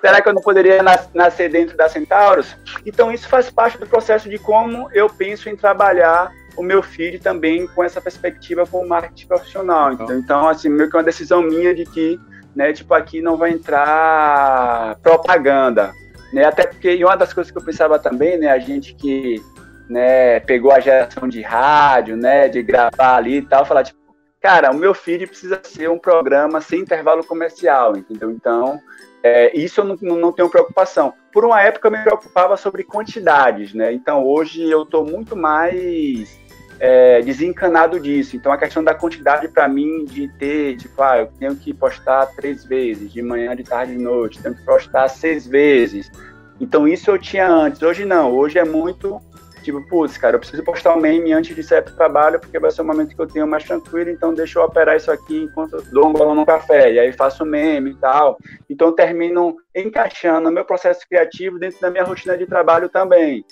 será 0.00 0.22
que 0.22 0.28
eu 0.28 0.32
não 0.32 0.40
poderia 0.40 0.80
nascer 1.12 1.50
dentro 1.50 1.76
da 1.76 1.88
Centauros? 1.88 2.56
Então 2.86 3.10
isso 3.10 3.28
faz 3.28 3.50
parte 3.50 3.78
do 3.78 3.86
processo 3.86 4.30
de 4.30 4.38
como 4.38 4.88
eu 4.92 5.10
penso 5.10 5.48
em 5.48 5.56
trabalhar 5.56 6.30
o 6.56 6.62
meu 6.62 6.84
filho 6.84 7.20
também 7.20 7.66
com 7.66 7.82
essa 7.82 8.00
perspectiva 8.00 8.64
com 8.64 8.78
o 8.78 8.88
marketing 8.88 9.26
profissional. 9.26 9.92
Então, 9.92 10.16
então 10.16 10.48
assim, 10.48 10.68
meio 10.68 10.88
que 10.88 10.96
uma 10.96 11.02
decisão 11.02 11.42
minha 11.42 11.74
de 11.74 11.84
que, 11.84 12.18
né, 12.54 12.72
tipo, 12.72 12.94
aqui 12.94 13.20
não 13.20 13.36
vai 13.36 13.50
entrar 13.50 14.96
propaganda. 15.02 15.92
Né? 16.34 16.44
Até 16.44 16.66
porque 16.66 17.02
uma 17.04 17.16
das 17.16 17.32
coisas 17.32 17.52
que 17.52 17.56
eu 17.56 17.64
pensava 17.64 17.96
também, 17.96 18.36
né, 18.36 18.48
a 18.48 18.58
gente 18.58 18.92
que 18.96 19.40
né, 19.88 20.40
pegou 20.40 20.72
a 20.72 20.80
geração 20.80 21.28
de 21.28 21.40
rádio, 21.40 22.16
né, 22.16 22.48
de 22.48 22.60
gravar 22.60 23.16
ali 23.16 23.36
e 23.36 23.42
tal, 23.42 23.64
falar 23.64 23.84
tipo, 23.84 24.00
cara, 24.42 24.72
o 24.72 24.76
meu 24.76 24.92
feed 24.92 25.28
precisa 25.28 25.60
ser 25.62 25.88
um 25.88 25.98
programa 25.98 26.60
sem 26.60 26.80
intervalo 26.80 27.22
comercial, 27.22 27.96
entendeu? 27.96 28.32
Então, 28.32 28.80
é, 29.22 29.56
isso 29.56 29.80
eu 29.80 29.84
não, 29.84 30.16
não 30.16 30.32
tenho 30.32 30.50
preocupação. 30.50 31.14
Por 31.32 31.44
uma 31.44 31.62
época 31.62 31.86
eu 31.86 31.92
me 31.92 32.02
preocupava 32.02 32.56
sobre 32.56 32.82
quantidades, 32.82 33.72
né? 33.72 33.92
Então 33.92 34.26
hoje 34.26 34.68
eu 34.68 34.82
estou 34.82 35.04
muito 35.04 35.36
mais 35.36 36.36
é, 36.84 37.22
desencanado 37.22 37.98
disso. 37.98 38.36
Então 38.36 38.52
a 38.52 38.58
questão 38.58 38.84
da 38.84 38.94
quantidade 38.94 39.48
para 39.48 39.66
mim 39.66 40.04
de 40.04 40.28
ter, 40.36 40.76
tipo, 40.76 41.02
ah, 41.02 41.20
eu 41.20 41.26
tenho 41.38 41.56
que 41.56 41.72
postar 41.72 42.26
três 42.26 42.62
vezes, 42.62 43.10
de 43.10 43.22
manhã, 43.22 43.56
de 43.56 43.64
tarde, 43.64 43.96
de 43.96 44.02
noite, 44.02 44.42
tenho 44.42 44.54
que 44.54 44.62
postar 44.66 45.08
seis 45.08 45.46
vezes. 45.46 46.10
Então 46.60 46.86
isso 46.86 47.10
eu 47.10 47.18
tinha 47.18 47.48
antes. 47.48 47.80
Hoje 47.80 48.04
não. 48.04 48.30
Hoje 48.32 48.58
é 48.58 48.64
muito 48.64 49.18
tipo, 49.62 49.80
putz, 49.88 50.18
cara, 50.18 50.36
eu 50.36 50.40
preciso 50.40 50.62
postar 50.62 50.94
um 50.94 51.00
meme 51.00 51.32
antes 51.32 51.56
de 51.56 51.62
sair 51.62 51.80
pro 51.80 51.96
trabalho, 51.96 52.38
porque 52.38 52.58
vai 52.58 52.70
ser 52.70 52.82
o 52.82 52.84
momento 52.84 53.16
que 53.16 53.22
eu 53.22 53.26
tenho 53.26 53.46
mais 53.46 53.64
tranquilo, 53.64 54.10
então 54.10 54.34
deixa 54.34 54.58
eu 54.58 54.62
operar 54.62 54.94
isso 54.94 55.10
aqui 55.10 55.44
enquanto 55.44 55.80
dou 55.90 56.08
um 56.08 56.12
balão 56.12 56.34
no 56.34 56.44
café, 56.44 56.92
e 56.92 56.98
aí 56.98 57.12
faço 57.14 57.46
meme 57.46 57.92
e 57.92 57.94
tal. 57.94 58.36
Então 58.68 58.94
termino 58.94 59.56
encaixando 59.74 60.50
o 60.50 60.52
meu 60.52 60.66
processo 60.66 61.08
criativo 61.08 61.58
dentro 61.58 61.80
da 61.80 61.90
minha 61.90 62.04
rotina 62.04 62.36
de 62.36 62.44
trabalho 62.44 62.90
também. 62.90 63.42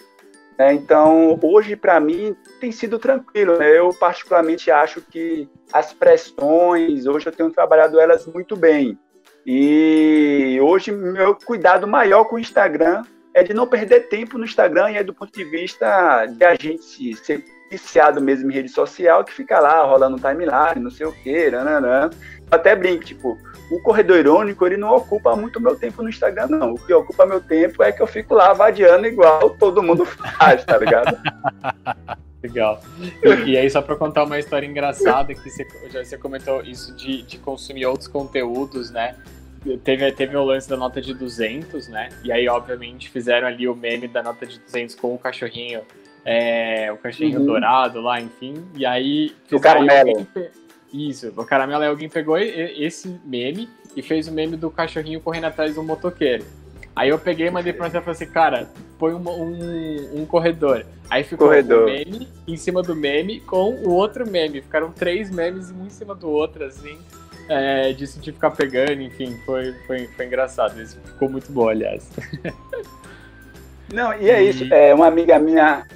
É, 0.63 0.73
então, 0.73 1.41
hoje, 1.43 1.75
para 1.75 1.99
mim, 1.99 2.37
tem 2.61 2.71
sido 2.71 2.97
tranquilo. 2.97 3.59
Né? 3.59 3.77
Eu, 3.77 3.93
particularmente, 3.93 4.71
acho 4.71 5.01
que 5.01 5.49
as 5.73 5.93
pressões, 5.93 7.05
hoje 7.05 7.27
eu 7.27 7.33
tenho 7.33 7.51
trabalhado 7.51 7.99
elas 7.99 8.27
muito 8.27 8.55
bem. 8.55 8.97
E 9.45 10.61
hoje, 10.63 10.93
meu 10.93 11.35
cuidado 11.35 11.89
maior 11.89 12.27
com 12.27 12.37
o 12.37 12.39
Instagram 12.39 13.03
é 13.35 13.43
de 13.43 13.53
não 13.53 13.67
perder 13.67 14.09
tempo 14.09 14.39
no 14.39 14.45
Instagram 14.45 14.93
e 14.93 14.99
é 14.99 15.03
do 15.03 15.13
ponto 15.13 15.33
de 15.33 15.43
vista 15.43 16.27
de 16.27 16.45
a 16.45 16.55
gente 16.55 17.17
ser 17.17 17.45
viciado 17.69 18.21
mesmo 18.21 18.49
em 18.49 18.55
rede 18.55 18.69
social, 18.69 19.25
que 19.25 19.33
fica 19.33 19.59
lá 19.59 19.83
rolando 19.83 20.17
timeline, 20.17 20.81
não 20.81 20.91
sei 20.91 21.07
o 21.07 21.13
quê, 21.25 21.51
nananã. 21.51 22.09
Até 22.53 22.77
brinco, 22.77 23.03
tipo, 23.03 23.39
o 23.71 23.81
corredor 23.81 24.19
irônico, 24.19 24.67
ele 24.67 24.77
não 24.77 24.95
ocupa 24.95 25.35
muito 25.35 25.59
meu 25.59 25.75
tempo 25.75 26.03
no 26.03 26.11
Instagram, 26.11 26.49
não. 26.49 26.75
O 26.75 26.79
que 26.79 26.93
ocupa 26.93 27.25
meu 27.25 27.41
tempo 27.41 27.83
é 27.83 27.91
que 27.91 28.03
eu 28.03 28.07
fico 28.07 28.35
lá 28.35 28.53
vadiando 28.53 29.07
igual 29.07 29.49
todo 29.51 29.83
mundo 29.83 30.05
faz, 30.05 30.63
tá 30.63 30.77
ligado? 30.77 31.17
Legal. 32.43 32.83
E 33.47 33.57
aí, 33.57 33.71
só 33.71 33.81
para 33.81 33.97
contar 33.97 34.25
uma 34.25 34.39
história 34.39 34.67
engraçada, 34.67 35.33
que 35.33 35.49
você, 35.49 35.67
já 35.89 36.05
você 36.05 36.19
comentou 36.19 36.61
isso 36.61 36.95
de, 36.95 37.23
de 37.23 37.39
consumir 37.39 37.87
outros 37.87 38.09
conteúdos, 38.09 38.91
né? 38.91 39.17
Teve, 39.83 40.11
teve 40.13 40.37
o 40.37 40.45
lance 40.45 40.69
da 40.69 40.77
nota 40.77 41.01
de 41.01 41.15
200, 41.15 41.89
né? 41.89 42.11
E 42.23 42.31
aí, 42.31 42.49
obviamente, 42.49 43.09
fizeram 43.09 43.47
ali 43.47 43.67
o 43.67 43.75
meme 43.75 44.09
da 44.09 44.23
nota 44.23 44.45
de 44.45 44.59
200 44.59 44.95
com 44.97 45.15
o 45.15 45.19
cachorrinho, 45.19 45.83
é, 46.25 46.93
o 46.93 46.99
cachorrinho 46.99 47.39
uhum. 47.39 47.47
dourado 47.47 48.01
lá, 48.01 48.21
enfim. 48.21 48.55
E 48.75 48.85
aí... 48.85 49.33
O 49.51 49.61
caramelo. 49.61 50.11
Alguém, 50.11 50.51
isso, 50.93 51.33
o 51.37 51.45
caramelo, 51.45 51.85
alguém 51.85 52.09
pegou 52.09 52.39
esse 52.39 53.21
meme 53.25 53.69
e 53.97 54.03
fez 54.03 54.29
o 54.29 54.33
meme 54.33 54.57
do 54.57 54.71
cachorrinho 54.71 55.21
correndo 55.21 55.45
atrás 55.45 55.75
do 55.75 55.83
motoqueiro. 55.83 56.45
Aí 56.95 57.09
eu 57.09 57.19
peguei 57.19 57.47
e 57.47 57.51
mandei 57.51 57.73
pra 57.73 57.89
você 57.89 57.99
e 57.99 58.01
falei 58.01 58.13
assim, 58.13 58.27
cara, 58.27 58.69
põe 58.99 59.15
um, 59.15 59.29
um, 59.29 60.21
um, 60.21 60.27
corredor. 60.27 60.85
Aí 61.09 61.25
ficou 61.25 61.49
corredor. 61.49 61.85
o 61.85 61.87
meme 61.87 62.29
em 62.47 62.57
cima 62.57 62.83
do 62.83 62.95
meme 62.95 63.41
com 63.41 63.75
o 63.75 63.91
outro 63.91 64.31
meme. 64.31 64.61
Ficaram 64.61 64.93
três 64.93 65.31
memes 65.31 65.71
um 65.71 65.87
em 65.87 65.91
cima 65.91 66.15
do 66.15 66.29
outro, 66.29 66.65
assim, 66.65 66.99
é, 67.49 67.93
disso 67.93 68.21
de 68.21 68.33
ficar 68.33 68.51
pegando, 68.51 69.01
enfim, 69.01 69.39
foi, 69.47 69.73
foi, 69.87 70.07
foi 70.09 70.27
engraçado. 70.27 70.81
Isso 70.81 71.01
ficou 71.05 71.31
muito 71.31 71.51
bom, 71.51 71.69
aliás. 71.69 72.11
Não, 73.93 74.13
e 74.15 74.31
é 74.31 74.43
isso. 74.43 74.65
É, 74.73 74.95
uma 74.95 75.07
amiga 75.07 75.39
minha, 75.39 75.87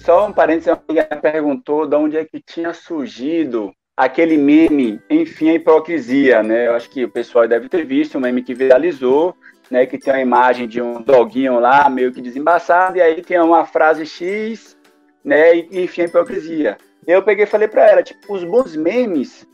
só 0.00 0.26
um 0.26 0.32
parênteses, 0.32 0.68
uma 0.68 0.82
amiga 0.88 1.08
minha 1.10 1.20
perguntou 1.20 1.86
de 1.86 1.96
onde 1.96 2.16
é 2.16 2.24
que 2.24 2.40
tinha 2.40 2.72
surgido 2.74 3.72
aquele 4.04 4.36
meme, 4.36 5.00
enfim, 5.08 5.50
a 5.50 5.54
hipocrisia, 5.54 6.42
né? 6.42 6.66
Eu 6.66 6.74
acho 6.74 6.90
que 6.90 7.04
o 7.04 7.10
pessoal 7.10 7.46
deve 7.46 7.68
ter 7.68 7.84
visto 7.84 8.18
um 8.18 8.20
meme 8.20 8.42
que 8.42 8.54
viralizou, 8.54 9.36
né? 9.70 9.86
Que 9.86 9.98
tem 9.98 10.12
a 10.12 10.20
imagem 10.20 10.66
de 10.66 10.80
um 10.80 11.00
doguinho 11.00 11.58
lá, 11.58 11.88
meio 11.88 12.12
que 12.12 12.20
desembaçado, 12.20 12.96
e 12.96 13.02
aí 13.02 13.22
tem 13.22 13.38
uma 13.40 13.64
frase 13.64 14.04
X, 14.04 14.76
né? 15.24 15.56
E, 15.56 15.84
enfim, 15.84 16.02
a 16.02 16.04
hipocrisia. 16.06 16.76
Eu 17.06 17.22
peguei 17.22 17.44
e 17.44 17.48
falei 17.48 17.68
para 17.68 17.88
ela, 17.88 18.02
tipo, 18.02 18.32
os 18.32 18.44
bons 18.44 18.76
memes, 18.76 19.46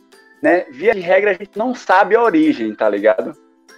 né? 0.42 0.64
Via 0.70 0.94
de 0.94 1.00
regra, 1.00 1.30
a 1.30 1.34
gente 1.34 1.56
não 1.56 1.74
sabe 1.74 2.16
a 2.16 2.22
origem, 2.22 2.74
tá 2.74 2.88
ligado? 2.88 3.32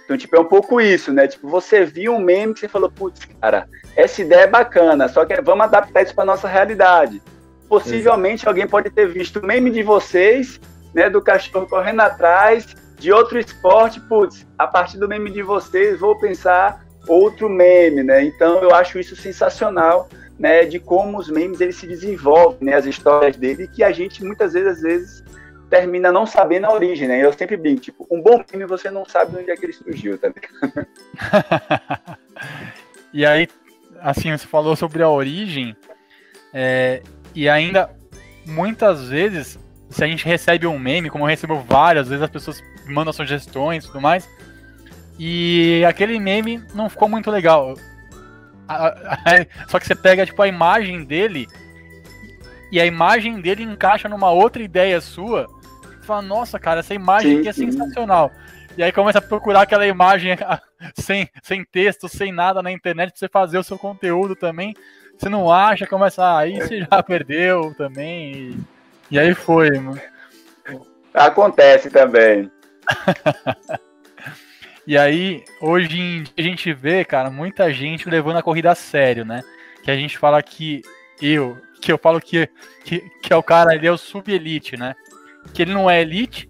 Então, 0.05 0.17
tipo, 0.17 0.35
é 0.35 0.39
um 0.39 0.45
pouco 0.45 0.81
isso, 0.81 1.11
né? 1.13 1.27
Tipo, 1.27 1.47
você 1.47 1.85
viu 1.85 2.13
um 2.13 2.19
meme 2.19 2.53
que 2.53 2.61
você 2.61 2.67
falou, 2.67 2.91
putz, 2.91 3.25
cara, 3.39 3.67
essa 3.95 4.21
ideia 4.21 4.41
é 4.41 4.47
bacana, 4.47 5.07
só 5.07 5.25
que 5.25 5.39
vamos 5.41 5.65
adaptar 5.65 6.03
isso 6.03 6.15
para 6.15 6.25
nossa 6.25 6.47
realidade 6.47 7.21
possivelmente 7.71 8.41
Exato. 8.41 8.49
alguém 8.49 8.67
pode 8.67 8.89
ter 8.89 9.07
visto 9.07 9.39
o 9.39 9.45
meme 9.45 9.69
de 9.69 9.81
vocês, 9.81 10.59
né, 10.93 11.09
do 11.09 11.21
cachorro 11.21 11.65
correndo 11.65 12.01
atrás, 12.01 12.75
de 12.99 13.13
outro 13.13 13.39
esporte, 13.39 13.97
putz, 14.01 14.45
a 14.57 14.67
partir 14.67 14.97
do 14.97 15.07
meme 15.07 15.31
de 15.31 15.41
vocês 15.41 15.97
vou 15.97 16.19
pensar 16.19 16.85
outro 17.07 17.47
meme, 17.47 18.03
né? 18.03 18.25
Então 18.25 18.61
eu 18.61 18.75
acho 18.75 18.99
isso 18.99 19.15
sensacional, 19.15 20.09
né, 20.37 20.65
de 20.65 20.79
como 20.79 21.17
os 21.17 21.29
memes 21.29 21.61
eles 21.61 21.77
se 21.77 21.87
desenvolvem, 21.87 22.59
né, 22.61 22.75
as 22.75 22.85
histórias 22.85 23.37
dele, 23.37 23.69
que 23.69 23.85
a 23.85 23.91
gente 23.93 24.21
muitas 24.21 24.51
vezes 24.51 24.67
às 24.67 24.81
vezes 24.81 25.23
termina 25.69 26.11
não 26.11 26.25
sabendo 26.25 26.65
a 26.65 26.73
origem, 26.73 27.07
né? 27.07 27.23
Eu 27.23 27.31
sempre 27.31 27.55
brinco, 27.55 27.79
tipo, 27.79 28.05
um 28.11 28.21
bom 28.21 28.43
meme 28.51 28.65
você 28.65 28.91
não 28.91 29.05
sabe 29.05 29.37
onde 29.37 29.49
é 29.49 29.55
que 29.55 29.65
ele 29.65 29.71
surgiu, 29.71 30.17
tá 30.17 30.27
e 33.13 33.25
aí, 33.25 33.47
assim, 34.01 34.29
você 34.37 34.45
falou 34.45 34.75
sobre 34.75 35.01
a 35.01 35.09
origem, 35.09 35.73
é, 36.53 37.01
e 37.33 37.47
ainda, 37.47 37.89
muitas 38.45 39.09
vezes, 39.09 39.59
se 39.89 40.03
a 40.03 40.07
gente 40.07 40.25
recebe 40.25 40.67
um 40.67 40.77
meme, 40.77 41.09
como 41.09 41.23
eu 41.23 41.29
recebo 41.29 41.59
várias 41.59 42.07
vezes, 42.07 42.23
as 42.23 42.29
pessoas 42.29 42.63
mandam 42.87 43.13
sugestões 43.13 43.83
e 43.83 43.87
tudo 43.87 44.01
mais, 44.01 44.29
e 45.17 45.83
aquele 45.87 46.19
meme 46.19 46.63
não 46.73 46.89
ficou 46.89 47.07
muito 47.07 47.29
legal. 47.31 47.75
Só 49.67 49.79
que 49.79 49.85
você 49.85 49.95
pega, 49.95 50.25
tipo, 50.25 50.41
a 50.41 50.47
imagem 50.47 51.03
dele, 51.03 51.47
e 52.71 52.79
a 52.79 52.85
imagem 52.85 53.39
dele 53.41 53.63
encaixa 53.63 54.09
numa 54.09 54.31
outra 54.31 54.61
ideia 54.61 54.99
sua, 54.99 55.47
e 56.01 56.05
fala, 56.05 56.21
nossa, 56.21 56.59
cara, 56.59 56.79
essa 56.79 56.93
imagem 56.93 57.33
sim, 57.33 57.39
aqui 57.39 57.49
é 57.49 57.53
sim. 57.53 57.71
sensacional. 57.71 58.31
E 58.77 58.83
aí 58.83 58.91
começa 58.91 59.19
a 59.19 59.21
procurar 59.21 59.61
aquela 59.61 59.85
imagem 59.85 60.37
sem, 60.97 61.29
sem 61.43 61.65
texto, 61.65 62.07
sem 62.07 62.31
nada 62.31 62.61
na 62.61 62.71
internet 62.71 63.11
pra 63.11 63.19
você 63.19 63.27
fazer 63.27 63.57
o 63.57 63.63
seu 63.63 63.77
conteúdo 63.77 64.35
também 64.35 64.73
você 65.21 65.29
não 65.29 65.51
acha, 65.51 65.85
começa, 65.85 66.35
aí 66.35 66.59
você 66.59 66.79
já 66.79 67.03
perdeu 67.03 67.75
também. 67.75 68.33
E, 68.33 68.57
e 69.11 69.19
aí 69.19 69.35
foi, 69.35 69.69
mano. 69.77 70.01
Acontece 71.13 71.89
também. 71.89 72.51
E 74.87 74.97
aí, 74.97 75.45
hoje 75.61 75.99
em 75.99 76.23
dia 76.23 76.33
a 76.39 76.41
gente 76.41 76.73
vê, 76.73 77.05
cara, 77.05 77.29
muita 77.29 77.71
gente 77.71 78.09
levando 78.09 78.37
a 78.37 78.41
corrida 78.41 78.71
a 78.71 78.75
sério, 78.75 79.23
né? 79.23 79.43
Que 79.83 79.91
a 79.91 79.95
gente 79.95 80.17
fala 80.17 80.41
que 80.41 80.81
eu, 81.21 81.55
que 81.79 81.91
eu 81.91 81.99
falo 81.99 82.19
que, 82.19 82.49
que, 82.83 82.99
que 83.21 83.31
é 83.31 83.35
o 83.35 83.43
cara, 83.43 83.75
ele 83.75 83.85
é 83.85 83.91
o 83.91 83.97
sub-elite, 83.97 84.75
né? 84.75 84.95
Que 85.53 85.61
ele 85.61 85.71
não 85.71 85.87
é 85.87 86.01
elite, 86.01 86.49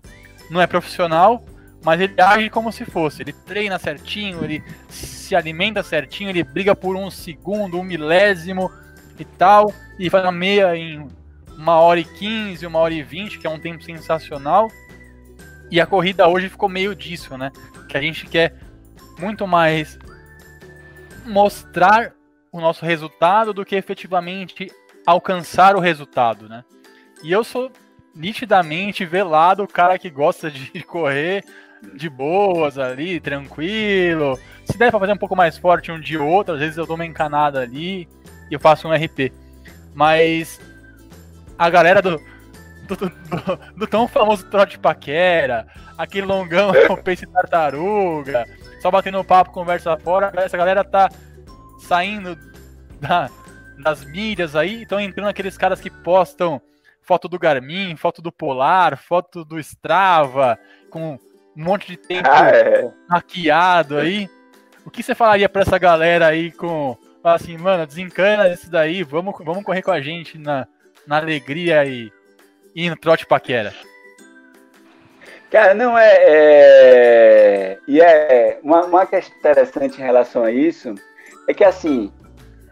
não 0.50 0.62
é 0.62 0.66
profissional, 0.66 1.46
mas 1.84 2.00
ele 2.00 2.20
age 2.22 2.50
como 2.50 2.72
se 2.72 2.86
fosse. 2.86 3.24
Ele 3.24 3.34
treina 3.34 3.80
certinho, 3.80 4.44
ele 4.44 4.64
se 4.90 5.36
alimenta 5.36 5.82
certinho, 5.82 6.30
ele 6.30 6.44
briga 6.44 6.76
por 6.76 6.96
um 6.96 7.10
segundo, 7.10 7.80
um 7.80 7.84
milésimo 7.84 8.72
e 9.20 9.26
tal, 9.26 9.74
e 9.98 10.10
faz 10.10 10.24
uma 10.24 10.32
meia 10.32 10.76
em 10.76 11.08
uma 11.58 11.80
hora 11.80 12.00
e 12.00 12.06
quinze, 12.06 12.66
uma 12.66 12.80
hora 12.80 12.94
e 12.94 13.04
vinte, 13.04 13.38
que 13.38 13.48
é 13.48 13.50
um 13.50 13.60
tempo 13.60 13.84
sensacional. 13.84 14.70
E 15.70 15.80
a 15.80 15.86
corrida 15.86 16.28
hoje 16.28 16.50
ficou 16.50 16.68
meio 16.68 16.96
disso, 16.96 17.38
né? 17.38 17.52
Que 17.88 17.98
a 17.98 18.02
gente 18.02 18.26
quer 18.28 18.56
muito 19.18 19.48
mais 19.48 19.98
mostrar 21.26 22.14
o 22.52 22.60
nosso 22.60 22.86
resultado 22.86 23.54
do 23.54 23.64
que 23.64 23.76
efetivamente 23.76 24.72
alcançar 25.06 25.76
o 25.76 25.80
resultado, 25.80 26.50
né? 26.50 26.64
E 27.24 27.32
eu 27.32 27.44
sou 27.44 27.72
nitidamente 28.14 29.06
velado 29.06 29.64
o 29.64 29.68
cara 29.68 29.98
que 29.98 30.10
gosta 30.10 30.52
de 30.52 30.82
correr 30.84 31.44
de 31.94 32.10
boas 32.10 32.78
ali, 32.78 33.20
tranquilo. 33.20 34.38
Se 34.66 34.78
der 34.78 34.92
pra 34.92 35.00
fazer 35.00 35.14
um 35.14 35.18
pouco 35.18 35.36
mais 35.36 35.58
forte 35.58 35.92
um 35.92 36.00
dia 36.00 36.22
ou 36.22 36.30
outro, 36.30 36.54
às 36.54 36.60
vezes 36.60 36.78
eu 36.78 36.86
dou 36.86 36.96
uma 36.96 37.06
encanada 37.06 37.60
ali 37.60 38.08
e 38.50 38.54
eu 38.54 38.60
faço 38.60 38.88
um 38.88 38.94
RP. 38.94 39.32
Mas 39.94 40.60
a 41.58 41.70
galera 41.70 42.02
do, 42.02 42.22
do, 42.88 42.96
do, 42.96 43.76
do 43.78 43.88
tão 43.88 44.08
famoso 44.08 44.46
trote 44.48 44.80
paquera, 44.80 45.68
aquele 45.98 46.26
longão 46.26 46.72
pace 47.04 47.26
tartaruga, 47.26 48.46
só 48.82 48.90
batendo 48.90 49.24
papo, 49.24 49.52
conversa 49.52 49.98
fora, 49.98 50.32
essa 50.38 50.58
galera 50.58 50.84
tá 50.84 51.10
saindo 51.80 52.38
da, 53.00 53.30
das 53.80 54.04
mídias 54.06 54.56
aí, 54.56 54.84
estão 54.84 55.00
entrando 55.00 55.30
aqueles 55.30 55.58
caras 55.58 55.82
que 55.82 55.90
postam 55.90 56.62
foto 57.02 57.28
do 57.28 57.40
Garmin, 57.40 57.96
foto 57.96 58.22
do 58.22 58.32
Polar, 58.32 58.98
foto 58.98 59.44
do 59.44 59.60
Strava, 59.60 60.58
com 60.90 61.20
um 61.56 61.64
monte 61.64 61.88
de 61.88 61.98
tempo 61.98 62.30
ah, 62.32 62.48
é. 62.48 62.92
maquiado 63.10 63.98
aí. 63.98 64.30
O 64.86 64.90
que 64.90 65.04
você 65.04 65.14
falaria 65.14 65.48
para 65.48 65.62
essa 65.62 65.78
galera 65.78 66.28
aí 66.28 66.52
com 66.52 66.98
assim, 67.24 67.58
mano, 67.58 67.86
desencana 67.86 68.50
isso 68.50 68.70
daí, 68.70 69.04
vamos, 69.04 69.36
vamos 69.44 69.64
correr 69.64 69.82
com 69.82 69.92
a 69.92 70.02
gente 70.02 70.38
na, 70.38 70.68
na 71.06 71.18
alegria 71.18 71.86
e, 71.86 72.12
e 72.76 72.90
no 72.90 72.96
trote 72.96 73.26
paquera? 73.26 73.74
Cara, 75.52 75.74
não 75.74 75.98
é. 75.98 76.18
é... 76.22 77.78
E 77.88 78.02
é 78.02 78.60
uma, 78.64 78.86
uma 78.86 79.06
questão 79.06 79.38
interessante 79.38 80.00
em 80.00 80.04
relação 80.04 80.44
a 80.44 80.52
isso 80.52 80.96
é 81.48 81.54
que 81.54 81.64
assim 81.64 82.12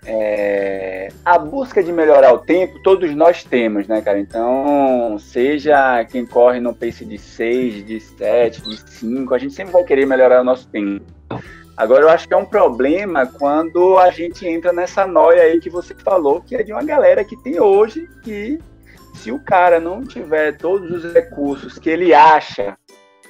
é, 0.06 1.10
a 1.26 1.38
busca 1.38 1.84
de 1.84 1.92
melhorar 1.92 2.34
o 2.34 2.40
tempo, 2.40 2.82
todos 2.84 3.14
nós 3.16 3.44
temos, 3.44 3.88
né, 3.88 4.02
cara? 4.02 4.20
Então, 4.20 5.18
seja 5.20 6.04
quem 6.06 6.26
corre 6.26 6.60
no 6.60 6.74
pace 6.74 7.06
de 7.06 7.18
6, 7.18 7.86
de 7.86 8.00
7, 8.00 8.62
de 8.62 8.78
5, 8.78 9.34
a 9.34 9.38
gente 9.38 9.54
sempre 9.54 9.74
vai 9.74 9.84
querer 9.84 10.06
melhorar 10.06 10.42
o 10.42 10.44
nosso 10.44 10.68
tempo. 10.68 11.06
Agora, 11.76 12.04
eu 12.04 12.10
acho 12.10 12.28
que 12.28 12.34
é 12.34 12.38
um 12.38 12.46
problema 12.46 13.26
quando 13.26 13.98
a 13.98 14.12
gente 14.12 14.46
entra 14.46 14.74
nessa 14.74 15.08
noia 15.08 15.44
aí 15.44 15.60
que 15.62 15.70
você 15.70 15.94
falou, 15.96 16.42
que 16.42 16.56
é 16.56 16.64
de 16.64 16.74
uma 16.74 16.84
galera 16.84 17.24
que 17.24 17.38
tem 17.38 17.60
hoje 17.60 18.06
que, 18.22 18.60
se 19.16 19.32
o 19.32 19.40
cara 19.40 19.80
não 19.80 20.04
tiver 20.04 20.58
todos 20.58 20.92
os 20.92 21.14
recursos 21.14 21.80
que 21.80 21.90
ele 21.90 22.14
acha 22.14 22.78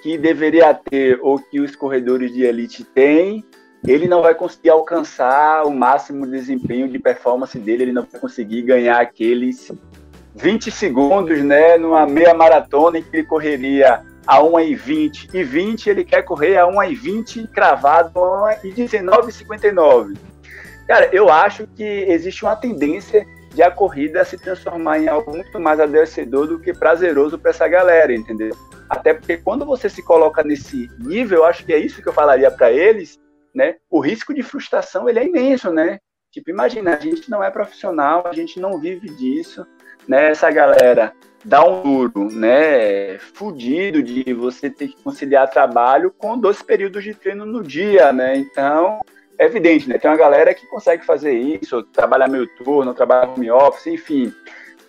que 0.01 0.17
deveria 0.17 0.73
ter 0.73 1.19
ou 1.21 1.37
que 1.37 1.59
os 1.59 1.75
corredores 1.75 2.33
de 2.33 2.43
elite 2.43 2.83
têm, 2.83 3.45
ele 3.87 4.07
não 4.07 4.21
vai 4.21 4.35
conseguir 4.35 4.69
alcançar 4.69 5.63
o 5.65 5.71
máximo 5.71 6.27
desempenho 6.27 6.87
de 6.87 6.99
performance 6.99 7.57
dele, 7.57 7.83
ele 7.83 7.93
não 7.93 8.05
vai 8.09 8.19
conseguir 8.19 8.61
ganhar 8.63 8.99
aqueles 8.99 9.71
20 10.35 10.71
segundos, 10.71 11.41
né, 11.43 11.77
numa 11.77 12.05
meia 12.05 12.33
maratona 12.33 12.99
em 12.99 13.03
que 13.03 13.17
ele 13.17 13.27
correria 13.27 14.03
a 14.27 14.43
1 14.43 14.59
e 14.59 14.75
20 14.75 15.29
e 15.33 15.43
20, 15.43 15.89
ele 15.89 16.03
quer 16.03 16.21
correr 16.21 16.57
a 16.57 16.67
1 16.67 16.83
e 16.83 16.95
20 16.95 17.47
cravado 17.47 18.19
a 18.19 18.59
1 18.63 18.67
e 18.67 18.71
19,59. 18.73 20.17
Cara, 20.87 21.09
eu 21.11 21.29
acho 21.29 21.67
que 21.67 21.83
existe 21.83 22.43
uma 22.43 22.55
tendência 22.55 23.25
de 23.53 23.63
a 23.63 23.71
corrida 23.71 24.23
se 24.23 24.37
transformar 24.37 24.99
em 24.99 25.07
algo 25.07 25.31
muito 25.31 25.59
mais 25.59 25.79
adoecedor 25.79 26.47
do 26.47 26.59
que 26.59 26.73
prazeroso 26.73 27.37
para 27.39 27.51
essa 27.51 27.67
galera, 27.67 28.13
entendeu? 28.13 28.55
Até 28.89 29.13
porque 29.13 29.37
quando 29.37 29.65
você 29.65 29.89
se 29.89 30.03
coloca 30.03 30.43
nesse 30.43 30.89
nível, 30.99 31.39
eu 31.39 31.45
acho 31.45 31.65
que 31.65 31.73
é 31.73 31.77
isso 31.77 32.01
que 32.01 32.09
eu 32.09 32.13
falaria 32.13 32.49
para 32.51 32.71
eles, 32.71 33.19
né? 33.53 33.75
O 33.89 33.99
risco 33.99 34.33
de 34.33 34.43
frustração 34.43 35.07
ele 35.09 35.19
é 35.19 35.25
imenso, 35.25 35.71
né? 35.71 35.99
Tipo, 36.31 36.51
imagina, 36.51 36.95
a 36.95 36.99
gente 36.99 37.29
não 37.29 37.43
é 37.43 37.49
profissional, 37.49 38.27
a 38.27 38.33
gente 38.33 38.59
não 38.59 38.79
vive 38.79 39.09
disso, 39.09 39.65
né? 40.07 40.29
Essa 40.29 40.51
galera 40.51 41.13
dá 41.43 41.65
um 41.65 41.81
duro, 41.81 42.29
né? 42.31 43.17
Fudido 43.17 44.03
de 44.03 44.31
você 44.33 44.69
ter 44.69 44.89
que 44.89 45.01
conciliar 45.01 45.49
trabalho 45.49 46.11
com 46.11 46.37
dois 46.37 46.61
períodos 46.61 47.03
de 47.03 47.13
treino 47.13 47.45
no 47.45 47.63
dia, 47.63 48.13
né? 48.13 48.37
Então, 48.37 48.99
é 49.39 49.45
evidente, 49.45 49.87
né? 49.89 49.97
Tem 49.97 50.11
uma 50.11 50.17
galera 50.17 50.53
que 50.53 50.67
consegue 50.67 51.05
fazer 51.05 51.33
isso, 51.33 51.81
trabalhar 51.83 52.27
meio 52.27 52.47
turno, 52.57 52.93
trabalhar 52.93 53.29
home 53.29 53.49
office, 53.49 53.87
enfim. 53.87 54.33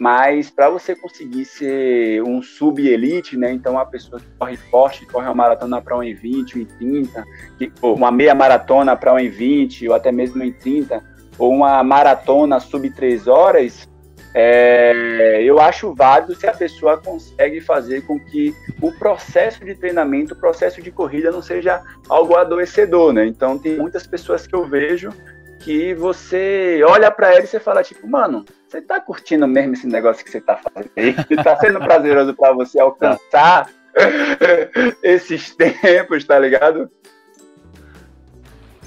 Mas 0.00 0.48
para 0.48 0.70
você 0.70 0.96
conseguir 0.96 1.44
ser 1.44 2.22
um 2.22 2.40
sub-elite, 2.40 3.36
né? 3.36 3.52
Então, 3.52 3.74
uma 3.74 3.84
pessoa 3.84 4.18
que 4.18 4.26
corre 4.38 4.56
forte, 4.56 5.04
corre 5.04 5.26
uma 5.26 5.34
maratona 5.34 5.78
para 5.82 5.94
um 5.94 6.02
em 6.02 6.14
20, 6.14 6.56
um 6.56 6.62
em 6.62 6.64
30, 6.64 7.24
que, 7.58 7.70
ou 7.82 7.96
uma 7.96 8.10
meia 8.10 8.34
maratona 8.34 8.96
para 8.96 9.12
um 9.12 9.18
em 9.18 9.28
20, 9.28 9.90
ou 9.90 9.94
até 9.94 10.10
mesmo 10.10 10.42
em 10.42 10.54
30, 10.54 11.04
ou 11.38 11.52
uma 11.52 11.84
maratona 11.84 12.58
sub 12.58 12.88
3 12.88 13.28
horas, 13.28 13.86
é, 14.32 15.42
eu 15.42 15.60
acho 15.60 15.94
válido 15.94 16.34
se 16.34 16.46
a 16.46 16.54
pessoa 16.54 16.96
consegue 16.96 17.60
fazer 17.60 18.00
com 18.06 18.18
que 18.18 18.54
o 18.80 18.90
processo 18.92 19.62
de 19.62 19.74
treinamento, 19.74 20.32
o 20.32 20.36
processo 20.38 20.80
de 20.80 20.90
corrida 20.90 21.30
não 21.30 21.42
seja 21.42 21.82
algo 22.08 22.36
adoecedor, 22.36 23.12
né? 23.12 23.26
Então, 23.26 23.58
tem 23.58 23.76
muitas 23.76 24.06
pessoas 24.06 24.46
que 24.46 24.54
eu 24.54 24.66
vejo 24.66 25.10
que 25.58 25.92
você 25.92 26.80
olha 26.86 27.10
para 27.10 27.34
ele 27.34 27.44
e 27.44 27.46
você 27.46 27.60
fala, 27.60 27.82
tipo, 27.82 28.08
mano, 28.08 28.46
você 28.70 28.80
tá 28.80 29.00
curtindo 29.00 29.48
mesmo 29.48 29.72
esse 29.72 29.86
negócio 29.86 30.24
que 30.24 30.30
você 30.30 30.40
tá 30.40 30.56
fazendo 30.56 30.90
aí? 30.96 31.12
Tá 31.42 31.56
sendo 31.56 31.80
prazeroso 31.80 32.34
para 32.34 32.52
você 32.52 32.78
alcançar 32.78 33.68
esses 35.02 35.54
tempos, 35.56 36.24
tá 36.24 36.38
ligado? 36.38 36.88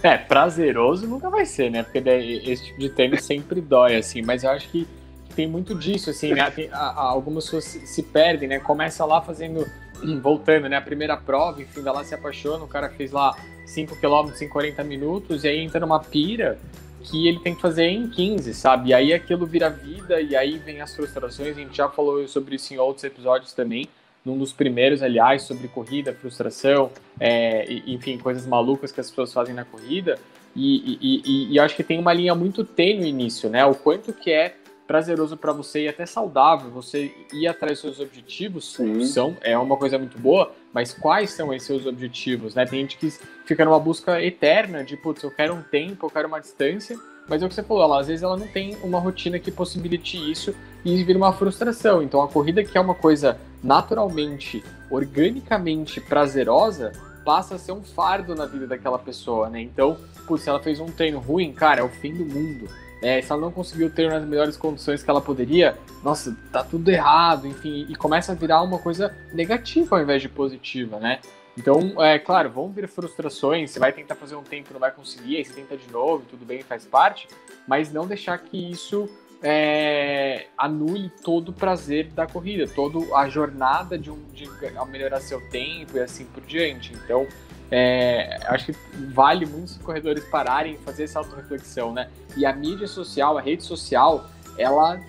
É, 0.01 0.17
prazeroso 0.17 1.07
nunca 1.07 1.29
vai 1.29 1.45
ser, 1.45 1.69
né? 1.69 1.83
Porque 1.83 1.97
esse 1.99 2.65
tipo 2.65 2.79
de 2.79 2.89
treino 2.89 3.21
sempre 3.21 3.59
dói, 3.59 3.97
assim, 3.97 4.21
mas 4.21 4.43
eu 4.43 4.51
acho 4.51 4.69
que 4.69 4.87
tem 5.35 5.47
muito 5.47 5.75
disso, 5.75 6.09
assim, 6.09 6.33
né? 6.33 6.49
Tem, 6.51 6.69
a, 6.71 6.77
a, 6.77 7.01
algumas 7.01 7.45
pessoas 7.45 7.65
se, 7.65 7.85
se, 7.85 8.03
perdem, 8.03 8.47
né? 8.47 8.59
Começa 8.59 9.03
lá 9.03 9.21
fazendo, 9.21 9.65
voltando, 10.21 10.69
né? 10.69 10.77
A 10.77 10.81
primeira 10.81 11.17
prova, 11.17 11.61
enfim, 11.61 11.81
vai 11.81 11.93
lá 11.93 12.03
se 12.05 12.15
apaixona, 12.15 12.63
o 12.63 12.67
cara 12.67 12.89
fez 12.89 13.11
lá 13.11 13.35
5 13.65 13.97
km 13.97 14.31
em 14.41 14.47
40 14.47 14.83
minutos, 14.83 15.43
e 15.43 15.47
aí 15.49 15.59
entra 15.59 15.79
numa 15.81 15.99
pira 15.99 16.57
que 17.03 17.27
ele 17.27 17.39
tem 17.39 17.53
que 17.53 17.61
fazer 17.61 17.85
em 17.85 18.09
15, 18.09 18.53
sabe? 18.53 18.89
E 18.89 18.93
aí 18.93 19.13
aquilo 19.13 19.45
vira 19.45 19.69
vida, 19.69 20.21
e 20.21 20.35
aí 20.35 20.57
vem 20.57 20.81
as 20.81 20.95
frustrações, 20.95 21.55
a 21.55 21.59
gente 21.59 21.75
já 21.75 21.89
falou 21.89 22.27
sobre 22.27 22.55
isso 22.55 22.73
em 22.73 22.77
outros 22.77 23.03
episódios 23.03 23.53
também, 23.53 23.87
num 24.25 24.37
dos 24.37 24.53
primeiros, 24.53 25.03
aliás, 25.03 25.43
sobre 25.43 25.67
corrida, 25.67 26.13
frustração, 26.13 26.89
é, 27.19 27.65
enfim, 27.85 28.17
coisas 28.17 28.47
malucas 28.47 28.91
que 28.91 29.01
as 29.01 29.09
pessoas 29.09 29.33
fazem 29.33 29.53
na 29.53 29.65
corrida, 29.65 30.17
e, 30.55 30.97
e, 31.01 31.21
e, 31.25 31.53
e 31.53 31.59
acho 31.59 31.75
que 31.75 31.83
tem 31.83 31.99
uma 31.99 32.13
linha 32.13 32.33
muito 32.33 32.63
tênue 32.63 33.11
nisso, 33.11 33.49
né? 33.49 33.65
O 33.65 33.75
quanto 33.75 34.13
que 34.13 34.31
é 34.31 34.55
prazeroso 34.87 35.37
para 35.37 35.53
você 35.53 35.83
e 35.83 35.87
até 35.87 36.05
saudável 36.05 36.69
você 36.69 37.13
ir 37.31 37.47
atrás 37.47 37.73
dos 37.73 37.81
seus 37.81 37.99
objetivos 37.99 38.73
Sim. 38.73 39.05
são 39.05 39.37
é 39.41 39.57
uma 39.57 39.77
coisa 39.77 39.97
muito 39.97 40.19
boa 40.19 40.51
mas 40.73 40.93
quais 40.93 41.31
são 41.31 41.53
esses 41.53 41.67
seus 41.67 41.85
objetivos 41.85 42.55
né? 42.55 42.65
Tem 42.65 42.81
gente 42.81 42.97
que 42.97 43.09
fica 43.45 43.63
numa 43.63 43.79
busca 43.79 44.21
eterna 44.21 44.83
de 44.83 44.97
putz 44.97 45.23
eu 45.23 45.31
quero 45.31 45.53
um 45.53 45.61
tempo 45.61 46.05
eu 46.05 46.09
quero 46.09 46.27
uma 46.27 46.39
distância 46.39 46.97
mas 47.27 47.41
é 47.41 47.45
o 47.45 47.49
que 47.49 47.55
você 47.55 47.63
falou 47.63 47.83
ela, 47.83 48.01
às 48.01 48.07
vezes 48.07 48.23
ela 48.23 48.35
não 48.35 48.47
tem 48.47 48.75
uma 48.83 48.99
rotina 48.99 49.39
que 49.39 49.51
possibilite 49.51 50.17
isso 50.29 50.53
e 50.83 51.01
vira 51.03 51.17
uma 51.17 51.31
frustração. 51.31 52.03
Então 52.03 52.21
a 52.21 52.27
corrida 52.27 52.63
que 52.63 52.77
é 52.77 52.81
uma 52.81 52.95
coisa 52.95 53.39
naturalmente 53.63 54.63
organicamente 54.91 56.01
prazerosa 56.01 56.91
passa 57.23 57.55
a 57.55 57.57
ser 57.57 57.71
um 57.71 57.81
fardo 57.81 58.35
na 58.35 58.45
vida 58.45 58.67
daquela 58.67 58.99
pessoa 58.99 59.49
né? 59.49 59.61
Então 59.61 59.97
putz, 60.27 60.43
se 60.43 60.49
ela 60.49 60.59
fez 60.59 60.79
um 60.79 60.87
treino 60.87 61.19
ruim 61.19 61.53
cara 61.53 61.79
é 61.79 61.83
o 61.83 61.89
fim 61.89 62.13
do 62.13 62.25
mundo 62.25 62.67
é, 63.03 63.21
se 63.21 63.29
ela 63.31 63.41
não 63.41 63.51
conseguiu 63.51 63.89
ter 63.89 64.09
nas 64.09 64.23
melhores 64.25 64.55
condições 64.55 65.03
que 65.03 65.09
ela 65.09 65.21
poderia, 65.21 65.77
nossa, 66.01 66.35
tá 66.51 66.63
tudo 66.63 66.89
errado, 66.89 67.45
enfim, 67.45 67.85
e 67.89 67.95
começa 67.95 68.31
a 68.31 68.35
virar 68.35 68.61
uma 68.61 68.79
coisa 68.79 69.13
negativa 69.33 69.97
ao 69.97 70.01
invés 70.01 70.21
de 70.21 70.29
positiva, 70.29 70.99
né? 70.99 71.19
Então, 71.57 72.01
é 72.01 72.17
claro, 72.17 72.49
vão 72.49 72.69
vir 72.69 72.87
frustrações, 72.87 73.71
você 73.71 73.79
vai 73.79 73.91
tentar 73.91 74.15
fazer 74.15 74.35
um 74.35 74.41
tempo, 74.41 74.69
não 74.71 74.79
vai 74.79 74.89
conseguir, 74.89 75.37
aí 75.37 75.45
você 75.45 75.53
tenta 75.53 75.75
de 75.75 75.91
novo, 75.91 76.23
tudo 76.27 76.45
bem, 76.45 76.63
faz 76.63 76.85
parte, 76.85 77.27
mas 77.67 77.91
não 77.91 78.07
deixar 78.07 78.39
que 78.39 78.71
isso 78.71 79.07
é, 79.43 80.47
anule 80.57 81.11
todo 81.23 81.49
o 81.49 81.53
prazer 81.53 82.07
da 82.07 82.25
corrida, 82.25 82.65
toda 82.65 83.15
a 83.15 83.27
jornada 83.27 83.99
de, 83.99 84.09
um, 84.09 84.23
de 84.33 84.49
melhorar 84.89 85.19
seu 85.19 85.41
tempo 85.49 85.97
e 85.97 85.99
assim 85.99 86.23
por 86.25 86.41
diante. 86.43 86.93
Então, 86.93 87.27
é, 87.75 88.37
acho 88.45 88.67
que 88.67 88.75
vale 89.07 89.47
muitos 89.47 89.77
corredores 89.79 90.23
pararem 90.25 90.75
e 90.75 90.77
fazer 90.85 91.05
essa 91.05 91.17
autorreflexão, 91.17 91.91
né? 91.91 92.07
E 92.37 92.45
a 92.45 92.53
mídia 92.53 92.85
social, 92.85 93.35
a 93.35 93.41
rede 93.41 93.63
social, 93.63 94.29
ela 94.59 95.01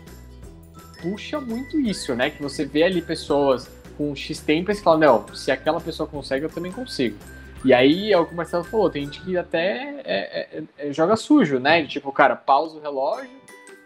puxa 1.03 1.39
muito 1.39 1.79
isso, 1.79 2.15
né? 2.15 2.31
Que 2.31 2.43
você 2.43 2.65
vê 2.65 2.85
ali 2.85 3.03
pessoas 3.03 3.71
com 3.99 4.17
X 4.17 4.41
tempo 4.41 4.71
e 4.71 4.75
fala, 4.75 4.97
não, 4.97 5.35
se 5.35 5.51
aquela 5.51 5.79
pessoa 5.79 6.09
consegue, 6.09 6.47
eu 6.47 6.49
também 6.49 6.73
consigo. 6.73 7.19
E 7.63 7.75
aí 7.75 8.11
é 8.11 8.19
o 8.19 8.25
que 8.25 8.33
o 8.33 8.37
Marcelo 8.37 8.65
falou, 8.65 8.89
tem 8.89 9.05
gente 9.05 9.21
que 9.21 9.37
até 9.37 10.01
é, 10.03 10.59
é, 10.59 10.63
é, 10.79 10.91
joga 10.91 11.17
sujo, 11.17 11.59
né? 11.59 11.87
Tipo, 11.87 12.11
cara 12.13 12.35
pausa 12.35 12.79
o 12.79 12.81
relógio, 12.81 13.29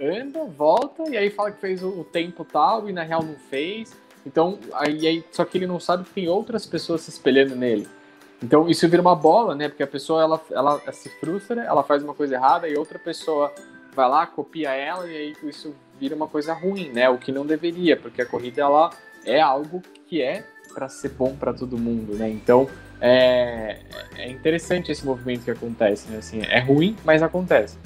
anda, 0.01 0.45
volta, 0.45 1.03
e 1.11 1.17
aí 1.17 1.31
fala 1.31 1.51
que 1.51 1.61
fez 1.61 1.83
o, 1.83 1.89
o 1.89 2.05
tempo 2.05 2.45
tal 2.45 2.89
e 2.89 2.93
na 2.93 3.03
real 3.03 3.25
não 3.25 3.35
fez. 3.51 3.93
Então, 4.25 4.57
aí, 4.73 5.05
aí, 5.05 5.25
só 5.33 5.45
que 5.45 5.59
ele 5.59 5.67
não 5.67 5.81
sabe 5.81 6.05
que 6.05 6.11
tem 6.11 6.29
outras 6.29 6.65
pessoas 6.65 7.01
se 7.01 7.11
espelhando 7.11 7.57
nele. 7.57 7.98
Então, 8.43 8.69
isso 8.69 8.89
vira 8.89 9.03
uma 9.03 9.17
bola, 9.17 9.55
né? 9.55 9.69
Porque 9.69 9.83
a 9.83 9.87
pessoa, 9.87 10.23
ela, 10.23 10.41
ela 10.51 10.93
se 10.93 11.09
frustra, 11.09 11.63
ela 11.63 11.83
faz 11.83 12.03
uma 12.03 12.15
coisa 12.15 12.35
errada 12.35 12.69
e 12.69 12.77
outra 12.77 12.99
pessoa 12.99 13.53
vai 13.95 14.09
lá, 14.09 14.27
copia 14.27 14.71
ela 14.71 15.09
e 15.09 15.17
aí 15.17 15.37
isso 15.43 15.75
vira 15.99 16.15
uma 16.15 16.29
coisa 16.29 16.53
ruim, 16.53 16.91
né? 16.91 17.09
O 17.09 17.19
que 17.19 17.33
não 17.33 17.45
deveria, 17.45 17.97
porque 17.97 18.23
a 18.23 18.27
corrida, 18.27 18.63
ela 18.63 18.91
é 19.25 19.41
algo 19.41 19.83
que 20.09 20.23
é 20.23 20.45
para 20.73 20.89
ser 20.89 21.09
bom 21.11 21.35
para 21.35 21.53
todo 21.53 21.77
mundo, 21.77 22.15
né? 22.15 22.31
Então, 22.31 22.69
é, 23.01 23.81
é 24.17 24.31
interessante 24.31 24.93
esse 24.93 25.05
movimento 25.05 25.45
que 25.45 25.51
acontece, 25.51 26.09
né? 26.09 26.19
Assim, 26.19 26.43
é 26.43 26.61
ruim, 26.61 26.97
mas 27.05 27.23
acontece. 27.23 27.77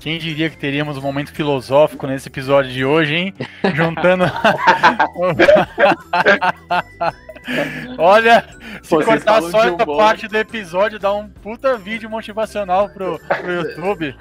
Quem 0.00 0.18
diria 0.18 0.48
que 0.48 0.56
teríamos 0.56 0.96
um 0.96 1.02
momento 1.02 1.32
filosófico 1.32 2.06
nesse 2.06 2.28
episódio 2.28 2.70
de 2.70 2.84
hoje, 2.84 3.14
hein? 3.14 3.34
Juntando. 3.74 4.24
Olha, 7.98 8.46
se 8.84 8.90
Vocês 8.90 9.06
cortar 9.06 9.40
só 9.40 9.64
essa 9.64 9.82
humor. 9.82 9.96
parte 9.96 10.28
do 10.28 10.36
episódio, 10.36 10.98
dá 10.98 11.10
um 11.14 11.26
puta 11.26 11.78
vídeo 11.78 12.10
motivacional 12.10 12.90
pro, 12.90 13.18
pro 13.18 13.50
YouTube. 13.64 14.14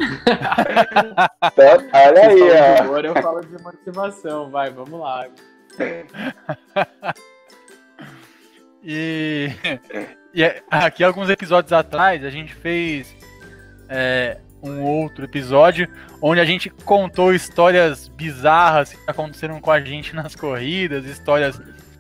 Olha 1.94 2.28
aí, 2.30 2.42
ó. 2.42 2.84
Agora 2.84 3.08
eu 3.08 3.22
falo 3.22 3.42
de 3.42 3.62
motivação, 3.62 4.50
vai, 4.50 4.72
vamos 4.72 4.98
lá. 4.98 5.28
e, 8.82 9.50
e 10.34 10.44
aqui 10.72 11.04
alguns 11.04 11.30
episódios 11.30 11.74
atrás 11.74 12.24
a 12.24 12.30
gente 12.30 12.56
fez 12.56 13.14
é, 13.90 14.38
um 14.62 14.82
outro 14.82 15.26
episódio 15.26 15.90
onde 16.22 16.40
a 16.40 16.46
gente 16.46 16.70
contou 16.70 17.34
histórias 17.34 18.08
bizarras 18.08 18.94
que 18.94 19.12
aconteceram 19.12 19.60
com 19.60 19.72
a 19.72 19.82
gente 19.82 20.16
nas 20.16 20.38
corridas, 20.38 21.04
histórias 21.04 21.60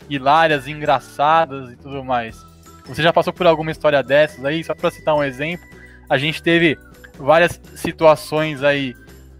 hilárias, 0.09 0.65
engraçadas 0.65 1.73
e 1.73 1.75
tudo 1.75 2.05
mais. 2.05 2.52
Você 2.85 3.01
já 3.01 3.13
passou 3.13 3.31
por 3.31 3.47
alguma 3.47 3.71
história 3.71 4.01
dessas 4.03 4.43
aí? 4.43 4.63
Só 4.63 4.75
para 4.75 4.91
citar 4.91 5.15
um 5.15 5.23
exemplo, 5.23 5.65
a 6.09 6.17
gente 6.17 6.41
teve 6.43 6.77
várias 7.17 7.59
situações 7.75 8.63
aí 8.63 8.93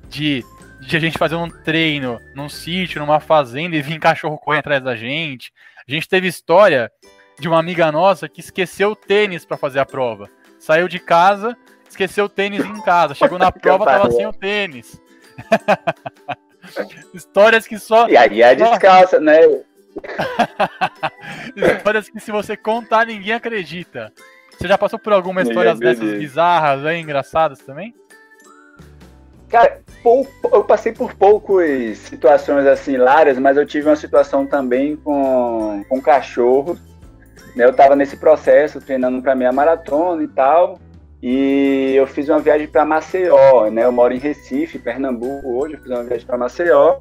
de, 0.10 0.44
de 0.82 0.96
a 0.96 1.00
gente 1.00 1.18
fazer 1.18 1.36
um 1.36 1.50
treino 1.50 2.20
num 2.36 2.48
sítio, 2.48 3.02
numa 3.02 3.20
fazenda 3.20 3.76
e 3.76 3.82
vir 3.82 4.00
cachorro 4.00 4.38
correr 4.38 4.60
atrás 4.60 4.84
da 4.84 4.96
gente. 4.96 5.52
A 5.88 5.92
gente 5.92 6.08
teve 6.08 6.28
história 6.28 6.92
de 7.40 7.48
uma 7.48 7.60
amiga 7.60 7.92
nossa 7.92 8.30
que 8.30 8.40
esqueceu 8.40 8.92
o 8.92 8.96
tênis 8.96 9.46
para 9.46 9.58
fazer 9.58 9.80
a 9.80 9.86
prova. 9.86 10.30
Saiu 10.60 10.88
de 10.88 11.00
casa, 11.00 11.58
esqueceu 11.90 12.26
o 12.26 12.30
tênis 12.30 12.64
em 12.64 12.82
casa. 12.82 13.14
Chegou 13.14 13.38
na 13.38 13.52
prova, 13.54 13.86
tava 13.86 14.12
sem 14.12 14.26
o 14.26 14.32
tênis. 14.32 15.02
Histórias 17.14 17.68
que 17.68 17.78
só. 17.78 18.08
E 18.08 18.16
aí 18.16 18.42
é 18.42 18.56
descalça, 18.56 19.20
né? 19.20 19.42
Histórias 21.56 22.10
que 22.10 22.20
se 22.20 22.32
você 22.32 22.58
contar, 22.58 23.08
ninguém 23.08 23.34
acredita. 23.34 24.12
Você 24.58 24.68
já 24.68 24.78
passou 24.78 25.00
por 25.00 25.14
alguma 25.14 25.42
história 25.42 25.76
dessas 25.76 26.18
bizarras 26.18 26.86
aí, 26.86 27.00
engraçadas 27.00 27.60
também? 27.60 27.94
Cara, 29.50 29.82
pouco, 30.02 30.32
eu 30.52 30.64
passei 30.64 30.92
por 30.92 31.14
poucas 31.14 31.98
situações 32.00 32.66
assim 32.66 32.94
hilárias, 32.94 33.38
mas 33.38 33.56
eu 33.56 33.66
tive 33.66 33.88
uma 33.88 33.96
situação 33.96 34.48
também 34.48 34.96
com, 34.96 35.84
com 35.88 36.02
cachorro. 36.02 36.78
Né? 37.56 37.66
Eu 37.66 37.70
estava 37.70 37.96
nesse 37.96 38.18
processo, 38.18 38.82
treinando 38.82 39.22
para 39.22 39.36
minha 39.36 39.52
maratona 39.52 40.24
e 40.24 40.28
tal. 40.28 40.80
E 41.22 41.94
eu 41.96 42.06
fiz 42.08 42.28
uma 42.28 42.40
viagem 42.40 42.68
para 42.68 42.84
Maceió, 42.84 43.70
né? 43.70 43.86
Eu 43.86 43.92
moro 43.92 44.14
em 44.14 44.18
Recife, 44.18 44.78
Pernambuco 44.78 45.58
hoje. 45.58 45.76
Eu 45.76 45.80
fiz 45.80 45.90
uma 45.90 46.04
viagem 46.04 46.26
para 46.26 46.38
Maceió. 46.38 47.00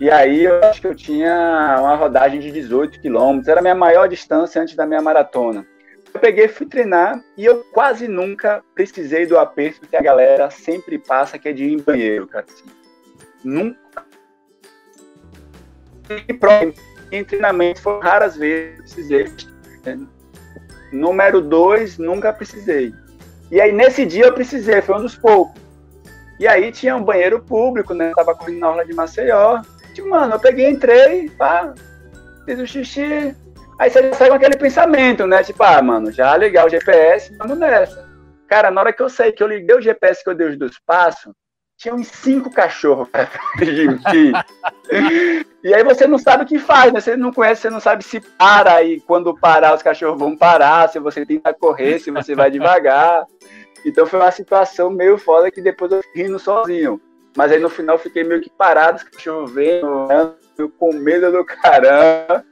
E 0.00 0.08
aí 0.10 0.44
eu 0.44 0.62
acho 0.64 0.80
que 0.80 0.86
eu 0.86 0.94
tinha 0.94 1.76
uma 1.80 1.96
rodagem 1.96 2.38
de 2.38 2.52
18 2.52 3.00
quilômetros. 3.00 3.48
Era 3.48 3.58
a 3.58 3.62
minha 3.62 3.74
maior 3.74 4.08
distância 4.08 4.62
antes 4.62 4.76
da 4.76 4.86
minha 4.86 5.02
maratona. 5.02 5.66
Eu 6.14 6.20
peguei, 6.20 6.46
fui 6.48 6.66
treinar 6.66 7.22
e 7.36 7.44
eu 7.44 7.64
quase 7.72 8.06
nunca 8.06 8.62
precisei 8.74 9.26
do 9.26 9.38
aperto 9.38 9.88
que 9.88 9.96
a 9.96 10.02
galera 10.02 10.50
sempre 10.50 10.98
passa, 10.98 11.38
que 11.38 11.48
é 11.48 11.52
de 11.52 11.64
ir 11.64 11.72
em 11.72 11.82
banheiro, 11.82 12.28
cara. 12.28 12.46
Assim. 12.48 12.64
Nunca. 13.44 13.78
E 17.10 17.16
em 17.16 17.24
treinamento 17.24 17.82
foram 17.82 18.00
raras 18.00 18.36
vezes 18.36 18.78
precisei. 18.78 19.32
Número 20.92 21.40
dois, 21.40 21.98
nunca 21.98 22.32
precisei. 22.32 22.94
E 23.50 23.60
aí 23.60 23.72
nesse 23.72 24.06
dia 24.06 24.26
eu 24.26 24.32
precisei, 24.32 24.80
foi 24.80 24.96
um 24.96 25.02
dos 25.02 25.16
poucos. 25.16 25.60
E 26.38 26.46
aí 26.46 26.70
tinha 26.70 26.94
um 26.94 27.02
banheiro 27.02 27.40
público, 27.40 27.92
né? 27.92 28.10
Eu 28.10 28.14
tava 28.14 28.34
correndo 28.34 28.60
na 28.60 28.70
orla 28.70 28.84
de 28.84 28.94
Maceió. 28.94 29.60
Tipo, 29.98 30.10
mano, 30.10 30.34
eu 30.34 30.38
peguei, 30.38 30.70
entrei, 30.70 31.28
pá, 31.30 31.74
fiz 32.44 32.60
o 32.60 32.66
xixi. 32.66 33.34
Aí 33.80 33.90
você 33.90 34.00
já 34.00 34.14
sai 34.14 34.28
com 34.28 34.36
aquele 34.36 34.56
pensamento, 34.56 35.26
né? 35.26 35.42
Tipo, 35.42 35.64
ah, 35.64 35.82
mano, 35.82 36.12
já 36.12 36.36
ligar 36.36 36.66
o 36.66 36.68
GPS, 36.68 37.36
vamos 37.36 37.58
nessa. 37.58 38.08
Cara, 38.46 38.70
na 38.70 38.80
hora 38.80 38.92
que 38.92 39.02
eu 39.02 39.08
saí, 39.08 39.32
que 39.32 39.42
eu 39.42 39.48
liguei 39.48 39.74
o 39.74 39.80
GPS 39.80 40.22
que 40.22 40.30
eu 40.30 40.36
dei 40.36 40.50
os 40.50 40.56
dois 40.56 40.78
passos, 40.86 41.32
tinha 41.76 41.92
uns 41.92 42.06
cinco 42.06 42.48
cachorros 42.48 43.08
e 45.64 45.74
aí 45.74 45.82
você 45.82 46.06
não 46.06 46.18
sabe 46.18 46.44
o 46.44 46.46
que 46.46 46.60
faz, 46.60 46.92
né? 46.92 47.00
Você 47.00 47.16
não 47.16 47.32
conhece, 47.32 47.62
você 47.62 47.70
não 47.70 47.80
sabe 47.80 48.04
se 48.04 48.20
para 48.20 48.80
e 48.84 49.00
quando 49.00 49.34
parar 49.34 49.74
os 49.74 49.82
cachorros 49.82 50.18
vão 50.18 50.36
parar, 50.36 50.88
se 50.88 51.00
você 51.00 51.26
tenta 51.26 51.52
correr, 51.52 51.98
se 51.98 52.12
você 52.12 52.36
vai 52.36 52.52
devagar. 52.52 53.26
Então 53.84 54.06
foi 54.06 54.20
uma 54.20 54.30
situação 54.30 54.90
meio 54.90 55.18
foda 55.18 55.50
que 55.50 55.60
depois 55.60 55.90
eu 55.90 56.00
rindo 56.14 56.38
sozinho. 56.38 57.00
Mas 57.36 57.52
aí 57.52 57.60
no 57.60 57.68
final 57.68 57.98
fiquei 57.98 58.24
meio 58.24 58.40
que 58.40 58.50
parado, 58.50 58.98
os 58.98 59.04
cachorros 59.04 59.52
vendo, 59.52 60.08
com 60.78 60.92
medo 60.92 61.30
do 61.30 61.44
caramba. 61.44 62.44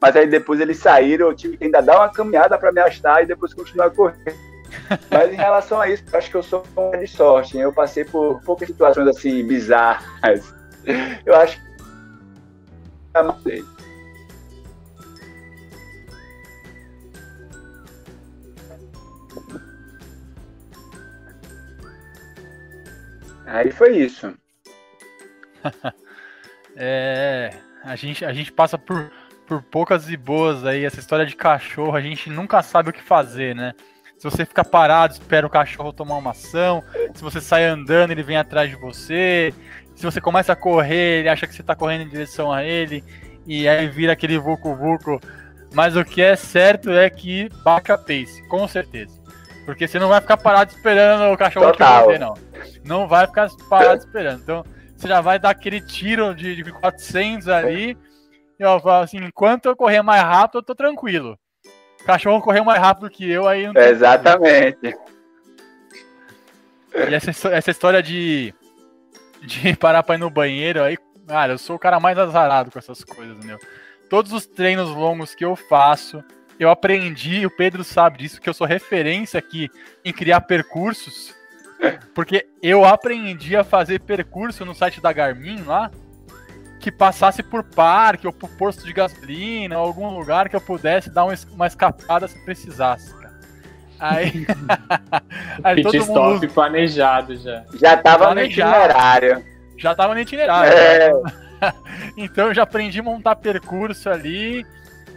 Mas 0.00 0.16
aí 0.16 0.26
depois 0.26 0.60
eles 0.60 0.78
saíram, 0.78 1.28
eu 1.28 1.34
tive 1.34 1.56
que 1.56 1.64
ainda 1.64 1.80
dar 1.80 1.98
uma 1.98 2.12
caminhada 2.12 2.58
para 2.58 2.72
me 2.72 2.80
achar 2.80 3.22
e 3.22 3.26
depois 3.26 3.54
continuar 3.54 3.90
correndo. 3.90 4.36
Mas 5.10 5.32
em 5.32 5.36
relação 5.36 5.80
a 5.80 5.88
isso, 5.88 6.04
acho 6.12 6.30
que 6.30 6.36
eu 6.36 6.42
sou 6.42 6.64
um 6.76 6.90
de 6.98 7.06
sorte. 7.06 7.56
Eu 7.56 7.72
passei 7.72 8.04
por 8.04 8.42
poucas 8.42 8.68
situações 8.68 9.08
assim 9.08 9.46
bizarras. 9.46 10.52
Eu 11.24 11.34
acho 11.36 11.58
que 11.58 11.64
Aí 23.46 23.70
foi 23.70 23.96
isso. 23.98 24.34
é, 26.76 27.50
a 27.82 27.96
gente, 27.96 28.24
a 28.24 28.32
gente 28.32 28.52
passa 28.52 28.78
por, 28.78 29.10
por 29.46 29.62
poucas 29.62 30.08
e 30.08 30.16
boas 30.16 30.64
aí. 30.64 30.84
Essa 30.84 31.00
história 31.00 31.26
de 31.26 31.36
cachorro, 31.36 31.96
a 31.96 32.00
gente 32.00 32.30
nunca 32.30 32.62
sabe 32.62 32.90
o 32.90 32.92
que 32.92 33.02
fazer, 33.02 33.54
né? 33.54 33.72
Se 34.18 34.30
você 34.30 34.46
fica 34.46 34.64
parado, 34.64 35.12
espera 35.12 35.46
o 35.46 35.50
cachorro 35.50 35.92
tomar 35.92 36.16
uma 36.16 36.30
ação. 36.30 36.82
Se 37.14 37.22
você 37.22 37.40
sai 37.40 37.64
andando, 37.64 38.10
ele 38.10 38.22
vem 38.22 38.36
atrás 38.36 38.70
de 38.70 38.76
você. 38.76 39.52
Se 39.94 40.02
você 40.04 40.20
começa 40.20 40.52
a 40.52 40.56
correr, 40.56 41.20
ele 41.20 41.28
acha 41.28 41.46
que 41.46 41.54
você 41.54 41.60
está 41.60 41.74
correndo 41.74 42.02
em 42.02 42.08
direção 42.08 42.50
a 42.50 42.64
ele. 42.64 43.04
E 43.46 43.68
aí 43.68 43.86
vira 43.88 44.12
aquele 44.12 44.38
vucu-vucu. 44.38 45.20
Mas 45.74 45.96
o 45.96 46.04
que 46.04 46.22
é 46.22 46.36
certo 46.36 46.90
é 46.90 47.10
que 47.10 47.48
baixa 47.62 47.98
pace, 47.98 48.46
com 48.48 48.66
certeza. 48.66 49.20
Porque 49.66 49.88
você 49.88 49.98
não 49.98 50.08
vai 50.08 50.20
ficar 50.20 50.36
parado 50.36 50.70
esperando 50.70 51.32
o 51.32 51.36
cachorro 51.36 51.72
Total. 51.72 52.02
te 52.02 52.04
morder, 52.04 52.20
não. 52.20 52.34
Não 52.84 53.08
vai 53.08 53.26
ficar 53.26 53.48
parado 53.68 54.02
esperando. 54.02 54.42
Então, 54.42 54.64
você 54.96 55.08
já 55.08 55.20
vai 55.20 55.38
dar 55.38 55.50
aquele 55.50 55.80
tiro 55.80 56.34
de, 56.34 56.62
de 56.62 56.72
400 56.72 57.48
ali. 57.48 57.96
E 58.58 58.62
eu 58.62 58.80
falo 58.80 59.04
assim, 59.04 59.18
enquanto 59.18 59.66
eu 59.66 59.76
correr 59.76 60.02
mais 60.02 60.22
rápido, 60.22 60.58
eu 60.58 60.62
tô 60.62 60.74
tranquilo. 60.74 61.38
O 62.00 62.04
cachorro 62.04 62.42
correu 62.42 62.64
mais 62.64 62.80
rápido 62.80 63.10
que 63.10 63.28
eu, 63.28 63.48
aí 63.48 63.66
não 63.66 63.80
Exatamente. 63.80 64.94
E 66.94 67.14
essa, 67.14 67.48
essa 67.48 67.70
história 67.70 68.02
de, 68.02 68.54
de 69.42 69.74
parar 69.76 70.02
pra 70.02 70.14
ir 70.14 70.18
no 70.18 70.30
banheiro, 70.30 70.82
aí, 70.82 70.96
cara, 71.26 71.54
eu 71.54 71.58
sou 71.58 71.76
o 71.76 71.78
cara 71.78 71.98
mais 71.98 72.18
azarado 72.18 72.70
com 72.70 72.78
essas 72.78 73.02
coisas, 73.02 73.42
meu. 73.44 73.58
Todos 74.08 74.32
os 74.32 74.46
treinos 74.46 74.90
longos 74.90 75.34
que 75.34 75.44
eu 75.44 75.56
faço, 75.56 76.22
eu 76.58 76.70
aprendi, 76.70 77.44
o 77.44 77.50
Pedro 77.50 77.82
sabe 77.82 78.18
disso, 78.18 78.40
que 78.40 78.48
eu 78.48 78.54
sou 78.54 78.66
referência 78.66 79.38
aqui 79.38 79.68
em 80.04 80.12
criar 80.12 80.42
percursos, 80.42 81.34
porque 82.14 82.46
eu 82.62 82.84
aprendi 82.84 83.56
a 83.56 83.64
fazer 83.64 84.00
percurso 84.00 84.64
no 84.64 84.74
site 84.74 85.00
da 85.00 85.12
Garmin 85.12 85.62
lá, 85.62 85.90
que 86.80 86.92
passasse 86.92 87.42
por 87.42 87.62
parque 87.62 88.26
ou 88.26 88.32
por 88.32 88.50
posto 88.50 88.84
de 88.84 88.92
gasolina, 88.92 89.78
ou 89.78 89.86
algum 89.86 90.08
lugar 90.08 90.48
que 90.48 90.56
eu 90.56 90.60
pudesse 90.60 91.10
dar 91.10 91.24
uma 91.24 91.66
escapada 91.66 92.28
se 92.28 92.38
precisasse. 92.44 93.14
Aí, 93.98 94.46
aí 95.64 95.82
todo 95.82 95.96
stop 95.96 96.34
mundo... 96.34 96.48
planejado 96.48 97.36
já. 97.36 97.64
Já 97.74 97.96
tava 97.96 98.26
planejado. 98.26 98.36
no 98.36 98.76
itinerário. 98.76 99.44
Já 99.78 99.94
tava 99.94 100.14
no 100.14 100.20
itinerário. 100.20 100.72
É. 100.72 101.12
então 102.16 102.48
eu 102.48 102.54
já 102.54 102.64
aprendi 102.64 103.00
a 103.00 103.02
montar 103.02 103.36
percurso 103.36 104.10
ali. 104.10 104.66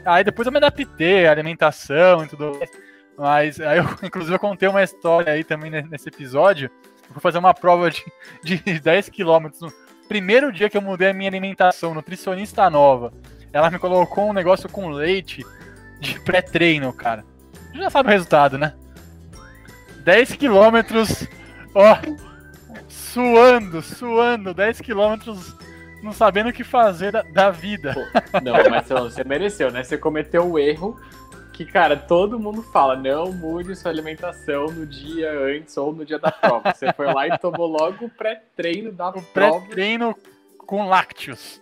Aí 0.05 0.23
depois 0.23 0.45
eu 0.45 0.51
me 0.51 0.57
adaptei, 0.57 1.27
alimentação 1.27 2.23
e 2.23 2.27
tudo 2.27 2.57
mais. 2.57 2.69
Mas 3.17 3.59
aí 3.59 3.79
eu, 3.79 3.85
inclusive, 4.03 4.35
eu 4.35 4.39
contei 4.39 4.69
uma 4.69 4.83
história 4.83 5.33
aí 5.33 5.43
também 5.43 5.71
nesse 5.71 6.09
episódio. 6.09 6.69
Eu 7.07 7.13
fui 7.13 7.21
fazer 7.21 7.39
uma 7.39 7.53
prova 7.53 7.89
de, 7.89 8.03
de 8.63 8.79
10 8.79 9.09
quilômetros. 9.09 9.61
No 9.61 9.73
primeiro 10.07 10.51
dia 10.51 10.69
que 10.69 10.77
eu 10.77 10.81
mudei 10.81 11.09
a 11.09 11.13
minha 11.13 11.29
alimentação, 11.29 11.93
nutricionista 11.93 12.69
nova, 12.69 13.11
ela 13.51 13.71
me 13.71 13.79
colocou 13.79 14.29
um 14.29 14.33
negócio 14.33 14.69
com 14.69 14.89
leite 14.89 15.43
de 15.99 16.19
pré-treino, 16.19 16.93
cara. 16.93 17.25
Já 17.73 17.89
sabe 17.89 18.09
o 18.09 18.11
resultado, 18.11 18.57
né? 18.57 18.73
10 20.03 20.35
quilômetros, 20.35 21.27
ó, 21.75 21.97
suando, 22.87 23.81
suando, 23.81 24.53
10 24.53 24.79
quilômetros, 24.79 25.55
não 26.01 26.13
sabendo 26.13 26.49
o 26.49 26.53
que 26.53 26.63
fazer 26.63 27.11
da, 27.11 27.23
da 27.23 27.51
vida. 27.51 27.93
Pô, 27.93 28.39
não, 28.41 28.53
mas 28.69 28.87
você 28.87 29.23
mereceu, 29.23 29.71
né? 29.71 29.83
Você 29.83 29.97
cometeu 29.97 30.49
o 30.49 30.57
erro 30.57 30.97
que, 31.57 31.65
cara, 31.65 31.97
todo 31.97 32.39
mundo 32.39 32.61
fala, 32.61 32.95
não 32.95 33.31
mude 33.33 33.75
sua 33.75 33.89
alimentação 33.89 34.67
no 34.67 34.85
dia 34.85 35.31
antes 35.31 35.75
ou 35.75 35.91
no 35.91 36.05
dia 36.05 36.19
da 36.19 36.31
prova. 36.31 36.71
Você 36.71 36.93
foi 36.93 37.07
lá 37.11 37.27
e 37.27 37.35
tomou 37.39 37.65
logo 37.65 38.05
o 38.05 38.09
pré-treino 38.11 38.91
da 38.91 39.09
o 39.09 39.23
prova. 39.23 39.61
Pré-treino 39.61 40.15
com 40.59 40.87
lácteos. 40.87 41.59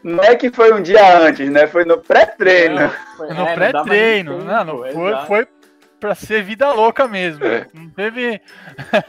Não 0.00 0.22
é 0.22 0.36
que 0.36 0.48
foi 0.48 0.72
um 0.72 0.80
dia 0.80 1.18
antes, 1.18 1.50
né? 1.50 1.66
Foi 1.66 1.84
no 1.84 1.98
pré-treino. 1.98 2.88
No 3.18 3.48
é, 3.48 3.54
pré-treino. 3.56 4.44
Não, 4.44 4.64
não, 4.64 4.78
foi, 4.92 5.16
foi 5.26 5.48
pra 5.98 6.14
ser 6.14 6.44
vida 6.44 6.70
louca 6.70 7.08
mesmo. 7.08 7.44
É. 7.44 7.66
Não 7.74 7.90
teve 7.90 8.40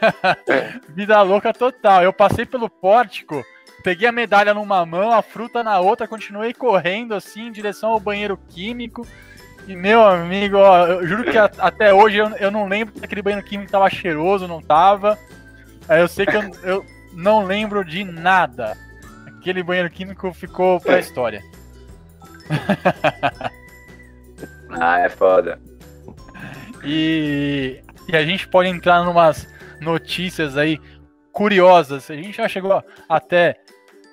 vida 0.95 1.21
louca 1.21 1.53
total. 1.53 2.01
Eu 2.01 2.11
passei 2.11 2.43
pelo 2.43 2.67
pórtico 2.67 3.45
peguei 3.87 4.05
a 4.05 4.11
medalha 4.11 4.53
numa 4.53 4.85
mão, 4.85 5.13
a 5.13 5.21
fruta 5.21 5.63
na 5.63 5.79
outra, 5.79 6.09
continuei 6.09 6.53
correndo 6.53 7.15
assim 7.15 7.47
em 7.47 7.51
direção 7.53 7.91
ao 7.91 8.01
banheiro 8.01 8.37
químico. 8.49 9.07
E 9.65 9.77
meu 9.77 10.03
amigo, 10.03 10.57
ó, 10.57 10.87
eu 10.87 11.07
juro 11.07 11.23
que 11.23 11.37
a, 11.37 11.49
até 11.57 11.93
hoje 11.93 12.17
eu, 12.17 12.27
eu 12.31 12.51
não 12.51 12.67
lembro 12.67 12.99
se 12.99 13.05
aquele 13.05 13.21
banheiro 13.21 13.45
químico 13.45 13.71
tava 13.71 13.89
cheiroso, 13.89 14.45
não 14.45 14.61
tava. 14.61 15.17
Eu 15.87 16.05
sei 16.09 16.25
que 16.25 16.35
eu, 16.35 16.51
eu 16.63 16.85
não 17.13 17.45
lembro 17.45 17.85
de 17.85 18.03
nada. 18.03 18.77
Aquele 19.25 19.63
banheiro 19.63 19.89
químico 19.89 20.33
ficou 20.33 20.81
pra 20.81 20.99
história. 20.99 21.41
ah, 24.69 24.99
é 24.99 25.07
foda. 25.07 25.61
E, 26.83 27.81
e 28.05 28.17
a 28.17 28.25
gente 28.25 28.49
pode 28.49 28.67
entrar 28.67 29.01
numas 29.05 29.47
notícias 29.79 30.57
aí 30.57 30.77
curiosas. 31.31 32.11
A 32.11 32.15
gente 32.15 32.35
já 32.35 32.49
chegou 32.49 32.83
até 33.07 33.61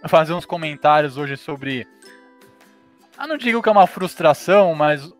fazer 0.09 0.33
uns 0.33 0.45
comentários 0.45 1.17
hoje 1.17 1.37
sobre. 1.37 1.87
Eu 3.19 3.29
não 3.29 3.37
digo 3.37 3.63
que 3.63 3.69
é 3.69 3.73
uma 3.73 3.87
frustração, 3.87 4.75
mas 4.75 5.13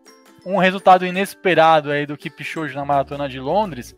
um 0.45 0.57
resultado 0.57 1.05
inesperado 1.05 1.91
aí 1.91 2.05
do 2.05 2.17
Kipchoge 2.17 2.75
na 2.75 2.85
maratona 2.85 3.27
de 3.27 3.39
Londres. 3.39 3.95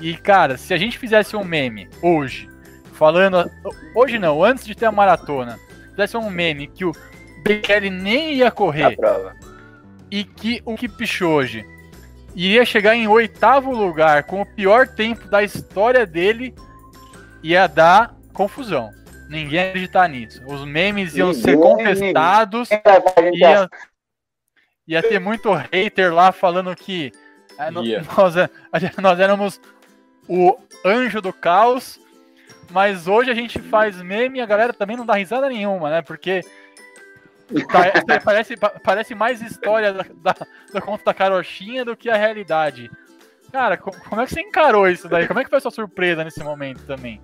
E 0.00 0.16
cara, 0.16 0.56
se 0.56 0.74
a 0.74 0.76
gente 0.76 0.98
fizesse 0.98 1.34
um 1.34 1.44
meme 1.44 1.88
hoje, 2.02 2.48
falando 2.92 3.50
hoje 3.94 4.18
não, 4.18 4.44
antes 4.44 4.66
de 4.66 4.74
ter 4.74 4.86
a 4.86 4.92
maratona, 4.92 5.58
fizesse 5.90 6.16
um 6.16 6.30
meme 6.30 6.66
que 6.66 6.84
o 6.84 6.92
Bekele 7.42 7.90
nem 7.90 8.34
ia 8.34 8.50
correr 8.50 8.98
e 10.10 10.24
que 10.24 10.62
o 10.64 10.76
Kipchoge 10.76 11.64
iria 12.34 12.64
chegar 12.64 12.94
em 12.94 13.08
oitavo 13.08 13.72
lugar 13.72 14.24
com 14.24 14.42
o 14.42 14.46
pior 14.46 14.86
tempo 14.86 15.26
da 15.28 15.42
história 15.42 16.06
dele, 16.06 16.54
ia 17.42 17.66
dar 17.66 18.14
confusão. 18.32 18.90
Ninguém 19.28 19.60
ia 19.60 19.68
acreditar 19.68 20.08
nisso. 20.08 20.42
Os 20.46 20.64
memes 20.64 21.14
iam 21.14 21.28
ninguém, 21.28 21.42
ser 21.42 21.56
contestados. 21.58 22.70
Ia, 23.34 23.68
ia 24.86 25.02
ter 25.02 25.18
muito 25.18 25.52
hater 25.52 26.12
lá 26.12 26.32
falando 26.32 26.74
que 26.74 27.12
é, 27.58 27.68
yeah. 27.80 28.08
nós, 28.16 28.36
é, 28.36 28.48
nós 29.00 29.20
éramos 29.20 29.60
o 30.28 30.56
anjo 30.84 31.20
do 31.20 31.32
caos. 31.32 32.00
Mas 32.70 33.08
hoje 33.08 33.30
a 33.30 33.34
gente 33.34 33.58
faz 33.58 34.00
meme 34.02 34.38
e 34.38 34.42
a 34.42 34.46
galera 34.46 34.74
também 34.74 34.96
não 34.96 35.06
dá 35.06 35.14
risada 35.14 35.48
nenhuma, 35.48 35.88
né? 35.88 36.02
Porque 36.02 36.42
parece, 38.24 38.54
parece 38.82 39.14
mais 39.14 39.40
história 39.40 39.92
da, 39.92 40.04
da, 40.22 40.46
do 40.72 40.82
conto 40.82 41.02
da 41.02 41.14
carochinha 41.14 41.84
do 41.84 41.96
que 41.96 42.10
a 42.10 42.16
realidade. 42.16 42.90
Cara, 43.50 43.78
como 43.78 44.20
é 44.20 44.26
que 44.26 44.34
você 44.34 44.42
encarou 44.42 44.88
isso 44.88 45.08
daí? 45.08 45.26
Como 45.26 45.40
é 45.40 45.44
que 45.44 45.48
foi 45.48 45.56
a 45.56 45.60
sua 45.60 45.70
surpresa 45.70 46.22
nesse 46.22 46.40
momento 46.44 46.84
também? 46.84 47.20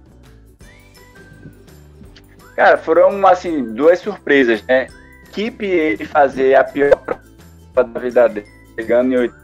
Cara, 2.54 2.76
foram, 2.78 3.26
assim, 3.26 3.74
duas 3.74 3.98
surpresas, 3.98 4.62
né? 4.64 4.86
Keep 5.32 5.64
ele 5.64 6.04
fazer 6.04 6.54
a 6.54 6.64
pior 6.64 6.96
prova 6.96 7.88
da 7.88 8.00
vida 8.00 8.28
dele, 8.28 8.46
chegando 8.76 9.12
em 9.12 9.16
oito, 9.16 9.34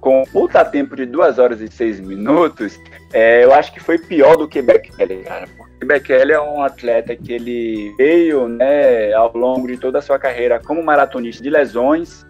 com 0.00 0.22
puta 0.24 0.62
tempo 0.64 0.94
de 0.94 1.06
2 1.06 1.38
horas 1.38 1.60
e 1.62 1.68
6 1.68 2.00
minutos, 2.00 2.78
é, 3.12 3.42
eu 3.42 3.54
acho 3.54 3.72
que 3.72 3.80
foi 3.80 3.98
pior 3.98 4.36
do 4.36 4.46
que 4.46 4.60
Bekele, 4.60 5.24
cara. 5.24 5.48
Porque 5.80 6.12
é 6.12 6.40
um 6.40 6.62
atleta 6.62 7.16
que 7.16 7.32
ele 7.32 7.94
veio, 7.96 8.46
né, 8.46 9.12
ao 9.14 9.34
longo 9.34 9.66
de 9.66 9.78
toda 9.78 9.98
a 9.98 10.02
sua 10.02 10.18
carreira 10.18 10.60
como 10.60 10.82
maratonista 10.82 11.42
de 11.42 11.48
lesões, 11.48 12.24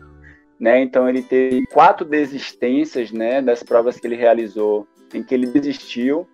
né? 0.58 0.80
Então 0.80 1.08
ele 1.08 1.22
teve 1.22 1.66
quatro 1.66 2.06
desistências, 2.06 3.10
né, 3.10 3.42
das 3.42 3.62
provas 3.62 3.98
que 3.98 4.06
ele 4.06 4.16
realizou, 4.16 4.86
em 5.12 5.22
que 5.22 5.34
ele 5.34 5.48
desistiu. 5.48 6.26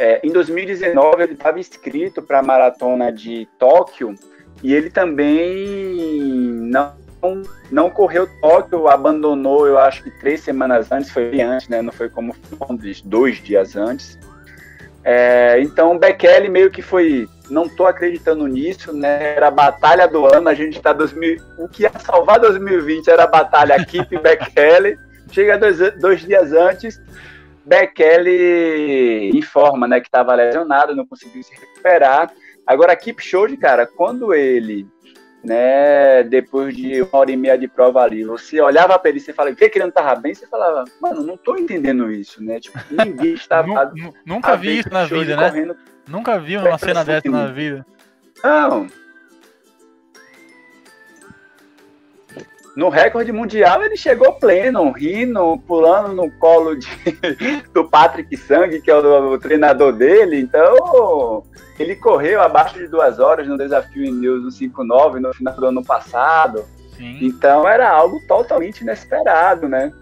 É, 0.00 0.18
em 0.24 0.32
2019, 0.32 1.22
ele 1.22 1.34
estava 1.34 1.60
inscrito 1.60 2.22
para 2.22 2.38
a 2.38 2.42
maratona 2.42 3.12
de 3.12 3.46
Tóquio 3.58 4.14
e 4.62 4.72
ele 4.74 4.88
também 4.88 5.94
não, 6.70 6.94
não 7.70 7.90
correu 7.90 8.26
Tóquio, 8.40 8.88
abandonou, 8.88 9.66
eu 9.66 9.76
acho 9.76 10.02
que 10.02 10.10
três 10.18 10.40
semanas 10.40 10.90
antes, 10.90 11.10
foi 11.10 11.42
antes, 11.42 11.68
né? 11.68 11.82
Não 11.82 11.92
foi 11.92 12.08
como 12.08 12.34
Londres, 12.58 13.02
dois 13.02 13.42
dias 13.42 13.76
antes. 13.76 14.18
É, 15.04 15.60
então, 15.60 15.98
Bekele 15.98 16.48
meio 16.48 16.70
que 16.70 16.80
foi, 16.80 17.28
não 17.50 17.64
estou 17.64 17.86
acreditando 17.86 18.46
nisso, 18.46 18.94
né? 18.94 19.34
Era 19.36 19.48
a 19.48 19.50
batalha 19.50 20.08
do 20.08 20.24
ano, 20.24 20.48
a 20.48 20.54
gente 20.54 20.78
está 20.78 20.94
2000, 20.94 21.36
o 21.58 21.68
que 21.68 21.82
ia 21.82 21.92
salvar 21.98 22.40
2020 22.40 23.06
era 23.08 23.24
a 23.24 23.26
batalha 23.26 23.84
Kip 23.84 24.16
Bekele. 24.16 24.98
Chega 25.30 25.58
dois, 25.58 25.78
dois 26.00 26.20
dias 26.20 26.54
antes, 26.54 26.98
Bekele 27.64 29.30
informa, 29.34 29.86
né, 29.86 30.00
que 30.00 30.06
estava 30.06 30.34
lesionado, 30.34 30.94
não 30.94 31.06
conseguiu 31.06 31.42
se 31.42 31.52
recuperar. 31.54 32.32
Agora, 32.66 32.96
Kipchoge, 32.96 33.56
cara, 33.56 33.86
quando 33.86 34.32
ele, 34.32 34.86
né, 35.42 36.22
depois 36.22 36.76
de 36.76 37.02
uma 37.02 37.18
hora 37.18 37.30
e 37.30 37.36
meia 37.36 37.58
de 37.58 37.68
prova 37.68 38.02
ali, 38.02 38.24
você 38.24 38.60
olhava 38.60 38.98
para 38.98 39.10
ele 39.10 39.18
e 39.18 39.20
você 39.22 39.32
falava, 39.32 39.54
vê 39.54 39.68
que 39.68 39.78
ele 39.78 39.86
não 39.86 39.92
tava 39.92 40.14
bem, 40.20 40.34
você 40.34 40.46
falava, 40.46 40.84
mano, 41.00 41.22
não 41.22 41.36
tô 41.36 41.56
entendendo 41.56 42.10
isso, 42.10 42.42
né? 42.42 42.60
Tipo, 42.60 42.78
ninguém 42.90 43.34
estava. 43.34 43.92
Nunca 44.24 44.56
vi 44.56 44.78
isso 44.78 44.90
na 44.90 45.04
vida, 45.04 45.36
né? 45.36 45.74
Nunca 46.08 46.38
vi 46.38 46.56
uma 46.56 46.78
cena 46.78 47.04
dessa 47.04 47.30
na 47.30 47.46
vida. 47.46 47.86
Não, 48.42 48.86
no 52.76 52.88
recorde 52.88 53.32
mundial 53.32 53.82
ele 53.82 53.96
chegou 53.96 54.34
pleno, 54.34 54.92
rindo, 54.92 55.58
pulando 55.66 56.14
no 56.14 56.30
colo 56.32 56.76
de, 56.76 56.88
do 57.74 57.88
Patrick 57.88 58.36
Sang, 58.36 58.80
que 58.80 58.90
é 58.90 58.94
o, 58.94 59.32
o, 59.32 59.38
treinador 59.38 59.92
dele. 59.92 60.38
Então, 60.40 61.42
ele 61.78 61.96
correu 61.96 62.40
abaixo 62.40 62.78
de 62.78 62.86
duas 62.86 63.18
horas 63.18 63.48
no 63.48 63.58
desafio 63.58 64.04
em 64.04 64.12
News 64.12 64.44
no 64.44 64.50
5.9 64.50 65.20
no 65.20 65.34
final 65.34 65.54
do 65.54 65.66
ano 65.66 65.84
passado. 65.84 66.64
Sim. 66.96 67.18
Então, 67.22 67.66
era 67.66 67.90
algo 67.90 68.20
totalmente 68.28 68.82
inesperado, 68.82 69.68
né? 69.68 69.92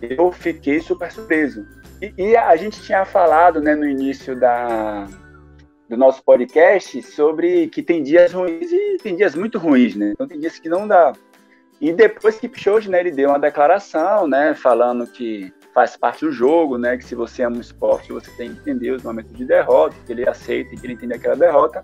Eu 0.00 0.32
fiquei 0.32 0.80
super 0.80 1.12
surpreso. 1.12 1.64
E, 2.02 2.12
e 2.18 2.36
a 2.36 2.56
gente 2.56 2.82
tinha 2.82 3.04
falado 3.04 3.60
né, 3.60 3.74
no 3.74 3.88
início 3.88 4.38
da, 4.38 5.06
do 5.88 5.96
nosso 5.96 6.22
podcast 6.24 7.00
sobre 7.02 7.68
que 7.68 7.82
tem 7.82 8.02
dias 8.02 8.32
ruins 8.32 8.70
e 8.72 8.98
tem 9.00 9.14
dias 9.14 9.34
muito 9.34 9.58
ruins, 9.58 9.94
né? 9.94 10.10
Então, 10.12 10.26
tem 10.26 10.40
dias 10.40 10.58
que 10.58 10.68
não 10.68 10.88
dá 10.88 11.12
e 11.80 11.92
depois 11.92 12.36
que 12.36 12.48
Kipchoge, 12.48 12.90
né, 12.90 13.00
ele 13.00 13.10
deu 13.10 13.28
uma 13.28 13.38
declaração, 13.38 14.26
né, 14.26 14.54
falando 14.54 15.06
que 15.06 15.52
faz 15.74 15.94
parte 15.94 16.24
do 16.24 16.32
jogo, 16.32 16.78
né, 16.78 16.96
que 16.96 17.04
se 17.04 17.14
você 17.14 17.42
ama 17.42 17.58
o 17.58 17.60
esporte, 17.60 18.12
você 18.12 18.30
tem 18.32 18.54
que 18.54 18.60
entender 18.60 18.92
os 18.92 19.02
momentos 19.02 19.36
de 19.36 19.44
derrota, 19.44 19.94
que 20.06 20.12
ele 20.12 20.26
aceita 20.26 20.74
e 20.74 20.78
que 20.78 20.86
ele 20.86 20.94
entende 20.94 21.14
aquela 21.14 21.36
derrota, 21.36 21.82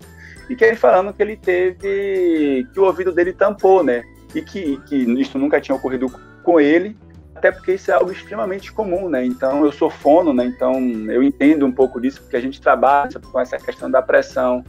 e 0.49 0.55
que 0.55 0.65
ele 0.65 0.75
falando 0.75 1.13
que 1.13 1.21
ele 1.21 1.37
teve, 1.37 2.67
que 2.73 2.79
o 2.79 2.85
ouvido 2.85 3.11
dele 3.11 3.33
tampou, 3.33 3.83
né, 3.83 4.03
e 4.33 4.41
que, 4.41 4.81
que 4.87 4.95
isso 4.95 5.37
nunca 5.37 5.61
tinha 5.61 5.75
ocorrido 5.75 6.07
com 6.43 6.59
ele, 6.59 6.97
até 7.35 7.51
porque 7.51 7.73
isso 7.73 7.91
é 7.91 7.93
algo 7.93 8.11
extremamente 8.11 8.71
comum, 8.71 9.07
né, 9.07 9.23
então 9.23 9.63
eu 9.63 9.71
sou 9.71 9.91
fono, 9.91 10.33
né, 10.33 10.45
então 10.45 10.73
eu 11.11 11.21
entendo 11.21 11.67
um 11.67 11.71
pouco 11.71 12.01
disso, 12.01 12.19
porque 12.19 12.37
a 12.37 12.41
gente 12.41 12.59
trabalha 12.59 13.11
com 13.31 13.39
essa 13.39 13.59
questão 13.59 13.91
da 13.91 14.01
pressão, 14.01 14.63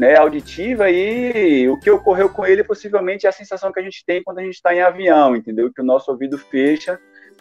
né, 0.00 0.16
auditiva 0.16 0.90
e 0.90 1.68
o 1.68 1.76
que 1.76 1.90
ocorreu 1.90 2.30
com 2.30 2.46
ele 2.46 2.64
possivelmente 2.64 3.26
é 3.26 3.28
a 3.28 3.32
sensação 3.32 3.70
que 3.70 3.78
a 3.78 3.82
gente 3.82 4.02
tem 4.02 4.22
quando 4.22 4.38
a 4.38 4.42
gente 4.42 4.54
está 4.54 4.74
em 4.74 4.80
avião, 4.80 5.36
entendeu? 5.36 5.70
Que 5.70 5.82
o 5.82 5.84
nosso 5.84 6.10
ouvido 6.10 6.38
fecha, 6.38 6.98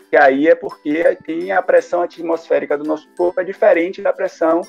que 0.10 0.18
aí 0.18 0.45
é 0.45 0.53
porque 0.53 1.18
tem 1.26 1.53
a 1.53 1.62
pressão 1.62 2.01
atmosférica 2.01 2.78
do 2.78 2.84
nosso 2.84 3.07
corpo 3.16 3.39
é 3.39 3.45
diferente 3.45 4.01
da 4.01 4.12
pressão 4.12 4.60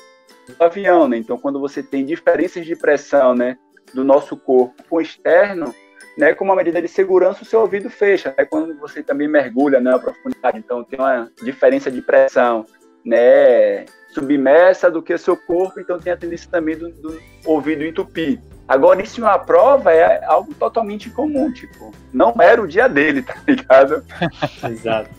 do 0.47 0.63
avião, 0.63 1.05
né? 1.05 1.17
Então, 1.17 1.37
quando 1.37 1.59
você 1.59 1.83
tem 1.83 2.05
diferenças 2.05 2.65
de 2.65 2.77
pressão, 2.77 3.35
né, 3.35 3.57
do 3.93 4.05
nosso 4.05 4.37
corpo 4.37 4.81
com 4.89 4.95
o 4.95 5.01
externo, 5.01 5.75
né, 6.17 6.33
como 6.33 6.51
uma 6.51 6.55
medida 6.55 6.81
de 6.81 6.87
segurança, 6.87 7.43
o 7.43 7.45
seu 7.45 7.59
ouvido 7.59 7.89
fecha. 7.89 8.33
Né? 8.37 8.45
Quando 8.45 8.73
você 8.79 9.03
também 9.03 9.27
mergulha 9.27 9.81
na 9.81 9.99
profundidade, 9.99 10.59
então 10.59 10.81
tem 10.81 10.97
uma 10.97 11.29
diferença 11.43 11.91
de 11.91 12.01
pressão, 12.01 12.65
né, 13.03 13.83
submersa 14.13 14.89
do 14.89 15.01
que 15.01 15.13
o 15.13 15.17
seu 15.17 15.35
corpo, 15.35 15.79
então 15.79 15.99
tem 15.99 16.13
a 16.13 16.17
tendência 16.17 16.49
também 16.49 16.77
do, 16.77 16.89
do 16.89 17.21
ouvido 17.45 17.83
entupir. 17.83 18.39
Agora, 18.67 19.01
isso 19.01 19.19
em 19.19 19.23
uma 19.23 19.37
prova 19.39 19.91
é 19.91 20.23
algo 20.25 20.53
totalmente 20.53 21.09
comum, 21.09 21.51
tipo, 21.51 21.93
não 22.13 22.33
era 22.39 22.61
o 22.61 22.67
dia 22.67 22.87
dele, 22.87 23.21
tá 23.23 23.35
ligado? 23.47 24.03
Exato. 24.69 25.09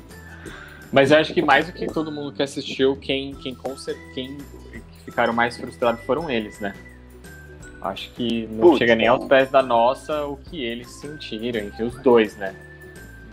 Mas 0.92 1.10
eu 1.10 1.18
acho 1.18 1.32
que 1.32 1.42
mais 1.42 1.66
do 1.66 1.72
que 1.72 1.86
todo 1.86 2.12
mundo 2.12 2.32
que 2.32 2.42
assistiu, 2.42 2.96
quem, 2.96 3.34
quem, 3.34 3.56
quem 4.14 4.38
ficaram 5.04 5.32
mais 5.32 5.56
frustrados 5.56 6.02
foram 6.04 6.30
eles, 6.30 6.60
né? 6.60 6.74
Acho 7.80 8.12
que 8.12 8.46
não 8.46 8.60
Putz, 8.60 8.78
chega 8.78 8.94
nem 8.94 9.08
aos 9.08 9.24
pés 9.26 9.50
da 9.50 9.62
nossa 9.62 10.24
o 10.26 10.36
que 10.36 10.64
eles 10.64 10.88
sentiram, 11.00 11.60
entre 11.60 11.82
os 11.82 11.94
dois, 11.96 12.36
né? 12.36 12.54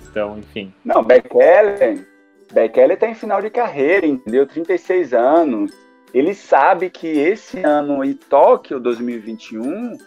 Então, 0.09 0.39
enfim. 0.39 0.73
Não, 0.83 1.03
Bekele, 1.03 2.05
Bekele 2.51 2.95
tá 2.95 3.07
em 3.07 3.15
final 3.15 3.41
de 3.41 3.49
carreira, 3.49 4.05
entendeu? 4.05 4.45
36 4.45 5.13
anos. 5.13 5.71
Ele 6.13 6.33
sabe 6.33 6.89
que 6.89 7.07
esse 7.07 7.59
ano 7.63 8.03
em 8.03 8.13
Tóquio 8.13 8.79
2021 8.79 9.97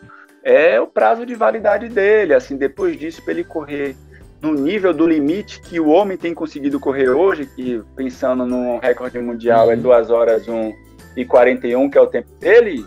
é 0.43 0.81
o 0.81 0.87
prazo 0.87 1.25
de 1.25 1.35
validade 1.35 1.89
dele. 1.89 2.35
Assim, 2.35 2.57
depois 2.57 2.99
disso, 2.99 3.23
para 3.23 3.35
ele 3.35 3.45
correr 3.45 3.95
no 4.41 4.53
nível 4.55 4.93
do 4.93 5.07
limite 5.07 5.61
que 5.61 5.79
o 5.79 5.89
homem 5.89 6.17
tem 6.17 6.35
conseguido 6.35 6.81
correr 6.81 7.11
hoje, 7.11 7.47
que 7.47 7.81
pensando 7.95 8.45
no 8.45 8.79
recorde 8.79 9.21
mundial 9.21 9.71
é 9.71 9.77
2 9.77 10.11
uhum. 10.11 10.17
horas 10.17 10.49
1 10.49 10.73
e 11.17 11.25
41, 11.25 11.89
que 11.89 11.97
é 11.97 12.01
o 12.01 12.09
tempo 12.09 12.29
dele, 12.41 12.85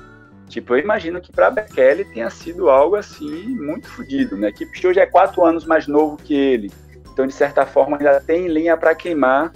tipo, 0.50 0.74
eu 0.74 0.80
imagino 0.80 1.22
que 1.22 1.32
para 1.32 1.50
Bekele 1.50 2.04
tenha 2.04 2.30
sido 2.30 2.70
algo 2.70 2.98
assim 2.98 3.48
muito 3.56 3.88
fodido, 3.88 4.36
né? 4.36 4.52
Que 4.52 4.66
hoje 4.86 5.00
é 5.00 5.06
quatro 5.06 5.46
anos 5.46 5.66
mais 5.66 5.88
novo 5.88 6.18
que 6.18 6.34
ele. 6.34 6.72
Então, 7.16 7.26
de 7.26 7.34
certa 7.34 7.66
forma, 7.66 7.96
ainda 7.96 8.20
tem 8.20 8.50
linha 8.50 8.76
para 8.76 8.94
queimar, 8.94 9.54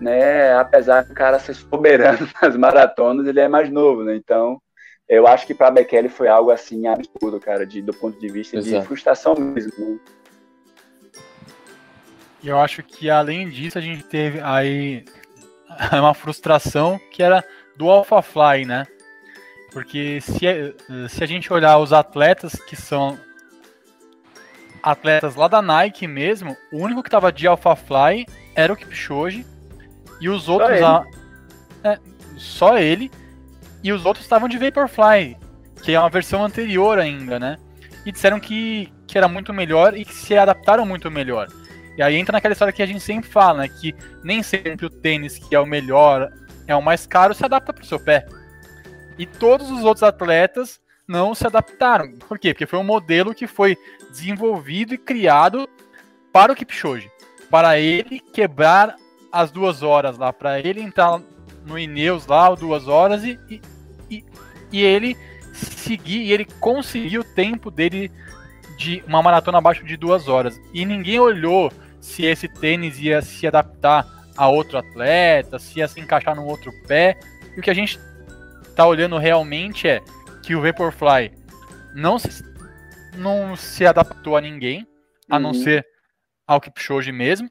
né? 0.00 0.54
Apesar 0.54 1.02
do 1.02 1.12
cara 1.12 1.40
ser 1.40 1.54
soberano 1.54 2.28
nas 2.40 2.56
maratonas, 2.56 3.26
ele 3.26 3.40
é 3.40 3.48
mais 3.48 3.68
novo, 3.68 4.04
né? 4.04 4.14
Então, 4.14 4.62
eu 5.08 5.26
acho 5.26 5.44
que 5.44 5.52
para 5.52 5.72
Bekele 5.72 6.08
foi 6.08 6.28
algo 6.28 6.52
assim 6.52 6.86
absurdo, 6.86 7.40
cara, 7.40 7.66
de, 7.66 7.82
do 7.82 7.92
ponto 7.92 8.16
de 8.20 8.28
vista 8.28 8.56
Exato. 8.58 8.82
de 8.82 8.86
frustração 8.86 9.34
mesmo. 9.34 9.72
Né? 9.76 9.98
E 12.44 12.48
eu 12.48 12.60
acho 12.60 12.80
que 12.84 13.10
além 13.10 13.48
disso 13.48 13.76
a 13.76 13.80
gente 13.80 14.04
teve 14.04 14.38
aí 14.40 15.04
uma 15.92 16.14
frustração 16.14 16.96
que 17.10 17.24
era 17.24 17.44
do 17.76 17.90
AlphaFly, 17.90 18.64
né? 18.64 18.86
Porque 19.72 20.20
se, 20.20 20.38
se 21.08 21.24
a 21.24 21.26
gente 21.26 21.52
olhar 21.52 21.76
os 21.78 21.92
atletas 21.92 22.54
que 22.54 22.76
são 22.76 23.18
atletas 24.82 25.34
lá 25.34 25.48
da 25.48 25.60
Nike 25.60 26.06
mesmo, 26.06 26.56
o 26.72 26.78
único 26.78 27.02
que 27.02 27.08
estava 27.08 27.32
de 27.32 27.46
AlphaFly 27.46 28.26
era 28.54 28.72
o 28.72 28.76
Kipchoge 28.76 29.46
e 30.20 30.28
os 30.28 30.48
outros 30.48 30.78
só 30.78 31.04
ele, 31.04 31.10
a, 31.84 31.90
é, 31.90 31.98
só 32.36 32.78
ele 32.78 33.10
e 33.82 33.92
os 33.92 34.04
outros 34.04 34.24
estavam 34.24 34.48
de 34.48 34.58
Vaporfly, 34.58 35.36
que 35.82 35.92
é 35.92 36.00
uma 36.00 36.10
versão 36.10 36.44
anterior 36.44 36.98
ainda, 36.98 37.38
né? 37.38 37.56
E 38.04 38.12
disseram 38.12 38.38
que, 38.38 38.92
que 39.06 39.16
era 39.16 39.28
muito 39.28 39.52
melhor 39.52 39.96
e 39.96 40.04
que 40.04 40.14
se 40.14 40.36
adaptaram 40.36 40.84
muito 40.84 41.10
melhor. 41.10 41.48
E 41.96 42.02
aí 42.02 42.16
entra 42.16 42.32
naquela 42.32 42.52
história 42.52 42.72
que 42.72 42.82
a 42.82 42.86
gente 42.86 43.00
sempre 43.00 43.28
fala, 43.28 43.60
né? 43.60 43.68
Que 43.68 43.94
nem 44.22 44.42
sempre 44.42 44.86
o 44.86 44.90
tênis 44.90 45.38
que 45.38 45.54
é 45.54 45.60
o 45.60 45.66
melhor, 45.66 46.30
é 46.66 46.76
o 46.76 46.82
mais 46.82 47.06
caro, 47.06 47.34
se 47.34 47.44
adapta 47.44 47.72
para 47.72 47.82
o 47.82 47.86
seu 47.86 47.98
pé. 47.98 48.26
E 49.18 49.26
todos 49.26 49.70
os 49.70 49.84
outros 49.84 50.02
atletas 50.02 50.80
não 51.10 51.34
se 51.34 51.44
adaptaram. 51.44 52.12
Por 52.28 52.38
quê? 52.38 52.54
Porque 52.54 52.66
foi 52.66 52.78
um 52.78 52.84
modelo 52.84 53.34
que 53.34 53.48
foi 53.48 53.76
desenvolvido 54.08 54.94
e 54.94 54.98
criado 54.98 55.68
para 56.32 56.52
o 56.52 56.56
Kipchoge. 56.56 57.10
Para 57.50 57.80
ele 57.80 58.20
quebrar 58.20 58.94
as 59.32 59.50
duas 59.50 59.82
horas 59.82 60.16
lá, 60.16 60.32
para 60.32 60.60
ele 60.60 60.80
entrar 60.80 61.20
no 61.66 61.76
Ineos 61.76 62.26
lá, 62.26 62.54
duas 62.54 62.86
horas, 62.86 63.24
e, 63.24 63.38
e, 64.08 64.24
e 64.70 64.82
ele 64.82 65.16
seguir, 65.52 66.22
e 66.22 66.32
ele 66.32 66.44
conseguir 66.44 67.18
o 67.18 67.24
tempo 67.24 67.72
dele 67.72 68.10
de 68.78 69.02
uma 69.04 69.20
maratona 69.20 69.58
abaixo 69.58 69.84
de 69.84 69.96
duas 69.96 70.28
horas. 70.28 70.60
E 70.72 70.84
ninguém 70.84 71.18
olhou 71.18 71.72
se 72.00 72.24
esse 72.24 72.46
tênis 72.46 73.00
ia 73.00 73.20
se 73.20 73.48
adaptar 73.48 74.06
a 74.36 74.48
outro 74.48 74.78
atleta, 74.78 75.58
se 75.58 75.80
ia 75.80 75.88
se 75.88 75.98
encaixar 75.98 76.36
num 76.36 76.46
outro 76.46 76.72
pé. 76.86 77.18
E 77.56 77.58
o 77.58 77.62
que 77.62 77.70
a 77.70 77.74
gente 77.74 77.98
tá 78.76 78.86
olhando 78.86 79.18
realmente 79.18 79.88
é 79.88 80.00
que 80.42 80.54
o 80.54 80.62
Vaporfly 80.62 81.32
não 81.94 82.18
se, 82.18 82.42
não 83.16 83.56
se 83.56 83.86
adaptou 83.86 84.36
a 84.36 84.40
ninguém, 84.40 84.86
a 85.28 85.38
não 85.38 85.50
uhum. 85.50 85.62
ser 85.62 85.86
ao 86.46 86.60
Kipchoge 86.60 87.12
mesmo. 87.12 87.50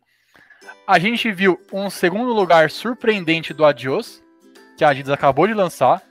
A 0.86 1.00
gente 1.00 1.32
viu 1.32 1.60
um 1.72 1.90
segundo 1.90 2.34
lugar 2.34 2.70
surpreendente 2.70 3.54
do 3.54 3.64
Adios, 3.66 4.24
que 4.78 4.84
a 4.84 4.90
Adidas 4.90 5.14
acabou 5.14 5.48
de 5.48 5.54
lançar, 5.54 6.02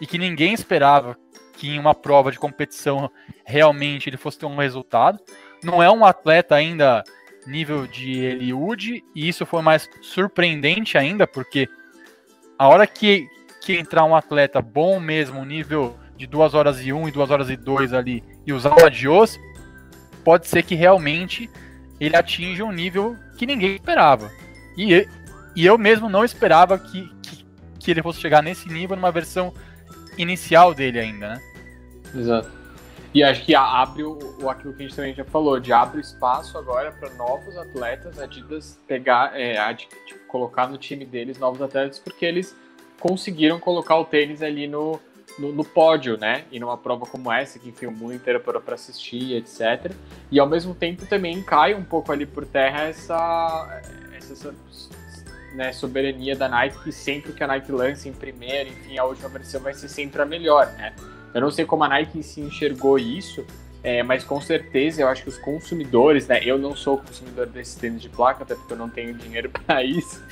e 0.00 0.06
que 0.06 0.18
ninguém 0.18 0.52
esperava 0.52 1.16
que 1.54 1.68
em 1.68 1.78
uma 1.78 1.94
prova 1.94 2.32
de 2.32 2.38
competição 2.38 3.10
realmente 3.44 4.08
ele 4.08 4.16
fosse 4.16 4.38
ter 4.38 4.46
um 4.46 4.56
resultado. 4.56 5.18
Não 5.62 5.82
é 5.82 5.90
um 5.90 6.04
atleta 6.04 6.54
ainda 6.54 7.04
nível 7.46 7.86
de 7.86 8.18
Eliud, 8.18 9.02
e 9.14 9.28
isso 9.28 9.46
foi 9.46 9.62
mais 9.62 9.88
surpreendente 10.00 10.96
ainda, 10.96 11.26
porque 11.26 11.68
a 12.58 12.68
hora 12.68 12.86
que, 12.86 13.28
que 13.60 13.76
entrar 13.76 14.04
um 14.04 14.14
atleta 14.14 14.60
bom 14.60 15.00
mesmo, 15.00 15.44
nível 15.44 15.96
de 16.22 16.26
2 16.28 16.54
horas 16.54 16.80
e 16.80 16.92
1 16.92 17.08
e 17.08 17.10
2 17.10 17.30
horas 17.30 17.50
e 17.50 17.56
2 17.56 17.92
ali, 17.92 18.22
e 18.46 18.52
usar 18.52 18.80
o 18.80 18.86
Adios, 18.86 19.40
pode 20.24 20.46
ser 20.46 20.62
que 20.62 20.76
realmente 20.76 21.50
ele 21.98 22.14
atinja 22.14 22.64
um 22.64 22.70
nível 22.70 23.16
que 23.36 23.44
ninguém 23.44 23.74
esperava. 23.74 24.30
E, 24.78 25.08
e 25.56 25.66
eu 25.66 25.76
mesmo 25.76 26.08
não 26.08 26.24
esperava 26.24 26.78
que, 26.78 27.08
que, 27.22 27.44
que 27.80 27.90
ele 27.90 28.02
fosse 28.02 28.20
chegar 28.20 28.40
nesse 28.40 28.68
nível 28.68 28.94
numa 28.94 29.10
versão 29.10 29.52
inicial 30.16 30.72
dele 30.72 31.00
ainda, 31.00 31.28
né? 31.30 31.42
Exato. 32.14 32.50
E 33.12 33.24
acho 33.24 33.44
que 33.44 33.54
abre 33.54 34.04
o, 34.04 34.36
o, 34.40 34.48
aquilo 34.48 34.72
que 34.74 34.84
a 34.84 34.86
gente 34.86 34.96
também 34.96 35.14
já 35.14 35.24
falou, 35.24 35.58
de 35.58 35.72
abre 35.72 36.00
espaço 36.00 36.56
agora 36.56 36.92
para 36.92 37.10
novos 37.14 37.56
atletas, 37.56 38.16
Adidas 38.20 38.78
pegar, 38.86 39.38
é, 39.38 39.58
a, 39.58 39.74
tipo, 39.74 39.94
colocar 40.28 40.68
no 40.68 40.78
time 40.78 41.04
deles 41.04 41.36
novos 41.36 41.60
atletas, 41.60 41.98
porque 41.98 42.24
eles 42.24 42.56
conseguiram 43.00 43.58
colocar 43.58 43.96
o 43.96 44.04
tênis 44.04 44.40
ali 44.40 44.68
no, 44.68 45.00
no, 45.38 45.52
no 45.52 45.64
pódio, 45.64 46.18
né? 46.18 46.44
E 46.50 46.58
numa 46.58 46.76
prova 46.76 47.06
como 47.06 47.32
essa, 47.32 47.58
que 47.58 47.68
enfim, 47.68 47.86
o 47.86 47.92
mundo 47.92 48.14
inteiro 48.14 48.40
parou 48.40 48.60
para 48.60 48.74
assistir, 48.74 49.34
etc. 49.36 49.92
E 50.30 50.38
ao 50.38 50.48
mesmo 50.48 50.74
tempo 50.74 51.06
também 51.06 51.42
cai 51.42 51.74
um 51.74 51.84
pouco 51.84 52.12
ali 52.12 52.26
por 52.26 52.46
terra 52.46 52.84
essa, 52.84 53.82
essa 54.16 54.54
né, 55.54 55.72
soberania 55.72 56.34
da 56.36 56.48
Nike, 56.48 56.82
que 56.82 56.92
sempre 56.92 57.32
que 57.32 57.42
a 57.42 57.46
Nike 57.46 57.70
lança 57.70 58.08
em 58.08 58.12
primeiro, 58.12 58.70
enfim, 58.70 58.98
a 58.98 59.04
última 59.04 59.28
versão 59.28 59.60
vai 59.60 59.74
ser 59.74 59.88
sempre 59.88 60.20
a 60.22 60.24
melhor, 60.24 60.66
né? 60.72 60.94
Eu 61.34 61.40
não 61.40 61.50
sei 61.50 61.64
como 61.64 61.84
a 61.84 61.88
Nike 61.88 62.22
se 62.22 62.40
enxergou 62.40 62.98
isso, 62.98 63.44
é, 63.84 64.02
mas 64.02 64.22
com 64.22 64.40
certeza 64.40 65.02
eu 65.02 65.08
acho 65.08 65.24
que 65.24 65.28
os 65.28 65.38
consumidores, 65.38 66.28
né? 66.28 66.40
Eu 66.44 66.56
não 66.56 66.76
sou 66.76 66.98
consumidor 66.98 67.46
desses 67.46 67.74
tênis 67.74 68.00
de 68.00 68.08
placa, 68.08 68.44
até 68.44 68.54
porque 68.54 68.72
eu 68.72 68.76
não 68.76 68.88
tenho 68.88 69.12
dinheiro 69.14 69.50
para 69.66 69.82
isso. 69.82 70.22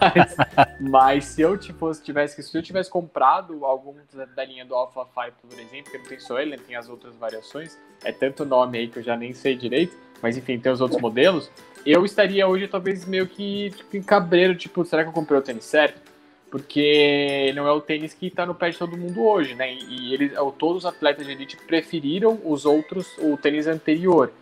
Mas, 0.00 0.36
mas, 0.80 1.24
se 1.24 1.42
eu 1.42 1.58
tipo, 1.58 1.92
tivesse, 1.94 2.40
se 2.40 2.56
eu 2.56 2.62
tivesse 2.62 2.88
comprado 2.88 3.64
algum 3.64 3.94
da 4.36 4.44
linha 4.44 4.64
do 4.64 4.74
Alpha 4.74 5.04
5, 5.04 5.48
por 5.48 5.58
exemplo, 5.58 5.90
que 5.90 5.98
não 5.98 6.04
tem 6.04 6.20
só 6.20 6.38
ele, 6.38 6.56
tem 6.56 6.76
as 6.76 6.88
outras 6.88 7.16
variações, 7.16 7.76
é 8.04 8.12
tanto 8.12 8.44
nome 8.44 8.78
aí 8.78 8.88
que 8.88 9.00
eu 9.00 9.02
já 9.02 9.16
nem 9.16 9.32
sei 9.32 9.56
direito, 9.56 9.96
mas 10.22 10.36
enfim, 10.36 10.58
tem 10.58 10.70
os 10.70 10.80
outros 10.80 11.00
modelos. 11.00 11.50
Eu 11.84 12.04
estaria 12.04 12.46
hoje 12.46 12.68
talvez 12.68 13.04
meio 13.04 13.26
que 13.26 13.70
tipo, 13.70 13.96
em 13.96 14.02
cabreiro, 14.02 14.54
tipo, 14.54 14.84
será 14.84 15.02
que 15.02 15.08
eu 15.08 15.12
comprei 15.12 15.38
o 15.38 15.42
tênis 15.42 15.64
certo? 15.64 16.07
Porque 16.50 17.52
não 17.54 17.66
é 17.66 17.72
o 17.72 17.80
tênis 17.80 18.14
que 18.14 18.26
está 18.26 18.46
no 18.46 18.54
pé 18.54 18.70
de 18.70 18.78
todo 18.78 18.96
mundo 18.96 19.22
hoje, 19.22 19.54
né? 19.54 19.74
E 19.74 20.14
eles, 20.14 20.32
todos 20.58 20.84
os 20.84 20.86
atletas 20.86 21.26
de 21.26 21.32
elite 21.32 21.56
preferiram 21.56 22.38
os 22.44 22.64
outros, 22.64 23.06
o 23.18 23.36
tênis 23.36 23.66
anterior. 23.66 24.32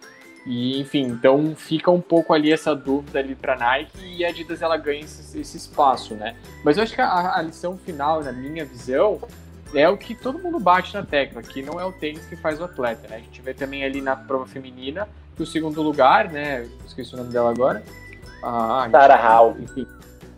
E 0.47 0.81
enfim, 0.81 1.03
então 1.03 1.57
fica 1.57 1.91
um 1.91 2.01
pouco 2.01 2.33
ali 2.33 2.53
essa 2.53 2.75
dúvida 2.75 3.19
ali 3.19 3.35
para 3.35 3.57
Nike 3.57 3.99
e 4.17 4.25
a 4.25 4.29
Adidas 4.29 4.63
ela 4.63 4.77
ganha 4.77 5.01
esse, 5.01 5.41
esse, 5.41 5.57
espaço, 5.57 6.15
né? 6.15 6.37
Mas 6.65 6.77
eu 6.77 6.85
acho 6.85 6.95
que 6.95 7.01
a, 7.01 7.37
a, 7.37 7.43
lição 7.43 7.77
final, 7.77 8.23
na 8.23 8.31
minha 8.31 8.65
visão, 8.65 9.21
é 9.75 9.89
o 9.89 9.97
que 9.97 10.15
todo 10.15 10.39
mundo 10.39 10.61
bate 10.61 10.95
na 10.95 11.03
tecla, 11.03 11.43
que 11.43 11.63
não 11.63 11.81
é 11.81 11.85
o 11.85 11.91
tênis 11.91 12.25
que 12.27 12.37
faz 12.37 12.61
o 12.61 12.65
atleta, 12.65 13.09
né? 13.09 13.17
A 13.17 13.19
gente 13.19 13.43
vê 13.43 13.53
também 13.53 13.85
ali 13.85 14.01
na 14.01 14.15
prova 14.15 14.47
feminina 14.47 15.09
que 15.35 15.43
o 15.43 15.47
segundo 15.47 15.83
lugar, 15.83 16.31
né? 16.31 16.69
Esqueci 16.87 17.15
o 17.15 17.17
nome 17.17 17.33
dela 17.33 17.51
agora. 17.51 17.83
Ah, 18.41 18.89
Sarah 18.89 19.17
Hall. 19.17 19.57
Enfim, 19.59 19.85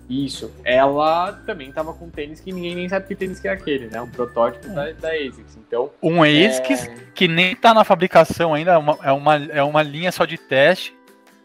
Isso. 0.08 0.50
Ela 0.64 1.32
também 1.44 1.70
tava 1.70 1.92
com 1.92 2.08
tênis 2.08 2.40
que 2.40 2.50
ninguém 2.50 2.74
nem 2.74 2.88
sabe 2.88 3.06
que 3.06 3.14
tênis 3.14 3.38
que 3.38 3.46
é 3.46 3.52
aquele, 3.52 3.88
né? 3.88 4.00
Um 4.00 4.10
protótipo 4.10 4.66
da, 4.68 4.90
da 4.92 5.10
ASICS. 5.10 5.58
Então, 5.66 5.90
Um 6.02 6.22
ASICS 6.22 6.88
é, 6.88 6.96
que 7.14 7.28
nem 7.28 7.54
tá 7.54 7.74
na 7.74 7.84
fabricação 7.84 8.54
ainda, 8.54 8.72
é 8.72 8.78
uma, 8.78 8.98
é 9.02 9.12
uma, 9.12 9.36
é 9.36 9.62
uma 9.62 9.82
linha 9.82 10.10
só 10.10 10.24
de 10.24 10.38
teste 10.38 10.96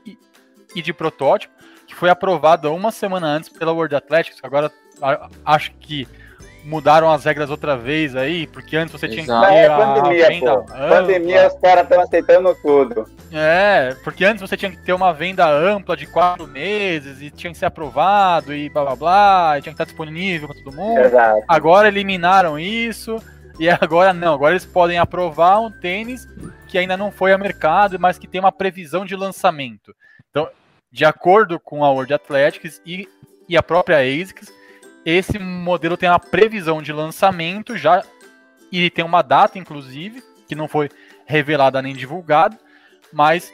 e, 0.05 0.17
e 0.75 0.81
de 0.81 0.93
protótipo, 0.93 1.53
que 1.85 1.93
foi 1.93 2.09
aprovada 2.09 2.71
uma 2.71 2.91
semana 2.91 3.27
antes 3.27 3.49
pela 3.49 3.73
World 3.73 3.95
Athletics. 3.95 4.39
Agora 4.41 4.71
acho 5.45 5.71
que 5.79 6.07
mudaram 6.63 7.11
as 7.11 7.25
regras 7.25 7.49
outra 7.49 7.75
vez 7.75 8.15
aí, 8.15 8.47
porque 8.47 8.75
antes 8.77 8.91
você 8.91 9.07
tinha 9.07 9.23
que 9.23 9.29
Exato. 9.29 9.47
ter 9.47 9.55
É 9.55 9.65
a, 9.67 9.77
pandemia, 9.77 10.27
venda 10.27 10.57
pô. 10.57 10.63
Pandemia, 10.65 11.47
os 11.47 11.59
caras 11.59 11.83
estão 11.83 12.01
aceitando 12.01 12.55
tudo. 12.61 13.05
É, 13.31 13.95
porque 14.03 14.23
antes 14.23 14.41
você 14.41 14.55
tinha 14.55 14.71
que 14.71 14.77
ter 14.77 14.93
uma 14.93 15.13
venda 15.13 15.47
ampla 15.49 15.97
de 15.97 16.05
quatro 16.07 16.47
meses 16.47 17.21
e 17.21 17.29
tinha 17.29 17.51
que 17.51 17.57
ser 17.57 17.65
aprovado 17.65 18.53
e 18.53 18.69
blá 18.69 18.83
blá 18.83 18.95
blá, 18.95 19.55
e 19.57 19.61
tinha 19.61 19.73
que 19.73 19.81
estar 19.81 19.85
disponível 19.85 20.47
para 20.47 20.63
todo 20.63 20.75
mundo. 20.75 20.99
Exato. 20.99 21.43
Agora 21.47 21.87
eliminaram 21.87 22.57
isso 22.57 23.17
e 23.59 23.69
agora 23.69 24.13
não, 24.13 24.33
agora 24.33 24.53
eles 24.53 24.65
podem 24.65 24.97
aprovar 24.97 25.59
um 25.59 25.71
tênis 25.71 26.27
que 26.67 26.77
ainda 26.77 26.97
não 26.97 27.11
foi 27.11 27.33
a 27.33 27.37
mercado, 27.37 27.99
mas 27.99 28.17
que 28.17 28.27
tem 28.27 28.39
uma 28.39 28.51
previsão 28.51 29.05
de 29.05 29.15
lançamento. 29.15 29.93
Então, 30.29 30.49
de 30.91 31.05
acordo 31.05 31.59
com 31.59 31.83
a 31.83 31.91
World 31.91 32.13
Athletics 32.13 32.81
e, 32.85 33.07
e 33.47 33.55
a 33.57 33.61
própria 33.61 33.97
ASICS, 33.97 34.51
esse 35.05 35.37
modelo 35.37 35.97
tem 35.97 36.09
uma 36.09 36.19
previsão 36.19 36.81
de 36.81 36.93
lançamento 36.93 37.77
já 37.77 38.03
e 38.71 38.89
tem 38.89 39.03
uma 39.03 39.21
data, 39.21 39.59
inclusive, 39.59 40.23
que 40.47 40.55
não 40.55 40.67
foi 40.67 40.89
revelada 41.25 41.81
nem 41.81 41.95
divulgada, 41.95 42.57
mas 43.11 43.51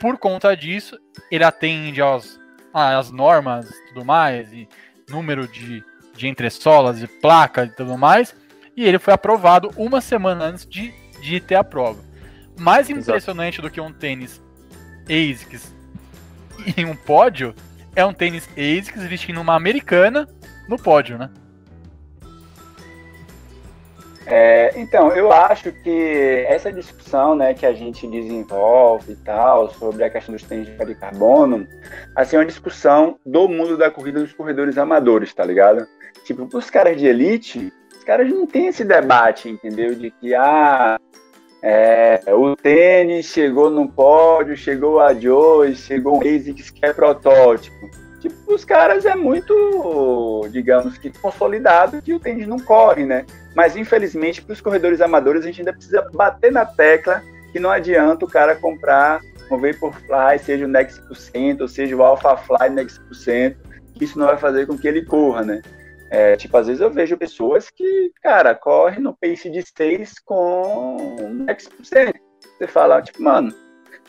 por 0.00 0.18
conta 0.18 0.56
disso 0.56 0.98
ele 1.30 1.44
atende 1.44 2.00
aos, 2.00 2.38
às 2.72 3.10
normas 3.10 3.68
e 3.68 3.88
tudo 3.88 4.04
mais, 4.04 4.52
e 4.52 4.68
número 5.08 5.48
de, 5.48 5.84
de 6.14 6.28
entressolas, 6.28 6.98
de 6.98 7.06
placa 7.06 7.64
e 7.64 7.70
tudo 7.70 7.96
mais, 7.98 8.34
e 8.76 8.84
ele 8.84 8.98
foi 8.98 9.12
aprovado 9.12 9.70
uma 9.76 10.00
semana 10.00 10.44
antes 10.44 10.66
de, 10.66 10.94
de 11.20 11.40
ter 11.40 11.56
a 11.56 11.64
prova. 11.64 12.02
Mais 12.58 12.88
Exato. 12.88 13.00
impressionante 13.00 13.60
do 13.60 13.70
que 13.70 13.80
um 13.80 13.92
tênis 13.92 14.40
ASICS 15.04 15.74
em 16.76 16.84
um 16.84 16.94
pódio 16.94 17.54
é 17.96 18.04
um 18.04 18.12
tênis 18.12 18.48
ASICS 18.52 19.04
vestindo 19.04 19.40
uma 19.40 19.54
americana 19.54 20.28
no 20.70 20.78
pódio, 20.78 21.18
né? 21.18 21.28
É, 24.26 24.72
então, 24.76 25.10
eu 25.10 25.32
acho 25.32 25.72
que 25.72 26.44
essa 26.46 26.72
discussão 26.72 27.34
né, 27.34 27.52
que 27.52 27.66
a 27.66 27.72
gente 27.72 28.06
desenvolve 28.06 29.12
e 29.12 29.16
tal, 29.16 29.68
sobre 29.70 30.04
a 30.04 30.10
questão 30.10 30.32
dos 30.32 30.44
tênis 30.44 30.68
de 30.68 30.94
carbono, 30.94 31.66
assim, 32.14 32.36
é 32.36 32.38
uma 32.38 32.46
discussão 32.46 33.18
do 33.26 33.48
mundo 33.48 33.76
da 33.76 33.90
corrida 33.90 34.20
dos 34.20 34.32
corredores 34.32 34.78
amadores, 34.78 35.34
tá 35.34 35.44
ligado? 35.44 35.84
Tipo, 36.24 36.48
os 36.56 36.70
caras 36.70 36.96
de 36.96 37.06
elite, 37.06 37.72
os 37.96 38.04
caras 38.04 38.30
não 38.30 38.46
têm 38.46 38.68
esse 38.68 38.84
debate, 38.84 39.48
entendeu? 39.48 39.96
De 39.96 40.12
que, 40.12 40.32
ah, 40.32 41.00
é, 41.60 42.22
o 42.28 42.54
tênis 42.54 43.26
chegou 43.26 43.68
no 43.68 43.88
pódio, 43.88 44.56
chegou 44.56 45.00
a 45.00 45.12
Joe, 45.12 45.74
chegou 45.74 46.18
um 46.18 46.20
ASICS 46.20 46.70
que 46.70 46.86
é 46.86 46.92
protótipo. 46.92 47.90
Tipo, 48.20 48.54
os 48.54 48.64
caras 48.64 49.06
é 49.06 49.14
muito, 49.14 50.46
digamos 50.50 50.98
que, 50.98 51.10
consolidado 51.10 52.02
que 52.02 52.12
o 52.12 52.20
tênis 52.20 52.46
não 52.46 52.58
corre, 52.58 53.04
né? 53.04 53.24
Mas 53.54 53.76
infelizmente, 53.76 54.42
para 54.42 54.52
os 54.52 54.60
corredores 54.60 55.00
amadores, 55.00 55.42
a 55.42 55.46
gente 55.46 55.62
ainda 55.62 55.72
precisa 55.72 56.06
bater 56.12 56.52
na 56.52 56.66
tecla 56.66 57.22
que 57.50 57.58
não 57.58 57.70
adianta 57.70 58.24
o 58.24 58.28
cara 58.28 58.54
comprar 58.54 59.20
um 59.50 59.58
Vaporfly, 59.58 60.38
seja 60.38 60.64
o 60.64 60.68
Next 60.68 61.00
ou 61.60 61.68
seja 61.68 61.96
o 61.96 62.02
Alphafly 62.02 62.70
Next 62.70 63.00
que 63.94 64.04
isso 64.04 64.18
não 64.18 64.26
vai 64.26 64.36
fazer 64.36 64.66
com 64.66 64.78
que 64.78 64.86
ele 64.86 65.04
corra, 65.04 65.42
né? 65.42 65.62
É, 66.10 66.36
tipo, 66.36 66.56
às 66.56 66.66
vezes 66.66 66.82
eu 66.82 66.90
vejo 66.90 67.16
pessoas 67.16 67.70
que, 67.70 68.12
cara, 68.22 68.54
correm 68.54 69.00
no 69.00 69.14
pace 69.14 69.48
de 69.48 69.62
6 69.62 70.14
com 70.24 70.96
Next 71.46 71.70
Você 71.82 72.66
fala, 72.66 73.00
tipo, 73.00 73.22
mano, 73.22 73.54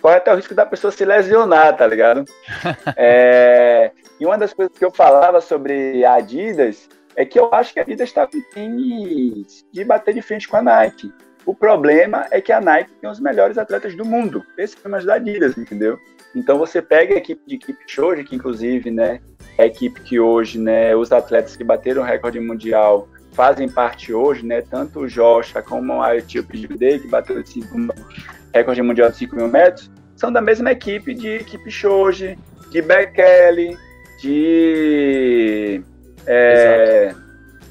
corre 0.02 0.16
até 0.16 0.34
o 0.34 0.36
risco 0.36 0.56
da 0.56 0.66
pessoa 0.66 0.92
se 0.92 1.06
lesionar, 1.06 1.78
tá 1.78 1.86
ligado? 1.86 2.26
é, 2.98 3.92
e 4.22 4.26
uma 4.26 4.38
das 4.38 4.54
coisas 4.54 4.78
que 4.78 4.86
eu 4.86 4.92
falava 4.92 5.42
sobre 5.42 6.06
a 6.06 6.14
Adidas 6.14 6.88
é 7.16 7.26
que 7.26 7.40
eu 7.40 7.52
acho 7.52 7.74
que 7.74 7.80
a 7.80 7.82
Adidas 7.82 8.08
está 8.08 8.28
com 8.28 8.40
tênis 8.54 9.66
de 9.74 9.84
bater 9.84 10.14
de 10.14 10.22
frente 10.22 10.48
com 10.48 10.58
a 10.58 10.62
Nike. 10.62 11.12
O 11.44 11.56
problema 11.56 12.28
é 12.30 12.40
que 12.40 12.52
a 12.52 12.62
Nike 12.62 12.92
tem 13.02 13.10
os 13.10 13.20
melhores 13.20 13.58
atletas 13.58 13.96
do 13.96 14.06
mundo, 14.06 14.44
esse 14.60 14.76
foi 14.78 14.92
mais 14.92 15.06
da 15.06 15.16
Adidas, 15.16 15.58
entendeu? 15.58 15.98
Então 16.36 16.60
você 16.60 16.84
pega 16.84 17.16
a 17.16 17.18
equipe 17.18 17.42
de 17.48 17.56
equipe 17.56 17.80
Shoji, 17.88 18.24
que 18.24 18.36
inclusive, 18.36 18.92
né, 18.92 19.20
é 19.58 19.64
a 19.64 19.66
equipe 19.66 20.00
que 20.02 20.20
hoje, 20.20 20.60
né, 20.60 20.96
os 20.96 21.12
atletas 21.12 21.58
que 21.58 21.64
bateram 21.64 22.04
o 22.04 22.06
recorde 22.06 22.40
mundial 22.40 23.08
fazem 23.32 23.68
parte 23.68 24.14
hoje, 24.14 24.46
né, 24.46 24.62
tanto 24.62 25.00
o 25.00 25.08
Joshua 25.08 25.64
como 25.64 26.00
a 26.00 26.16
etíope 26.16 26.62
Judei, 26.62 27.00
que 27.00 27.08
bateu 27.08 27.38
o 27.38 28.54
recorde 28.54 28.84
mundial 28.84 29.10
de 29.10 29.18
5 29.18 29.36
mil 29.36 29.48
metros, 29.48 29.90
são 30.16 30.32
da 30.32 30.42
mesma 30.42 30.72
equipe 30.72 31.12
de 31.16 31.38
equipe 31.38 31.72
Shoji, 31.72 32.38
de 32.70 32.82
Bekele, 32.84 33.76
de 34.22 35.82
é, 36.28 37.14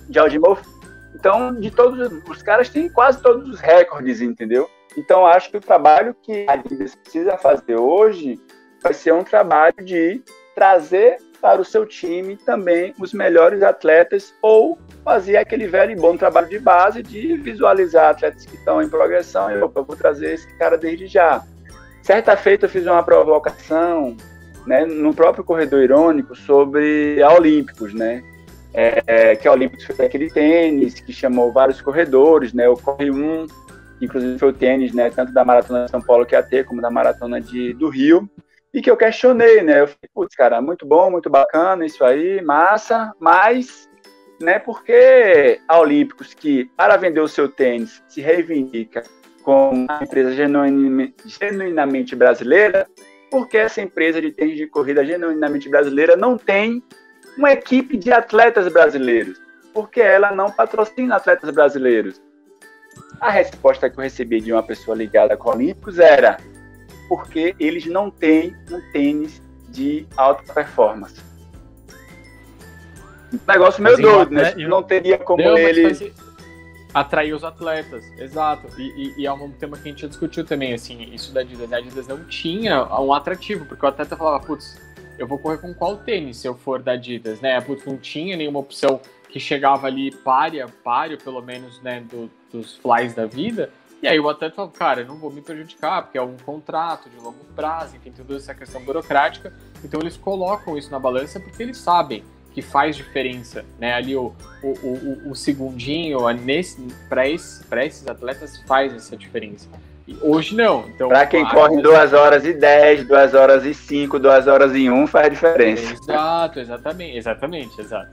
de 0.09 0.19
Aldimov. 0.19 0.61
Então, 1.15 1.55
de 1.55 1.71
todos 1.71 2.11
os 2.29 2.43
caras 2.43 2.69
têm 2.69 2.89
quase 2.89 3.23
todos 3.23 3.49
os 3.49 3.61
recordes, 3.61 4.21
entendeu? 4.21 4.69
Então, 4.97 5.25
acho 5.25 5.51
que 5.51 5.57
o 5.57 5.61
trabalho 5.61 6.15
que 6.23 6.47
a 6.49 6.55
Adidas 6.55 6.95
precisa 6.95 7.37
fazer 7.37 7.77
hoje 7.77 8.41
vai 8.83 8.93
ser 8.93 9.13
um 9.13 9.23
trabalho 9.23 9.77
de 9.85 10.23
trazer 10.55 11.19
para 11.41 11.61
o 11.61 11.65
seu 11.65 11.87
time 11.87 12.37
também 12.37 12.95
os 12.99 13.13
melhores 13.13 13.63
atletas 13.63 14.35
ou 14.43 14.79
fazer 15.05 15.37
aquele 15.37 15.67
velho 15.67 15.93
e 15.93 15.97
bom 15.97 16.17
trabalho 16.17 16.49
de 16.49 16.59
base 16.59 17.03
de 17.03 17.37
visualizar 17.37 18.11
atletas 18.11 18.45
que 18.45 18.57
estão 18.57 18.83
em 18.83 18.89
progressão 18.89 19.51
e 19.51 19.61
opa, 19.63 19.81
eu 19.81 19.85
vou 19.85 19.97
trazer 19.97 20.35
esse 20.35 20.53
cara 20.57 20.77
desde 20.77 21.07
já. 21.07 21.43
Certa 22.03 22.37
feita 22.37 22.67
eu 22.67 22.71
fiz 22.71 22.87
uma 22.87 23.03
provocação 23.03 24.17
né, 24.67 24.85
no 24.85 25.15
próprio 25.15 25.45
Corredor 25.45 25.83
Irônico 25.83 26.35
sobre 26.35 27.23
a 27.23 27.33
Olímpicos, 27.33 27.95
né? 27.95 28.23
É, 28.73 29.35
que 29.35 29.49
a 29.49 29.53
Olímpicos 29.53 29.85
foi 29.85 30.07
aquele 30.07 30.31
tênis 30.31 31.01
que 31.01 31.13
chamou 31.13 31.53
vários 31.53 31.81
corredores, 31.83 32.53
né? 32.53 32.69
O 32.69 32.77
Corre 32.77 33.11
1, 33.11 33.47
inclusive 34.01 34.39
foi 34.39 34.49
o 34.49 34.53
tênis, 34.53 34.93
né? 34.93 35.11
Tanto 35.11 35.33
da 35.33 35.45
Maratona 35.45 35.85
de 35.87 35.91
São 35.91 36.01
Paulo 36.01 36.25
que 36.25 36.37
AT, 36.37 36.65
como 36.65 36.81
da 36.81 36.91
Maratona 36.91 37.41
de, 37.41 37.75
do 37.75 37.89
Rio. 37.89 38.31
E 38.73 38.81
que 38.81 38.89
eu 38.89 38.97
questionei, 38.97 39.63
né? 39.63 39.81
Eu 39.81 39.89
falei, 39.89 40.09
putz, 40.15 40.37
cara, 40.37 40.63
muito 40.63 40.87
bom, 40.87 41.11
muito 41.11 41.29
bacana 41.29 41.85
isso 41.85 42.05
aí, 42.05 42.41
massa, 42.41 43.13
mas, 43.19 43.89
né? 44.41 44.61
Porque 44.61 45.61
a 45.67 45.81
Olímpicos, 45.81 46.33
que 46.33 46.71
para 46.77 46.97
vender 46.97 47.21
o 47.21 47.29
seu 47.29 47.49
tênis 47.49 48.01
se 48.09 48.21
reivindica 48.21 49.03
como 49.43 49.87
uma 49.87 50.01
empresa 50.03 50.33
genuinamente 50.33 52.15
brasileira, 52.15 52.87
porque 53.31 53.57
essa 53.57 53.81
empresa 53.81 54.21
de 54.21 54.33
tênis 54.33 54.57
de 54.57 54.67
corrida 54.67 55.05
genuinamente 55.05 55.69
brasileira 55.69 56.17
não 56.17 56.37
tem 56.37 56.83
uma 57.37 57.53
equipe 57.53 57.97
de 57.97 58.13
atletas 58.13 58.71
brasileiros, 58.73 59.41
porque 59.73 60.01
ela 60.01 60.33
não 60.33 60.51
patrocina 60.51 61.17
atletas 61.17 61.51
brasileiros. 61.51 62.21
A 63.21 63.31
resposta 63.31 63.89
que 63.89 63.99
eu 63.99 64.03
recebi 64.03 64.41
de 64.41 64.53
uma 64.53 64.63
pessoa 64.63 64.97
ligada 64.97 65.37
com 65.37 65.51
Olímpicos 65.51 65.99
era 65.99 66.39
porque 67.09 67.55
eles 67.59 67.87
não 67.87 68.11
têm 68.11 68.57
um 68.71 68.81
tênis 68.93 69.43
de 69.69 70.07
alta 70.17 70.53
performance. 70.53 71.21
Um 73.33 73.39
negócio 73.47 73.83
meio 73.83 73.97
Mas, 73.97 74.05
doido, 74.05 74.31
né? 74.33 74.55
né, 74.55 74.69
Não 74.69 74.83
teria 74.83 75.19
como 75.19 75.43
Não, 75.43 75.53
mas 75.53 75.61
ele. 75.61 76.13
Atrair 76.93 77.33
os 77.35 77.45
atletas, 77.45 78.05
exato. 78.19 78.69
E, 78.81 78.83
e- 78.83 79.15
e 79.23 79.27
é 79.27 79.33
um 79.33 79.51
tema 79.51 79.77
que 79.77 79.89
a 79.89 79.93
gente 79.93 80.07
discutiu 80.09 80.45
também, 80.45 80.73
assim, 80.75 81.03
isso 81.13 81.33
da 81.33 81.41
Adidas. 81.41 81.73
A 81.73 81.77
Adidas 81.77 82.07
não 82.09 82.25
tinha 82.25 82.85
um 83.01 83.13
atrativo, 83.13 83.65
porque 83.67 83.85
o 83.85 83.89
atleta 83.89 84.17
falava, 84.17 84.45
putz, 84.45 84.81
eu 85.19 85.27
vou 85.27 85.39
correr 85.39 85.59
com 85.59 85.73
qual 85.75 85.97
tênis 85.99 86.39
se 86.39 86.47
eu 86.49 86.55
for 86.55 86.83
da 86.83 86.93
Adidas, 86.93 87.41
né? 87.41 87.61
Putz, 87.61 87.85
não 87.85 87.97
tinha 87.97 88.37
nenhuma 88.37 88.59
opção 88.59 89.01
que 89.29 89.39
chegava 89.39 89.87
ali 89.87 90.11
párea, 90.11 90.67
páreo, 90.83 91.17
pelo 91.19 91.41
menos, 91.41 91.81
né, 91.83 92.01
do- 92.11 92.31
dos 92.53 92.77
flies 92.79 93.15
da 93.15 93.27
vida. 93.27 93.71
E 94.03 94.09
aí 94.09 94.19
o 94.19 94.29
atleta 94.29 94.57
falava, 94.57 94.73
cara, 94.73 95.01
eu 95.03 95.07
não 95.07 95.19
vou 95.19 95.31
me 95.31 95.43
prejudicar, 95.43 96.03
porque 96.03 96.17
é 96.19 96.23
um 96.23 96.37
contrato 96.39 97.09
de 97.11 97.17
longo 97.17 97.45
prazo, 97.55 97.95
enfim, 97.97 98.11
toda 98.11 98.35
essa 98.35 98.55
questão 98.55 98.83
burocrática. 98.83 99.53
Então 99.85 100.01
eles 100.01 100.17
colocam 100.17 100.77
isso 100.77 100.91
na 100.91 100.99
balança 100.99 101.39
porque 101.39 101.63
eles 101.63 101.77
sabem 101.77 102.25
que 102.53 102.63
faz 102.63 102.97
diferença, 102.97 103.65
né? 103.79 103.95
Ali 103.95 104.17
o, 104.17 104.33
o, 104.63 104.69
o, 104.69 105.31
o 105.31 105.35
segundinho 105.35 106.29
nesse, 106.31 106.81
para 107.09 107.29
esse, 107.29 107.65
esses 107.85 108.07
atletas 108.07 108.61
faz 108.67 108.93
essa 108.95 109.17
diferença. 109.17 109.69
E 110.07 110.17
hoje 110.21 110.57
não. 110.57 110.89
Então, 110.89 111.09
Para 111.09 111.27
quem 111.27 111.45
a- 111.45 111.51
corre 111.51 111.77
em 111.77 111.81
2 111.83 112.13
horas 112.13 112.45
e 112.45 112.53
10, 112.53 113.07
2 113.07 113.35
horas 113.35 113.65
e 113.65 113.73
5, 113.73 114.19
2 114.19 114.49
horas 114.49 114.75
e 114.75 114.91
1, 114.91 115.07
faz 115.07 115.31
diferença. 115.33 115.95
Exato, 115.95 116.59
exatamente, 116.59 117.17
exatamente, 117.17 117.81
exato. 117.81 118.11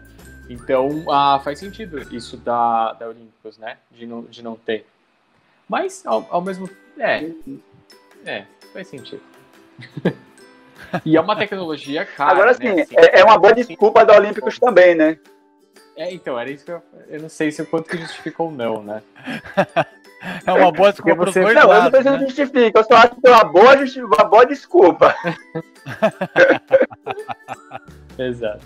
Então, 0.49 1.03
ah, 1.09 1.41
faz 1.43 1.59
sentido 1.59 1.99
isso 2.15 2.38
da, 2.38 2.93
da 2.93 3.07
Olímpicos, 3.07 3.57
né? 3.57 3.77
De 3.91 4.05
não, 4.05 4.21
de 4.23 4.43
não 4.43 4.55
ter. 4.55 4.85
Mas, 5.67 6.05
ao, 6.05 6.25
ao 6.29 6.41
mesmo 6.41 6.69
É, 6.97 7.29
é, 8.25 8.45
faz 8.71 8.88
sentido. 8.88 9.21
E 11.05 11.17
é 11.17 11.21
uma 11.21 11.36
tecnologia 11.36 12.05
cara. 12.05 12.32
Agora 12.32 12.51
né? 12.51 12.53
sim, 12.53 12.82
Assim, 12.82 12.95
é, 12.97 13.19
é 13.19 13.23
uma 13.23 13.38
boa 13.38 13.53
desculpa 13.53 14.05
da 14.05 14.15
Olímpicos 14.15 14.57
também, 14.59 14.95
né? 14.95 15.17
É, 15.95 16.13
então, 16.13 16.39
era 16.39 16.49
isso 16.49 16.63
que 16.63 16.71
eu. 16.71 16.82
Eu 17.09 17.21
não 17.21 17.30
sei 17.30 17.51
se 17.51 17.61
o 17.61 17.65
quanto 17.65 17.89
que 17.89 17.97
justificou 17.97 18.47
ou 18.47 18.51
não, 18.53 18.84
né? 18.84 19.01
É 20.45 20.51
uma 20.53 20.71
boa 20.71 20.91
desculpa 20.91 21.25
você- 21.25 21.41
dois 21.41 21.55
Não, 21.55 21.61
eu 21.63 21.67
não 21.67 21.73
lados, 21.75 21.89
preciso 21.91 22.17
né? 22.17 22.25
justificar, 22.25 22.82
eu 22.84 22.88
só 22.88 22.95
acho 22.95 23.15
que 23.21 23.28
é 23.28 23.32
uma 23.32 23.43
boa, 23.43 23.78
justi- 23.78 24.01
uma 24.03 24.23
boa 24.23 24.45
desculpa. 24.45 25.15
Exato. 28.17 28.61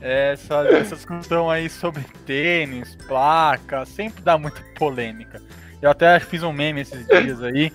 Essa, 0.00 0.66
essa 0.68 0.96
discussão 0.96 1.48
aí 1.48 1.70
sobre 1.70 2.02
tênis, 2.26 2.96
placa, 3.06 3.84
sempre 3.86 4.20
dá 4.22 4.36
muita 4.36 4.60
polêmica. 4.76 5.40
Eu 5.80 5.90
até 5.90 6.18
fiz 6.18 6.42
um 6.42 6.52
meme 6.52 6.80
esses 6.80 7.06
dias 7.06 7.42
aí 7.42 7.72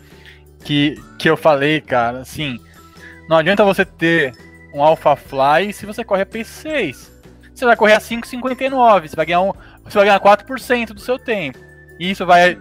que, 0.63 0.95
que 1.17 1.29
eu 1.29 1.37
falei, 1.37 1.79
cara, 1.79 2.19
assim, 2.19 2.59
não 3.29 3.37
adianta 3.37 3.63
você 3.63 3.85
ter 3.85 4.33
um 4.73 4.83
Alpha 4.83 5.15
Fly 5.15 5.73
se 5.73 5.85
você 5.85 6.03
corre 6.03 6.21
a 6.21 6.25
P6. 6.25 7.11
Você 7.53 7.65
vai 7.65 7.75
correr 7.75 7.93
a 7.93 7.99
5,59, 7.99 9.09
você 9.09 9.15
vai 9.15 9.25
ganhar 9.25 9.41
um, 9.41 9.51
você 9.83 9.97
vai 9.97 10.05
ganhar 10.05 10.19
4% 10.19 10.87
do 10.87 10.99
seu 10.99 11.17
tempo. 11.17 11.57
E 11.99 12.11
isso 12.11 12.25
vai 12.25 12.57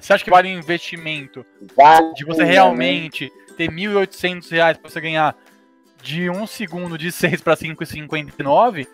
você 0.00 0.12
acha 0.12 0.24
que 0.24 0.30
vale 0.30 0.48
um 0.48 0.58
investimento 0.58 1.46
de 2.14 2.24
você 2.24 2.42
realmente 2.42 3.30
ter 3.56 3.70
1.800 3.70 4.50
reais 4.50 4.76
para 4.76 4.90
você 4.90 5.00
ganhar 5.00 5.36
de 6.02 6.28
um 6.28 6.46
segundo 6.46 6.98
de 6.98 7.12
6 7.12 7.40
para 7.40 7.56
5,59? 7.56 8.86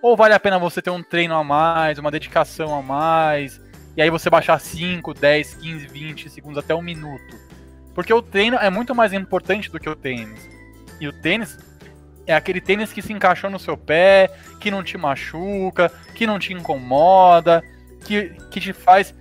Ou 0.00 0.16
vale 0.16 0.32
a 0.32 0.40
pena 0.40 0.58
você 0.58 0.80
ter 0.80 0.90
um 0.90 1.02
treino 1.02 1.34
a 1.34 1.44
mais, 1.44 1.98
uma 1.98 2.10
dedicação 2.10 2.74
a 2.74 2.82
mais, 2.82 3.60
e 3.96 4.00
aí 4.00 4.10
você 4.10 4.30
baixar 4.30 4.58
5, 4.58 5.12
10, 5.12 5.54
15, 5.54 5.86
20 5.86 6.30
segundos 6.30 6.58
até 6.58 6.74
um 6.74 6.82
minuto? 6.82 7.36
Porque 7.94 8.14
o 8.14 8.22
treino 8.22 8.56
é 8.56 8.70
muito 8.70 8.94
mais 8.94 9.12
importante 9.12 9.70
do 9.70 9.78
que 9.78 9.88
o 9.88 9.96
tênis. 9.96 10.48
E 11.00 11.08
o 11.08 11.12
tênis 11.12 11.58
é 12.26 12.34
aquele 12.34 12.60
tênis 12.60 12.92
que 12.92 13.02
se 13.02 13.12
encaixou 13.12 13.48
no 13.48 13.58
seu 13.58 13.76
pé, 13.76 14.30
que 14.60 14.70
não 14.70 14.82
te 14.82 14.98
machuca, 14.98 15.90
que 16.14 16.26
não 16.26 16.38
te 16.38 16.52
incomoda, 16.52 17.62
que, 18.04 18.34
que 18.50 18.60
te 18.60 18.72
faz 18.72 19.14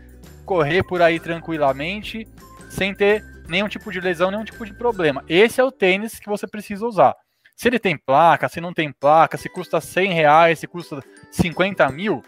correr 0.46 0.84
por 0.84 1.02
aí 1.02 1.20
tranquilamente, 1.20 2.28
sem 2.70 2.94
ter 2.94 3.24
nenhum 3.48 3.68
tipo 3.68 3.92
de 3.92 4.00
lesão, 4.00 4.32
nenhum 4.32 4.44
tipo 4.44 4.66
de 4.66 4.74
problema. 4.74 5.24
Esse 5.28 5.62
é 5.62 5.64
o 5.64 5.72
tênis 5.72 6.20
que 6.20 6.30
você 6.30 6.48
precisa 6.48 6.86
usar. 6.86 7.16
Se 7.56 7.68
ele 7.68 7.80
tem 7.80 7.98
placa, 7.98 8.48
se 8.48 8.62
não 8.62 8.74
tem 8.74 8.92
placa, 8.92 9.38
se 9.38 9.50
custa 9.50 9.82
100 9.82 10.14
reais, 10.14 10.60
se 10.60 10.68
custa 10.68 11.04
50 11.32 11.90
mil, 11.90 12.24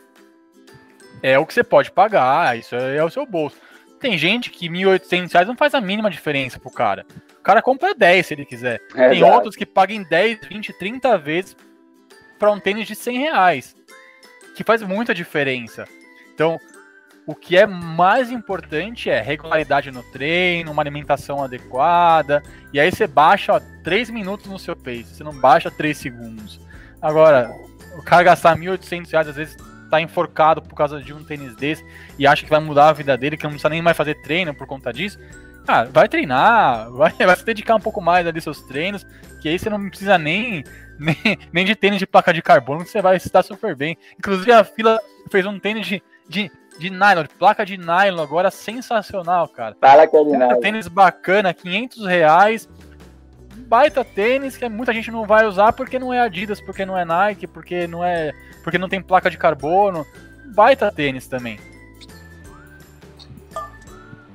é 1.22 1.38
o 1.38 1.45
que 1.45 1.54
você 1.54 1.64
pode 1.64 1.91
pagar, 1.91 2.58
isso 2.58 2.76
é, 2.76 2.97
é 2.97 3.04
o 3.04 3.10
seu 3.10 3.26
bolso. 3.26 3.58
Tem 4.00 4.18
gente 4.18 4.50
que 4.50 4.70
1.800 4.70 5.32
reais 5.34 5.47
não 5.47 5.56
faz 5.56 5.74
a 5.74 5.82
mínima 5.82 6.10
diferença 6.10 6.58
pro 6.58 6.72
cara. 6.72 7.06
O 7.39 7.43
cara 7.43 7.61
compra 7.61 7.95
10 7.95 8.25
se 8.25 8.33
ele 8.33 8.45
quiser. 8.45 8.81
É, 8.95 9.09
Tem 9.09 9.17
exato. 9.19 9.33
outros 9.33 9.55
que 9.55 9.65
pagam 9.65 10.03
10, 10.03 10.39
20, 10.47 10.73
30 10.73 11.17
vezes 11.17 11.55
para 12.37 12.51
um 12.51 12.59
tênis 12.59 12.87
de 12.87 12.95
100 12.95 13.17
reais, 13.17 13.75
que 14.55 14.63
faz 14.63 14.81
muita 14.81 15.13
diferença. 15.13 15.85
Então, 16.33 16.57
o 17.25 17.35
que 17.35 17.57
é 17.57 17.65
mais 17.65 18.31
importante 18.31 19.09
é 19.09 19.21
regularidade 19.21 19.91
no 19.91 20.03
treino, 20.03 20.71
uma 20.71 20.81
alimentação 20.81 21.43
adequada, 21.43 22.41
e 22.73 22.79
aí 22.79 22.91
você 22.91 23.07
baixa 23.07 23.53
ó, 23.53 23.61
3 23.83 24.09
minutos 24.09 24.47
no 24.47 24.57
seu 24.57 24.75
pace, 24.75 25.15
você 25.15 25.23
não 25.23 25.33
baixa 25.33 25.69
3 25.69 25.97
segundos. 25.97 26.59
Agora, 27.01 27.51
o 27.97 28.03
cara 28.03 28.23
gastar 28.23 28.57
1.800 28.57 29.11
reais, 29.11 29.27
às 29.27 29.35
vezes 29.35 29.57
tá 29.89 29.99
enforcado 29.99 30.61
por 30.61 30.75
causa 30.75 31.01
de 31.01 31.13
um 31.13 31.23
tênis 31.23 31.55
desse 31.55 31.83
e 32.17 32.27
acha 32.27 32.43
que 32.43 32.49
vai 32.49 32.59
mudar 32.59 32.89
a 32.89 32.93
vida 32.93 33.17
dele, 33.17 33.37
que 33.37 33.43
não 33.43 33.51
precisa 33.51 33.69
nem 33.69 33.81
mais 33.81 33.97
fazer 33.97 34.21
treino 34.21 34.53
por 34.53 34.67
conta 34.67 34.93
disso. 34.93 35.19
Cara, 35.70 35.88
vai 35.93 36.09
treinar, 36.09 36.91
vai, 36.91 37.11
vai 37.13 37.36
se 37.36 37.45
dedicar 37.45 37.76
um 37.76 37.80
pouco 37.80 38.01
mais 38.01 38.26
ali 38.26 38.41
seus 38.41 38.59
treinos, 38.63 39.05
que 39.39 39.47
aí 39.47 39.59
você 39.59 39.70
não 39.70 39.88
precisa 39.88 40.17
nem, 40.17 40.63
nem, 40.97 41.15
nem 41.53 41.63
de 41.63 41.76
tênis 41.76 41.99
de 41.99 42.07
placa 42.07 42.34
de 42.34 42.41
carbono, 42.41 42.84
que 42.84 42.89
você 42.89 43.03
vai 43.03 43.17
estar 43.17 43.43
super 43.43 43.76
bem. 43.76 43.95
Inclusive 44.17 44.51
a 44.51 44.63
fila 44.63 44.99
fez 45.30 45.45
um 45.45 45.59
tênis 45.59 45.86
de, 45.86 46.01
de, 46.28 46.51
de 46.80 46.89
nylon, 46.89 47.22
de 47.22 47.30
placa 47.30 47.63
de 47.63 47.78
nylon 47.78 48.20
agora, 48.20 48.49
sensacional, 48.49 49.47
cara. 49.47 49.76
Que 49.76 50.17
é 50.17 50.24
de 50.24 50.38
nada. 50.38 50.59
tênis 50.59 50.88
bacana, 50.88 51.53
500 51.53 52.03
reais. 52.07 52.67
Baita 53.67 54.03
tênis 54.03 54.57
que 54.57 54.67
muita 54.67 54.91
gente 54.91 55.11
não 55.11 55.24
vai 55.28 55.45
usar 55.45 55.72
porque 55.74 55.99
não 55.99 56.11
é 56.11 56.20
Adidas, 56.20 56.59
porque 56.59 56.84
não 56.84 56.97
é 56.97 57.05
Nike, 57.05 57.45
porque 57.45 57.86
não 57.86 58.03
é, 58.03 58.34
porque 58.63 58.80
não 58.80 58.89
tem 58.89 58.99
placa 58.99 59.30
de 59.30 59.38
carbono. 59.38 60.03
Baita 60.45 60.91
tênis 60.91 61.28
também. 61.28 61.59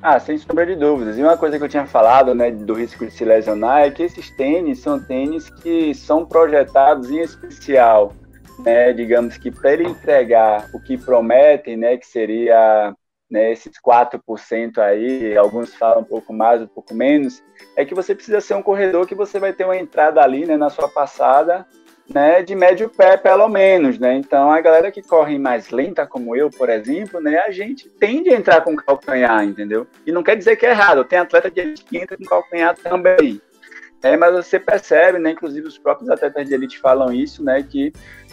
Ah, 0.06 0.20
sem 0.20 0.36
sombra 0.36 0.66
de 0.66 0.76
dúvidas. 0.76 1.16
E 1.16 1.22
uma 1.22 1.34
coisa 1.34 1.56
que 1.56 1.64
eu 1.64 1.68
tinha 1.68 1.86
falado, 1.86 2.34
né, 2.34 2.50
do 2.50 2.74
risco 2.74 3.06
de 3.06 3.10
se 3.10 3.24
lesionar 3.24 3.84
é 3.84 3.90
que 3.90 4.02
esses 4.02 4.28
tênis 4.36 4.80
são 4.80 5.02
tênis 5.02 5.48
que 5.48 5.94
são 5.94 6.26
projetados 6.26 7.10
em 7.10 7.20
especial, 7.20 8.12
né, 8.58 8.92
digamos 8.92 9.38
que 9.38 9.50
para 9.50 9.72
ele 9.72 9.88
entregar 9.88 10.68
o 10.74 10.78
que 10.78 10.98
prometem, 10.98 11.78
né, 11.78 11.96
que 11.96 12.06
seria 12.06 12.94
né, 13.30 13.50
esses 13.50 13.72
4% 13.80 14.76
aí, 14.76 15.34
alguns 15.38 15.74
falam 15.74 16.02
um 16.02 16.04
pouco 16.04 16.34
mais, 16.34 16.60
um 16.60 16.66
pouco 16.66 16.92
menos, 16.92 17.42
é 17.74 17.82
que 17.82 17.94
você 17.94 18.14
precisa 18.14 18.42
ser 18.42 18.56
um 18.56 18.62
corredor 18.62 19.06
que 19.06 19.14
você 19.14 19.38
vai 19.38 19.54
ter 19.54 19.64
uma 19.64 19.78
entrada 19.78 20.20
ali, 20.20 20.44
né, 20.44 20.58
na 20.58 20.68
sua 20.68 20.86
passada, 20.86 21.64
né, 22.12 22.42
de 22.42 22.54
médio 22.54 22.88
pé, 22.88 23.16
pelo 23.16 23.48
menos, 23.48 23.98
né? 23.98 24.14
Então, 24.16 24.50
a 24.50 24.60
galera 24.60 24.90
que 24.90 25.02
corre 25.02 25.38
mais 25.38 25.70
lenta, 25.70 26.06
como 26.06 26.36
eu, 26.36 26.50
por 26.50 26.68
exemplo, 26.68 27.20
né, 27.20 27.38
a 27.38 27.50
gente 27.50 27.88
tende 27.88 28.30
a 28.30 28.36
entrar 28.36 28.60
com 28.60 28.76
calcanhar, 28.76 29.42
entendeu? 29.44 29.86
E 30.06 30.12
não 30.12 30.22
quer 30.22 30.36
dizer 30.36 30.56
que 30.56 30.66
é 30.66 30.70
errado, 30.70 31.04
tem 31.04 31.18
atleta 31.18 31.50
de 31.50 31.60
elite 31.60 31.84
que 31.84 31.96
entra 31.96 32.16
com 32.16 32.24
calcanhar 32.24 32.76
também. 32.76 33.40
É, 34.02 34.16
mas 34.18 34.34
você 34.34 34.60
percebe, 34.60 35.18
né, 35.18 35.30
inclusive 35.30 35.66
os 35.66 35.78
próprios 35.78 36.10
atletas 36.10 36.46
de 36.46 36.54
elite 36.54 36.78
falam 36.78 37.10
isso, 37.10 37.42
né, 37.42 37.62
que 37.62 37.90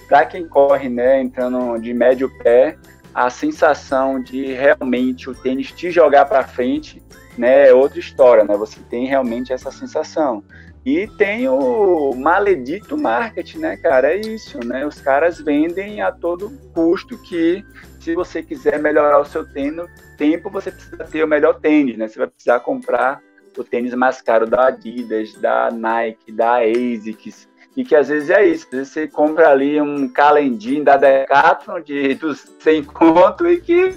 para 0.07 0.25
quem 0.25 0.45
corre, 0.45 0.89
né, 0.89 1.21
entrando 1.21 1.79
de 1.79 1.93
médio 1.93 2.29
pé, 2.43 2.77
a 3.13 3.29
sensação 3.29 4.21
de 4.21 4.53
realmente 4.53 5.29
o 5.29 5.33
tênis 5.33 5.71
te 5.71 5.89
jogar 5.89 6.25
para 6.25 6.43
frente, 6.43 7.01
né, 7.37 7.69
é 7.69 7.73
outra 7.73 7.99
história, 7.99 8.43
né? 8.43 8.55
Você 8.57 8.79
tem 8.89 9.05
realmente 9.05 9.53
essa 9.53 9.71
sensação. 9.71 10.43
E 10.85 11.07
tem 11.07 11.47
o 11.47 12.13
maledito 12.15 12.97
marketing, 12.97 13.59
né, 13.59 13.77
cara? 13.77 14.13
É 14.13 14.17
isso, 14.17 14.59
né? 14.65 14.85
Os 14.85 14.99
caras 14.99 15.39
vendem 15.39 16.01
a 16.01 16.11
todo 16.11 16.49
custo 16.73 17.17
que 17.21 17.63
se 17.99 18.15
você 18.15 18.41
quiser 18.41 18.79
melhorar 18.79 19.19
o 19.19 19.25
seu 19.25 19.47
tênis, 19.47 19.85
tempo, 20.17 20.49
você 20.49 20.71
precisa 20.71 21.03
ter 21.03 21.23
o 21.23 21.27
melhor 21.27 21.59
tênis, 21.59 21.97
né? 21.97 22.07
Você 22.07 22.17
vai 22.17 22.27
precisar 22.27 22.59
comprar 22.61 23.21
o 23.57 23.63
tênis 23.63 23.93
mais 23.93 24.21
caro 24.21 24.47
da 24.47 24.67
Adidas, 24.67 25.33
da 25.35 25.69
Nike, 25.69 26.31
da 26.31 26.59
ASICS, 26.61 27.47
e 27.75 27.83
que 27.83 27.95
às 27.95 28.07
vezes 28.07 28.29
é 28.29 28.45
isso, 28.45 28.65
às 28.65 28.71
vezes 28.71 28.93
você 28.93 29.07
compra 29.07 29.49
ali 29.49 29.79
um 29.79 30.07
calendinho 30.07 30.83
da 30.83 30.97
Decathlon 30.97 31.81
de 31.81 32.15
dos 32.21 32.47
100 32.59 32.83
conto 32.85 33.47
e 33.47 33.59
que 33.59 33.95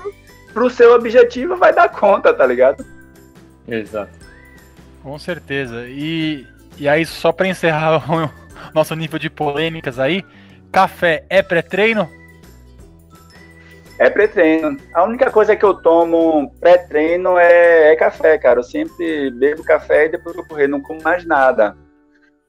pro 0.53 0.71
seu 0.71 0.95
objetivo 0.95 1.57
vai 1.57 1.73
dar 1.73 1.89
conta, 1.89 2.33
tá 2.33 2.47
ligado? 2.47 2.85
Exato. 3.67 4.13
Com 5.03 5.19
certeza. 5.19 5.87
E, 5.89 6.47
e 6.79 6.89
aí, 6.89 7.05
só 7.05 7.33
para 7.33 7.49
encerrar 7.49 8.03
o 8.11 8.31
nosso 8.75 8.95
nível 8.95 9.19
de 9.19 9.31
polêmicas 9.31 9.99
aí, 9.99 10.25
café 10.73 11.25
é 11.29 11.43
pré-treino? 11.43 12.09
É 13.99 14.11
pré-treino. 14.11 14.77
A 14.93 15.05
única 15.05 15.31
coisa 15.31 15.55
que 15.55 15.65
eu 15.65 15.75
tomo 15.75 16.53
pré-treino 16.61 17.39
é, 17.39 17.93
é 17.93 17.97
café, 17.97 18.37
cara. 18.39 18.59
Eu 18.59 18.65
sempre 18.65 19.31
bebo 19.31 19.63
café 19.63 20.07
e 20.07 20.09
depois 20.09 20.35
vou 20.35 20.45
correr, 20.45 20.67
não 20.67 20.81
como 20.81 21.01
mais 21.03 21.25
nada. 21.25 21.77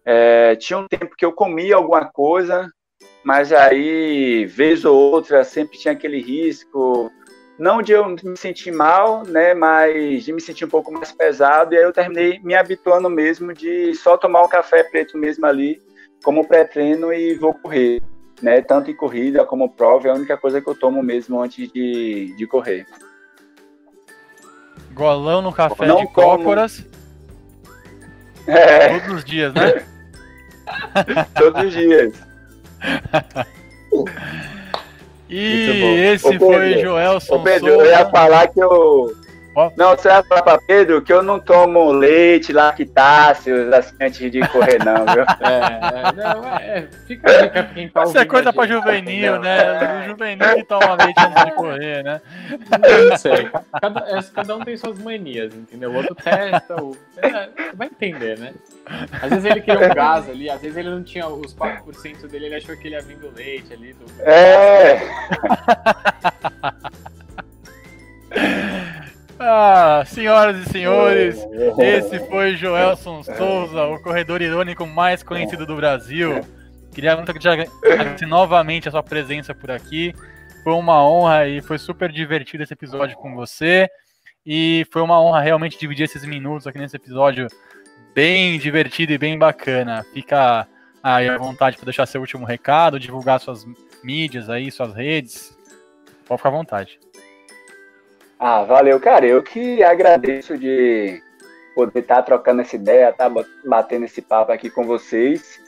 É, 0.03 0.55
tinha 0.55 0.79
um 0.79 0.87
tempo 0.87 1.15
que 1.15 1.25
eu 1.25 1.31
comia 1.31 1.75
alguma 1.75 2.05
coisa, 2.05 2.69
mas 3.23 3.51
aí, 3.51 4.45
vez 4.45 4.85
ou 4.85 4.95
outra, 4.95 5.43
sempre 5.43 5.77
tinha 5.77 5.91
aquele 5.91 6.21
risco, 6.21 7.11
não 7.57 7.81
de 7.81 7.93
eu 7.93 8.07
me 8.09 8.37
sentir 8.37 8.71
mal, 8.71 9.23
né, 9.25 9.53
mas 9.53 10.23
de 10.23 10.33
me 10.33 10.41
sentir 10.41 10.65
um 10.65 10.69
pouco 10.69 10.91
mais 10.91 11.11
pesado, 11.11 11.73
e 11.73 11.77
aí 11.77 11.83
eu 11.83 11.93
terminei 11.93 12.39
me 12.39 12.53
habituando 12.55 13.09
mesmo 13.09 13.53
de 13.53 13.93
só 13.95 14.17
tomar 14.17 14.43
um 14.43 14.47
café 14.47 14.83
preto 14.83 15.17
mesmo 15.17 15.45
ali, 15.45 15.81
como 16.23 16.47
pré-treino 16.47 17.13
e 17.13 17.35
vou 17.35 17.53
correr, 17.53 18.01
né, 18.41 18.61
tanto 18.61 18.91
em 18.91 18.95
corrida 18.95 19.45
como 19.45 19.69
prova, 19.69 20.07
é 20.07 20.11
a 20.11 20.15
única 20.15 20.35
coisa 20.37 20.59
que 20.59 20.67
eu 20.69 20.75
tomo 20.75 21.01
mesmo 21.01 21.41
antes 21.41 21.71
de, 21.71 22.33
de 22.35 22.47
correr. 22.47 22.85
Golão 24.93 25.41
no 25.41 25.51
café 25.53 25.85
Não 25.85 25.97
de 25.97 26.07
como. 26.07 26.37
cócoras, 26.37 26.85
É, 28.47 28.99
todos 28.99 29.15
os 29.17 29.25
dias, 29.25 29.53
né? 29.53 29.85
todos 31.35 31.63
os 31.65 31.73
dias. 31.73 32.13
E 35.29 36.11
esse 36.13 36.27
Ô, 36.27 36.31
Pedro, 36.31 36.45
foi 36.45 36.77
Joelson 36.79 37.35
Ô 37.35 37.39
Pedro, 37.39 37.69
eu 37.69 37.85
ia 37.85 38.05
falar 38.05 38.47
que 38.47 38.59
eu, 38.59 39.11
Não, 39.77 39.95
você 39.95 40.09
vai 40.09 40.23
falar 40.23 40.41
pra 40.41 40.57
Pedro 40.57 41.01
que 41.01 41.13
eu 41.13 41.23
não 41.23 41.39
tomo 41.39 41.89
leite, 41.91 42.51
lactáceos, 42.51 43.71
assim, 43.71 43.95
antes 44.01 44.31
de 44.31 44.45
correr, 44.49 44.83
não, 44.83 45.05
viu? 45.05 45.23
É, 45.39 46.09
é, 46.09 46.11
não, 46.13 46.45
é, 46.45 46.87
fica 47.07 47.31
aí 47.31 47.49
pra 47.49 47.63
quem 47.63 47.87
tá 47.87 48.03
Isso 48.03 48.17
é 48.17 48.25
coisa 48.25 48.51
pra 48.51 48.67
juvenil, 48.67 49.35
entendeu? 49.35 49.39
né? 49.39 50.03
O 50.05 50.09
juvenil 50.09 50.55
que 50.55 50.63
toma 50.65 50.95
leite 50.95 51.19
antes 51.19 51.45
de 51.45 51.51
correr, 51.53 52.03
né? 52.03 52.21
Não 53.09 53.17
sei. 53.17 53.49
Cada, 53.81 53.99
é, 54.01 54.23
cada 54.33 54.57
um 54.57 54.59
tem 54.59 54.75
suas 54.75 54.99
manias, 54.99 55.53
entendeu? 55.53 55.91
O 55.91 55.95
outro 55.95 56.15
testa, 56.15 56.75
o. 56.83 56.97
É, 57.17 57.29
você 57.29 57.75
vai 57.75 57.87
entender, 57.87 58.37
né? 58.37 58.53
Às 59.21 59.29
vezes 59.29 59.45
ele 59.45 59.61
queria 59.61 59.89
um 59.89 59.93
gás 59.93 60.29
ali, 60.29 60.49
às 60.49 60.61
vezes 60.61 60.75
ele 60.77 60.89
não 60.89 61.01
tinha 61.01 61.27
os 61.27 61.55
4% 61.55 62.27
dele, 62.27 62.47
ele 62.47 62.55
achou 62.55 62.75
que 62.75 62.87
ele 62.89 62.95
ia 62.95 63.01
vir 63.01 63.17
do 63.17 63.33
leite 63.33 63.73
ali. 63.73 63.93
Do... 63.93 64.05
É, 64.21 64.99
Ah, 69.47 70.03
senhoras 70.07 70.57
e 70.57 70.69
senhores, 70.71 71.37
esse 71.77 72.19
foi 72.27 72.55
Joelson 72.55 73.21
Souza, 73.21 73.83
o 73.83 74.01
corredor 74.01 74.41
irônico 74.41 74.87
mais 74.87 75.21
conhecido 75.21 75.67
do 75.67 75.75
Brasil. 75.75 76.41
Queria 76.91 77.15
muito 77.15 77.31
te 77.37 77.47
agradecer 77.47 78.25
novamente 78.25 78.87
a 78.87 78.91
sua 78.91 79.03
presença 79.03 79.53
por 79.53 79.69
aqui. 79.69 80.15
Foi 80.63 80.73
uma 80.73 81.07
honra 81.07 81.47
e 81.47 81.61
foi 81.61 81.77
super 81.77 82.11
divertido 82.11 82.63
esse 82.63 82.73
episódio 82.73 83.15
com 83.17 83.35
você. 83.35 83.87
E 84.43 84.83
foi 84.91 85.03
uma 85.03 85.21
honra 85.21 85.41
realmente 85.41 85.77
dividir 85.77 86.05
esses 86.05 86.25
minutos 86.25 86.65
aqui 86.65 86.79
nesse 86.79 86.95
episódio 86.95 87.45
bem 88.15 88.57
divertido 88.57 89.13
e 89.13 89.17
bem 89.19 89.37
bacana. 89.37 90.03
Fica 90.11 90.67
aí 91.03 91.29
à 91.29 91.37
vontade 91.37 91.77
para 91.77 91.85
deixar 91.85 92.07
seu 92.07 92.19
último 92.19 92.47
recado, 92.47 92.99
divulgar 92.99 93.39
suas 93.39 93.63
mídias 94.03 94.49
aí, 94.49 94.71
suas 94.71 94.91
redes. 94.95 95.55
Pode 96.25 96.39
ficar 96.39 96.49
à 96.49 96.51
vontade. 96.51 97.04
Ah, 98.39 98.63
valeu, 98.63 98.99
cara. 98.99 99.25
Eu 99.25 99.41
que 99.41 99.83
agradeço 99.83 100.57
de 100.57 101.21
poder 101.73 101.99
estar 101.99 102.21
trocando 102.23 102.61
essa 102.61 102.75
ideia, 102.75 103.09
estar 103.09 103.31
batendo 103.65 104.05
esse 104.05 104.21
papo 104.21 104.51
aqui 104.51 104.69
com 104.69 104.85
vocês. 104.85 105.59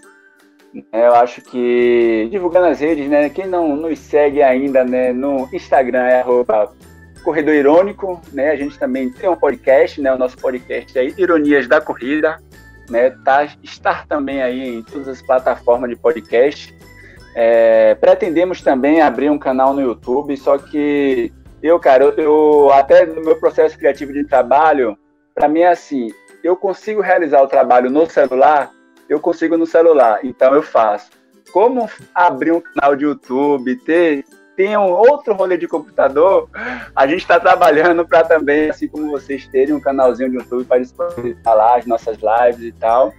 É, 0.92 1.08
Eu 1.08 1.16
acho 1.16 1.42
que 1.42 2.28
divulgando 2.30 2.68
as 2.68 2.80
redes, 2.80 3.10
né? 3.10 3.30
Quem 3.30 3.48
não 3.48 3.76
nos 3.76 4.00
segue 4.00 4.42
ainda, 4.42 4.84
né? 4.84 5.14
No 5.14 5.48
Instagram 5.52 6.04
é 6.04 6.22
arroba 6.22 6.74
Corredor 7.24 7.54
Irônico, 7.54 8.22
né? 8.34 8.52
A 8.52 8.56
gente 8.56 8.78
também 8.78 9.10
tem 9.10 9.30
um 9.30 9.36
podcast, 9.36 10.02
né? 10.02 10.14
O 10.14 10.18
nosso 10.18 10.38
podcast 10.38 10.98
é 10.98 11.06
Ironias 11.18 11.68
da 11.68 11.80
Corrida, 11.82 12.38
né? 12.90 13.10
Tá, 13.24 13.48
estar 13.64 14.06
também 14.08 14.42
aí 14.42 14.78
em 14.78 14.84
todas 14.84 15.08
as 15.08 15.22
plataformas 15.22 15.90
de 15.90 15.96
podcast. 15.96 16.76
É, 17.34 17.96
pretendemos 17.96 18.62
também 18.62 19.02
abrir 19.02 19.30
um 19.30 19.38
canal 19.38 19.74
no 19.74 19.82
YouTube, 19.82 20.36
só 20.38 20.58
que 20.58 21.32
eu, 21.62 21.80
cara, 21.80 22.04
eu, 22.04 22.12
eu 22.14 22.72
até 22.72 23.06
no 23.06 23.22
meu 23.22 23.36
processo 23.36 23.78
criativo 23.78 24.14
de 24.14 24.24
trabalho, 24.24 24.98
para 25.34 25.48
mim 25.48 25.62
é 25.62 25.70
assim, 25.70 26.12
eu 26.44 26.56
consigo 26.56 27.02
realizar 27.02 27.42
o 27.42 27.48
trabalho 27.48 27.90
no 27.90 28.10
celular, 28.10 28.72
eu 29.10 29.20
consigo 29.20 29.58
no 29.58 29.66
celular, 29.66 30.20
então 30.24 30.54
eu 30.54 30.62
faço. 30.62 31.12
Como 31.52 31.90
abrir 32.14 32.52
um 32.52 32.62
canal 32.62 32.96
de 32.96 33.06
YouTube, 33.06 33.76
ter, 33.78 34.26
ter 34.56 34.78
um 34.78 34.92
outro 34.92 35.34
rolê 35.34 35.58
de 35.58 35.68
computador, 35.68 36.50
a 36.96 37.08
gente 37.08 37.22
está 37.22 37.40
trabalhando 37.40 38.06
para 38.06 38.24
também, 38.24 38.70
assim 38.70 38.88
como 38.88 39.12
vocês 39.12 39.48
terem 39.48 39.74
um 39.74 39.80
canalzinho 39.80 40.30
de 40.30 40.38
YouTube 40.38 40.66
para 40.66 40.80
disponibilizar 40.80 41.56
lá 41.56 41.78
as 41.78 41.86
nossas 41.86 42.18
lives 42.18 42.64
e 42.64 42.72
tal. 42.74 43.14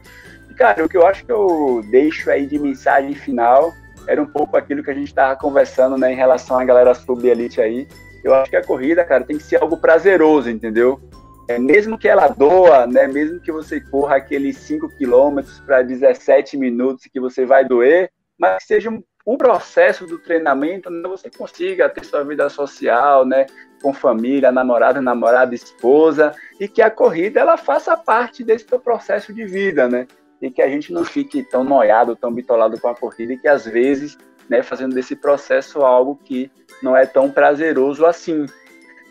E, 0.51 0.55
cara, 0.55 0.85
o 0.85 0.89
que 0.89 0.97
eu 0.97 1.07
acho 1.07 1.25
que 1.25 1.33
eu 1.33 1.83
deixo 1.91 2.31
aí 2.31 2.47
de 2.47 2.59
mensagem 2.59 3.15
final 3.15 3.73
era 4.07 4.23
um 4.23 4.27
pouco 4.27 4.57
aquilo 4.57 4.83
que 4.83 4.91
a 4.91 4.95
gente 4.95 5.09
estava 5.09 5.37
conversando, 5.37 5.99
né, 5.99 6.13
em 6.13 6.17
relação 6.17 6.59
à 6.59 6.65
galera 6.65 6.95
sub-elite 6.95 7.61
aí. 7.61 7.87
Eu 8.25 8.35
acho 8.35 8.51
que 8.51 8.57
a 8.57 8.65
corrida, 8.65 9.05
cara, 9.05 9.25
tem 9.25 9.39
que 9.39 9.45
ser 9.45 9.63
algo 9.63 9.77
prazeroso, 9.77 10.51
entendeu? 10.51 11.01
É, 11.49 11.59
mesmo 11.59 11.97
que 11.97 12.09
ela 12.09 12.29
doa, 12.29 12.87
né, 12.87 13.07
mesmo 13.07 13.41
que 13.41 13.51
você 13.51 13.81
corra 13.81 14.17
aqueles 14.17 14.59
5 14.59 14.89
quilômetros 14.97 15.61
para 15.61 15.83
17 15.83 16.57
minutos 16.59 17.07
que 17.11 17.19
você 17.19 17.47
vai 17.47 17.65
doer, 17.65 18.11
mas 18.39 18.59
que 18.59 18.67
seja 18.67 18.91
um, 18.91 19.03
um 19.27 19.37
processo 19.37 20.07
do 20.07 20.19
treinamento, 20.19 20.91
né, 20.91 21.09
você 21.09 21.31
consiga 21.31 21.89
ter 21.89 22.05
sua 22.05 22.23
vida 22.23 22.49
social, 22.51 23.25
né, 23.25 23.47
com 23.83 23.93
família, 23.93 24.53
namorada, 24.53 25.01
namorada, 25.01 25.55
esposa, 25.55 26.33
e 26.61 26.69
que 26.69 26.83
a 26.83 26.91
corrida 26.91 27.41
ela 27.41 27.57
faça 27.57 27.97
parte 27.97 28.45
desse 28.45 28.67
teu 28.67 28.81
processo 28.81 29.33
de 29.33 29.45
vida, 29.47 29.89
né? 29.89 30.07
E 30.41 30.51
que 30.51 30.63
a 30.63 30.69
gente 30.69 30.93
não 30.93 31.05
fique 31.05 31.43
tão 31.43 31.65
noiado, 31.65 32.17
tão 32.17 32.33
bitolado 32.33 32.81
com 32.81 32.89
a 32.89 32.95
corrida, 32.95 33.33
e 33.33 33.39
que 33.39 33.49
às 33.49 33.65
vezes, 33.65 34.17
né, 34.49 34.63
fazendo 34.63 34.95
desse 34.95 35.15
processo 35.15 35.83
algo 35.83 36.19
que 36.25 36.51
não 36.83 36.97
é 36.97 37.07
tão 37.07 37.31
prazeroso 37.31 38.07
assim. 38.07 38.47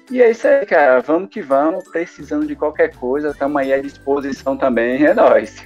E 0.10 0.22
é 0.22 0.32
isso 0.32 0.48
aí, 0.48 0.66
cara. 0.66 1.02
Vamos 1.02 1.30
que 1.30 1.42
vamos. 1.42 1.84
Precisando 1.90 2.48
de 2.48 2.56
qualquer 2.56 2.96
coisa, 2.96 3.30
estamos 3.30 3.58
aí 3.58 3.74
à 3.74 3.82
disposição 3.82 4.56
também. 4.56 5.06
É 5.06 5.14
nóis. 5.14 5.64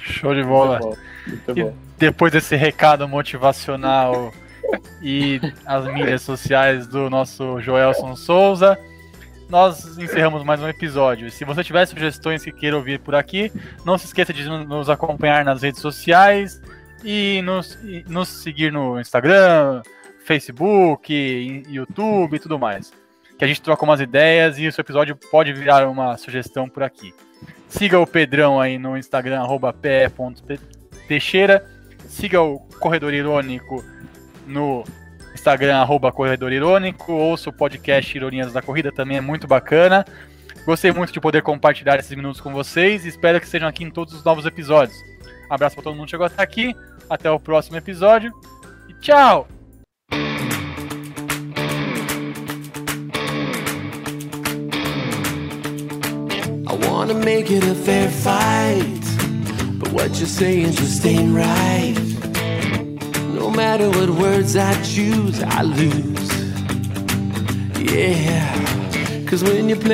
Show 0.00 0.34
de 0.34 0.44
bola. 0.44 0.78
Muito 0.80 0.96
bom. 0.96 0.96
Muito 1.26 1.54
bom. 1.54 1.76
depois 1.98 2.32
desse 2.32 2.56
recado 2.56 3.08
motivacional 3.08 4.32
e 5.00 5.40
as 5.66 5.84
mídias 5.86 6.22
sociais 6.22 6.86
do 6.86 7.10
nosso 7.10 7.60
Joelson 7.60 8.16
Souza, 8.16 8.78
nós 9.48 9.98
encerramos 9.98 10.42
mais 10.44 10.60
um 10.60 10.68
episódio. 10.68 11.30
Se 11.30 11.44
você 11.44 11.62
tiver 11.62 11.84
sugestões 11.86 12.42
que 12.42 12.52
queira 12.52 12.76
ouvir 12.76 13.00
por 13.00 13.14
aqui, 13.14 13.52
não 13.84 13.98
se 13.98 14.06
esqueça 14.06 14.32
de 14.32 14.48
nos 14.48 14.88
acompanhar 14.88 15.44
nas 15.44 15.62
redes 15.62 15.80
sociais 15.80 16.60
e 17.04 17.42
nos, 17.42 17.74
e 17.82 18.04
nos 18.08 18.28
seguir 18.28 18.72
no 18.72 19.00
Instagram, 19.00 19.82
Facebook, 20.24 21.64
YouTube 21.68 22.36
e 22.36 22.38
tudo 22.38 22.58
mais. 22.58 22.92
Que 23.38 23.44
a 23.44 23.48
gente 23.48 23.62
troca 23.62 23.84
umas 23.84 24.00
ideias 24.00 24.58
e 24.58 24.64
esse 24.64 24.80
episódio 24.80 25.16
pode 25.30 25.52
virar 25.52 25.88
uma 25.88 26.16
sugestão 26.16 26.68
por 26.68 26.82
aqui. 26.82 27.12
Siga 27.68 27.98
o 27.98 28.06
Pedrão 28.06 28.60
aí 28.60 28.78
no 28.78 28.96
Instagram, 28.96 29.40
arroba 29.40 29.72
pe.teixeira. 29.72 31.66
Siga 32.06 32.42
o 32.42 32.58
Corredor 32.78 33.14
Irônico 33.14 33.82
no 34.46 34.84
Instagram, 35.34 35.76
arroba 35.76 36.12
Corredor 36.12 36.52
Irônico. 36.52 37.12
Ouça 37.12 37.50
o 37.50 37.52
podcast 37.52 38.16
Ironias 38.16 38.52
da 38.52 38.60
Corrida, 38.60 38.92
também 38.92 39.16
é 39.16 39.20
muito 39.20 39.46
bacana. 39.46 40.04
Gostei 40.64 40.92
muito 40.92 41.12
de 41.12 41.20
poder 41.20 41.42
compartilhar 41.42 41.98
esses 41.98 42.14
minutos 42.14 42.40
com 42.40 42.52
vocês. 42.52 43.04
Espero 43.04 43.40
que 43.40 43.46
estejam 43.46 43.68
aqui 43.68 43.82
em 43.82 43.90
todos 43.90 44.14
os 44.14 44.22
novos 44.22 44.46
episódios. 44.46 44.96
Abraço 45.50 45.74
para 45.74 45.84
todo 45.84 45.94
mundo 45.94 46.04
que 46.04 46.12
chegou 46.12 46.26
até 46.26 46.42
aqui. 46.42 46.76
Até 47.08 47.30
o 47.30 47.38
próximo 47.38 47.76
episódio. 47.76 48.32
E 48.88 48.94
tchau! 49.00 49.48
Wanna 57.02 57.14
make 57.14 57.50
it 57.50 57.64
a 57.64 57.74
fair 57.74 58.08
fight, 58.08 59.00
but 59.80 59.92
what 59.92 60.16
you're 60.18 60.28
saying 60.28 60.70
just 60.70 61.04
ain't 61.04 61.34
right. 61.34 61.96
No 63.34 63.50
matter 63.50 63.88
what 63.90 64.10
words 64.10 64.54
I 64.54 64.80
choose, 64.82 65.42
I 65.42 65.62
lose. 65.62 66.30
Yeah, 67.80 69.26
cause 69.26 69.42
when 69.42 69.68
you 69.68 69.74
play. 69.74 69.90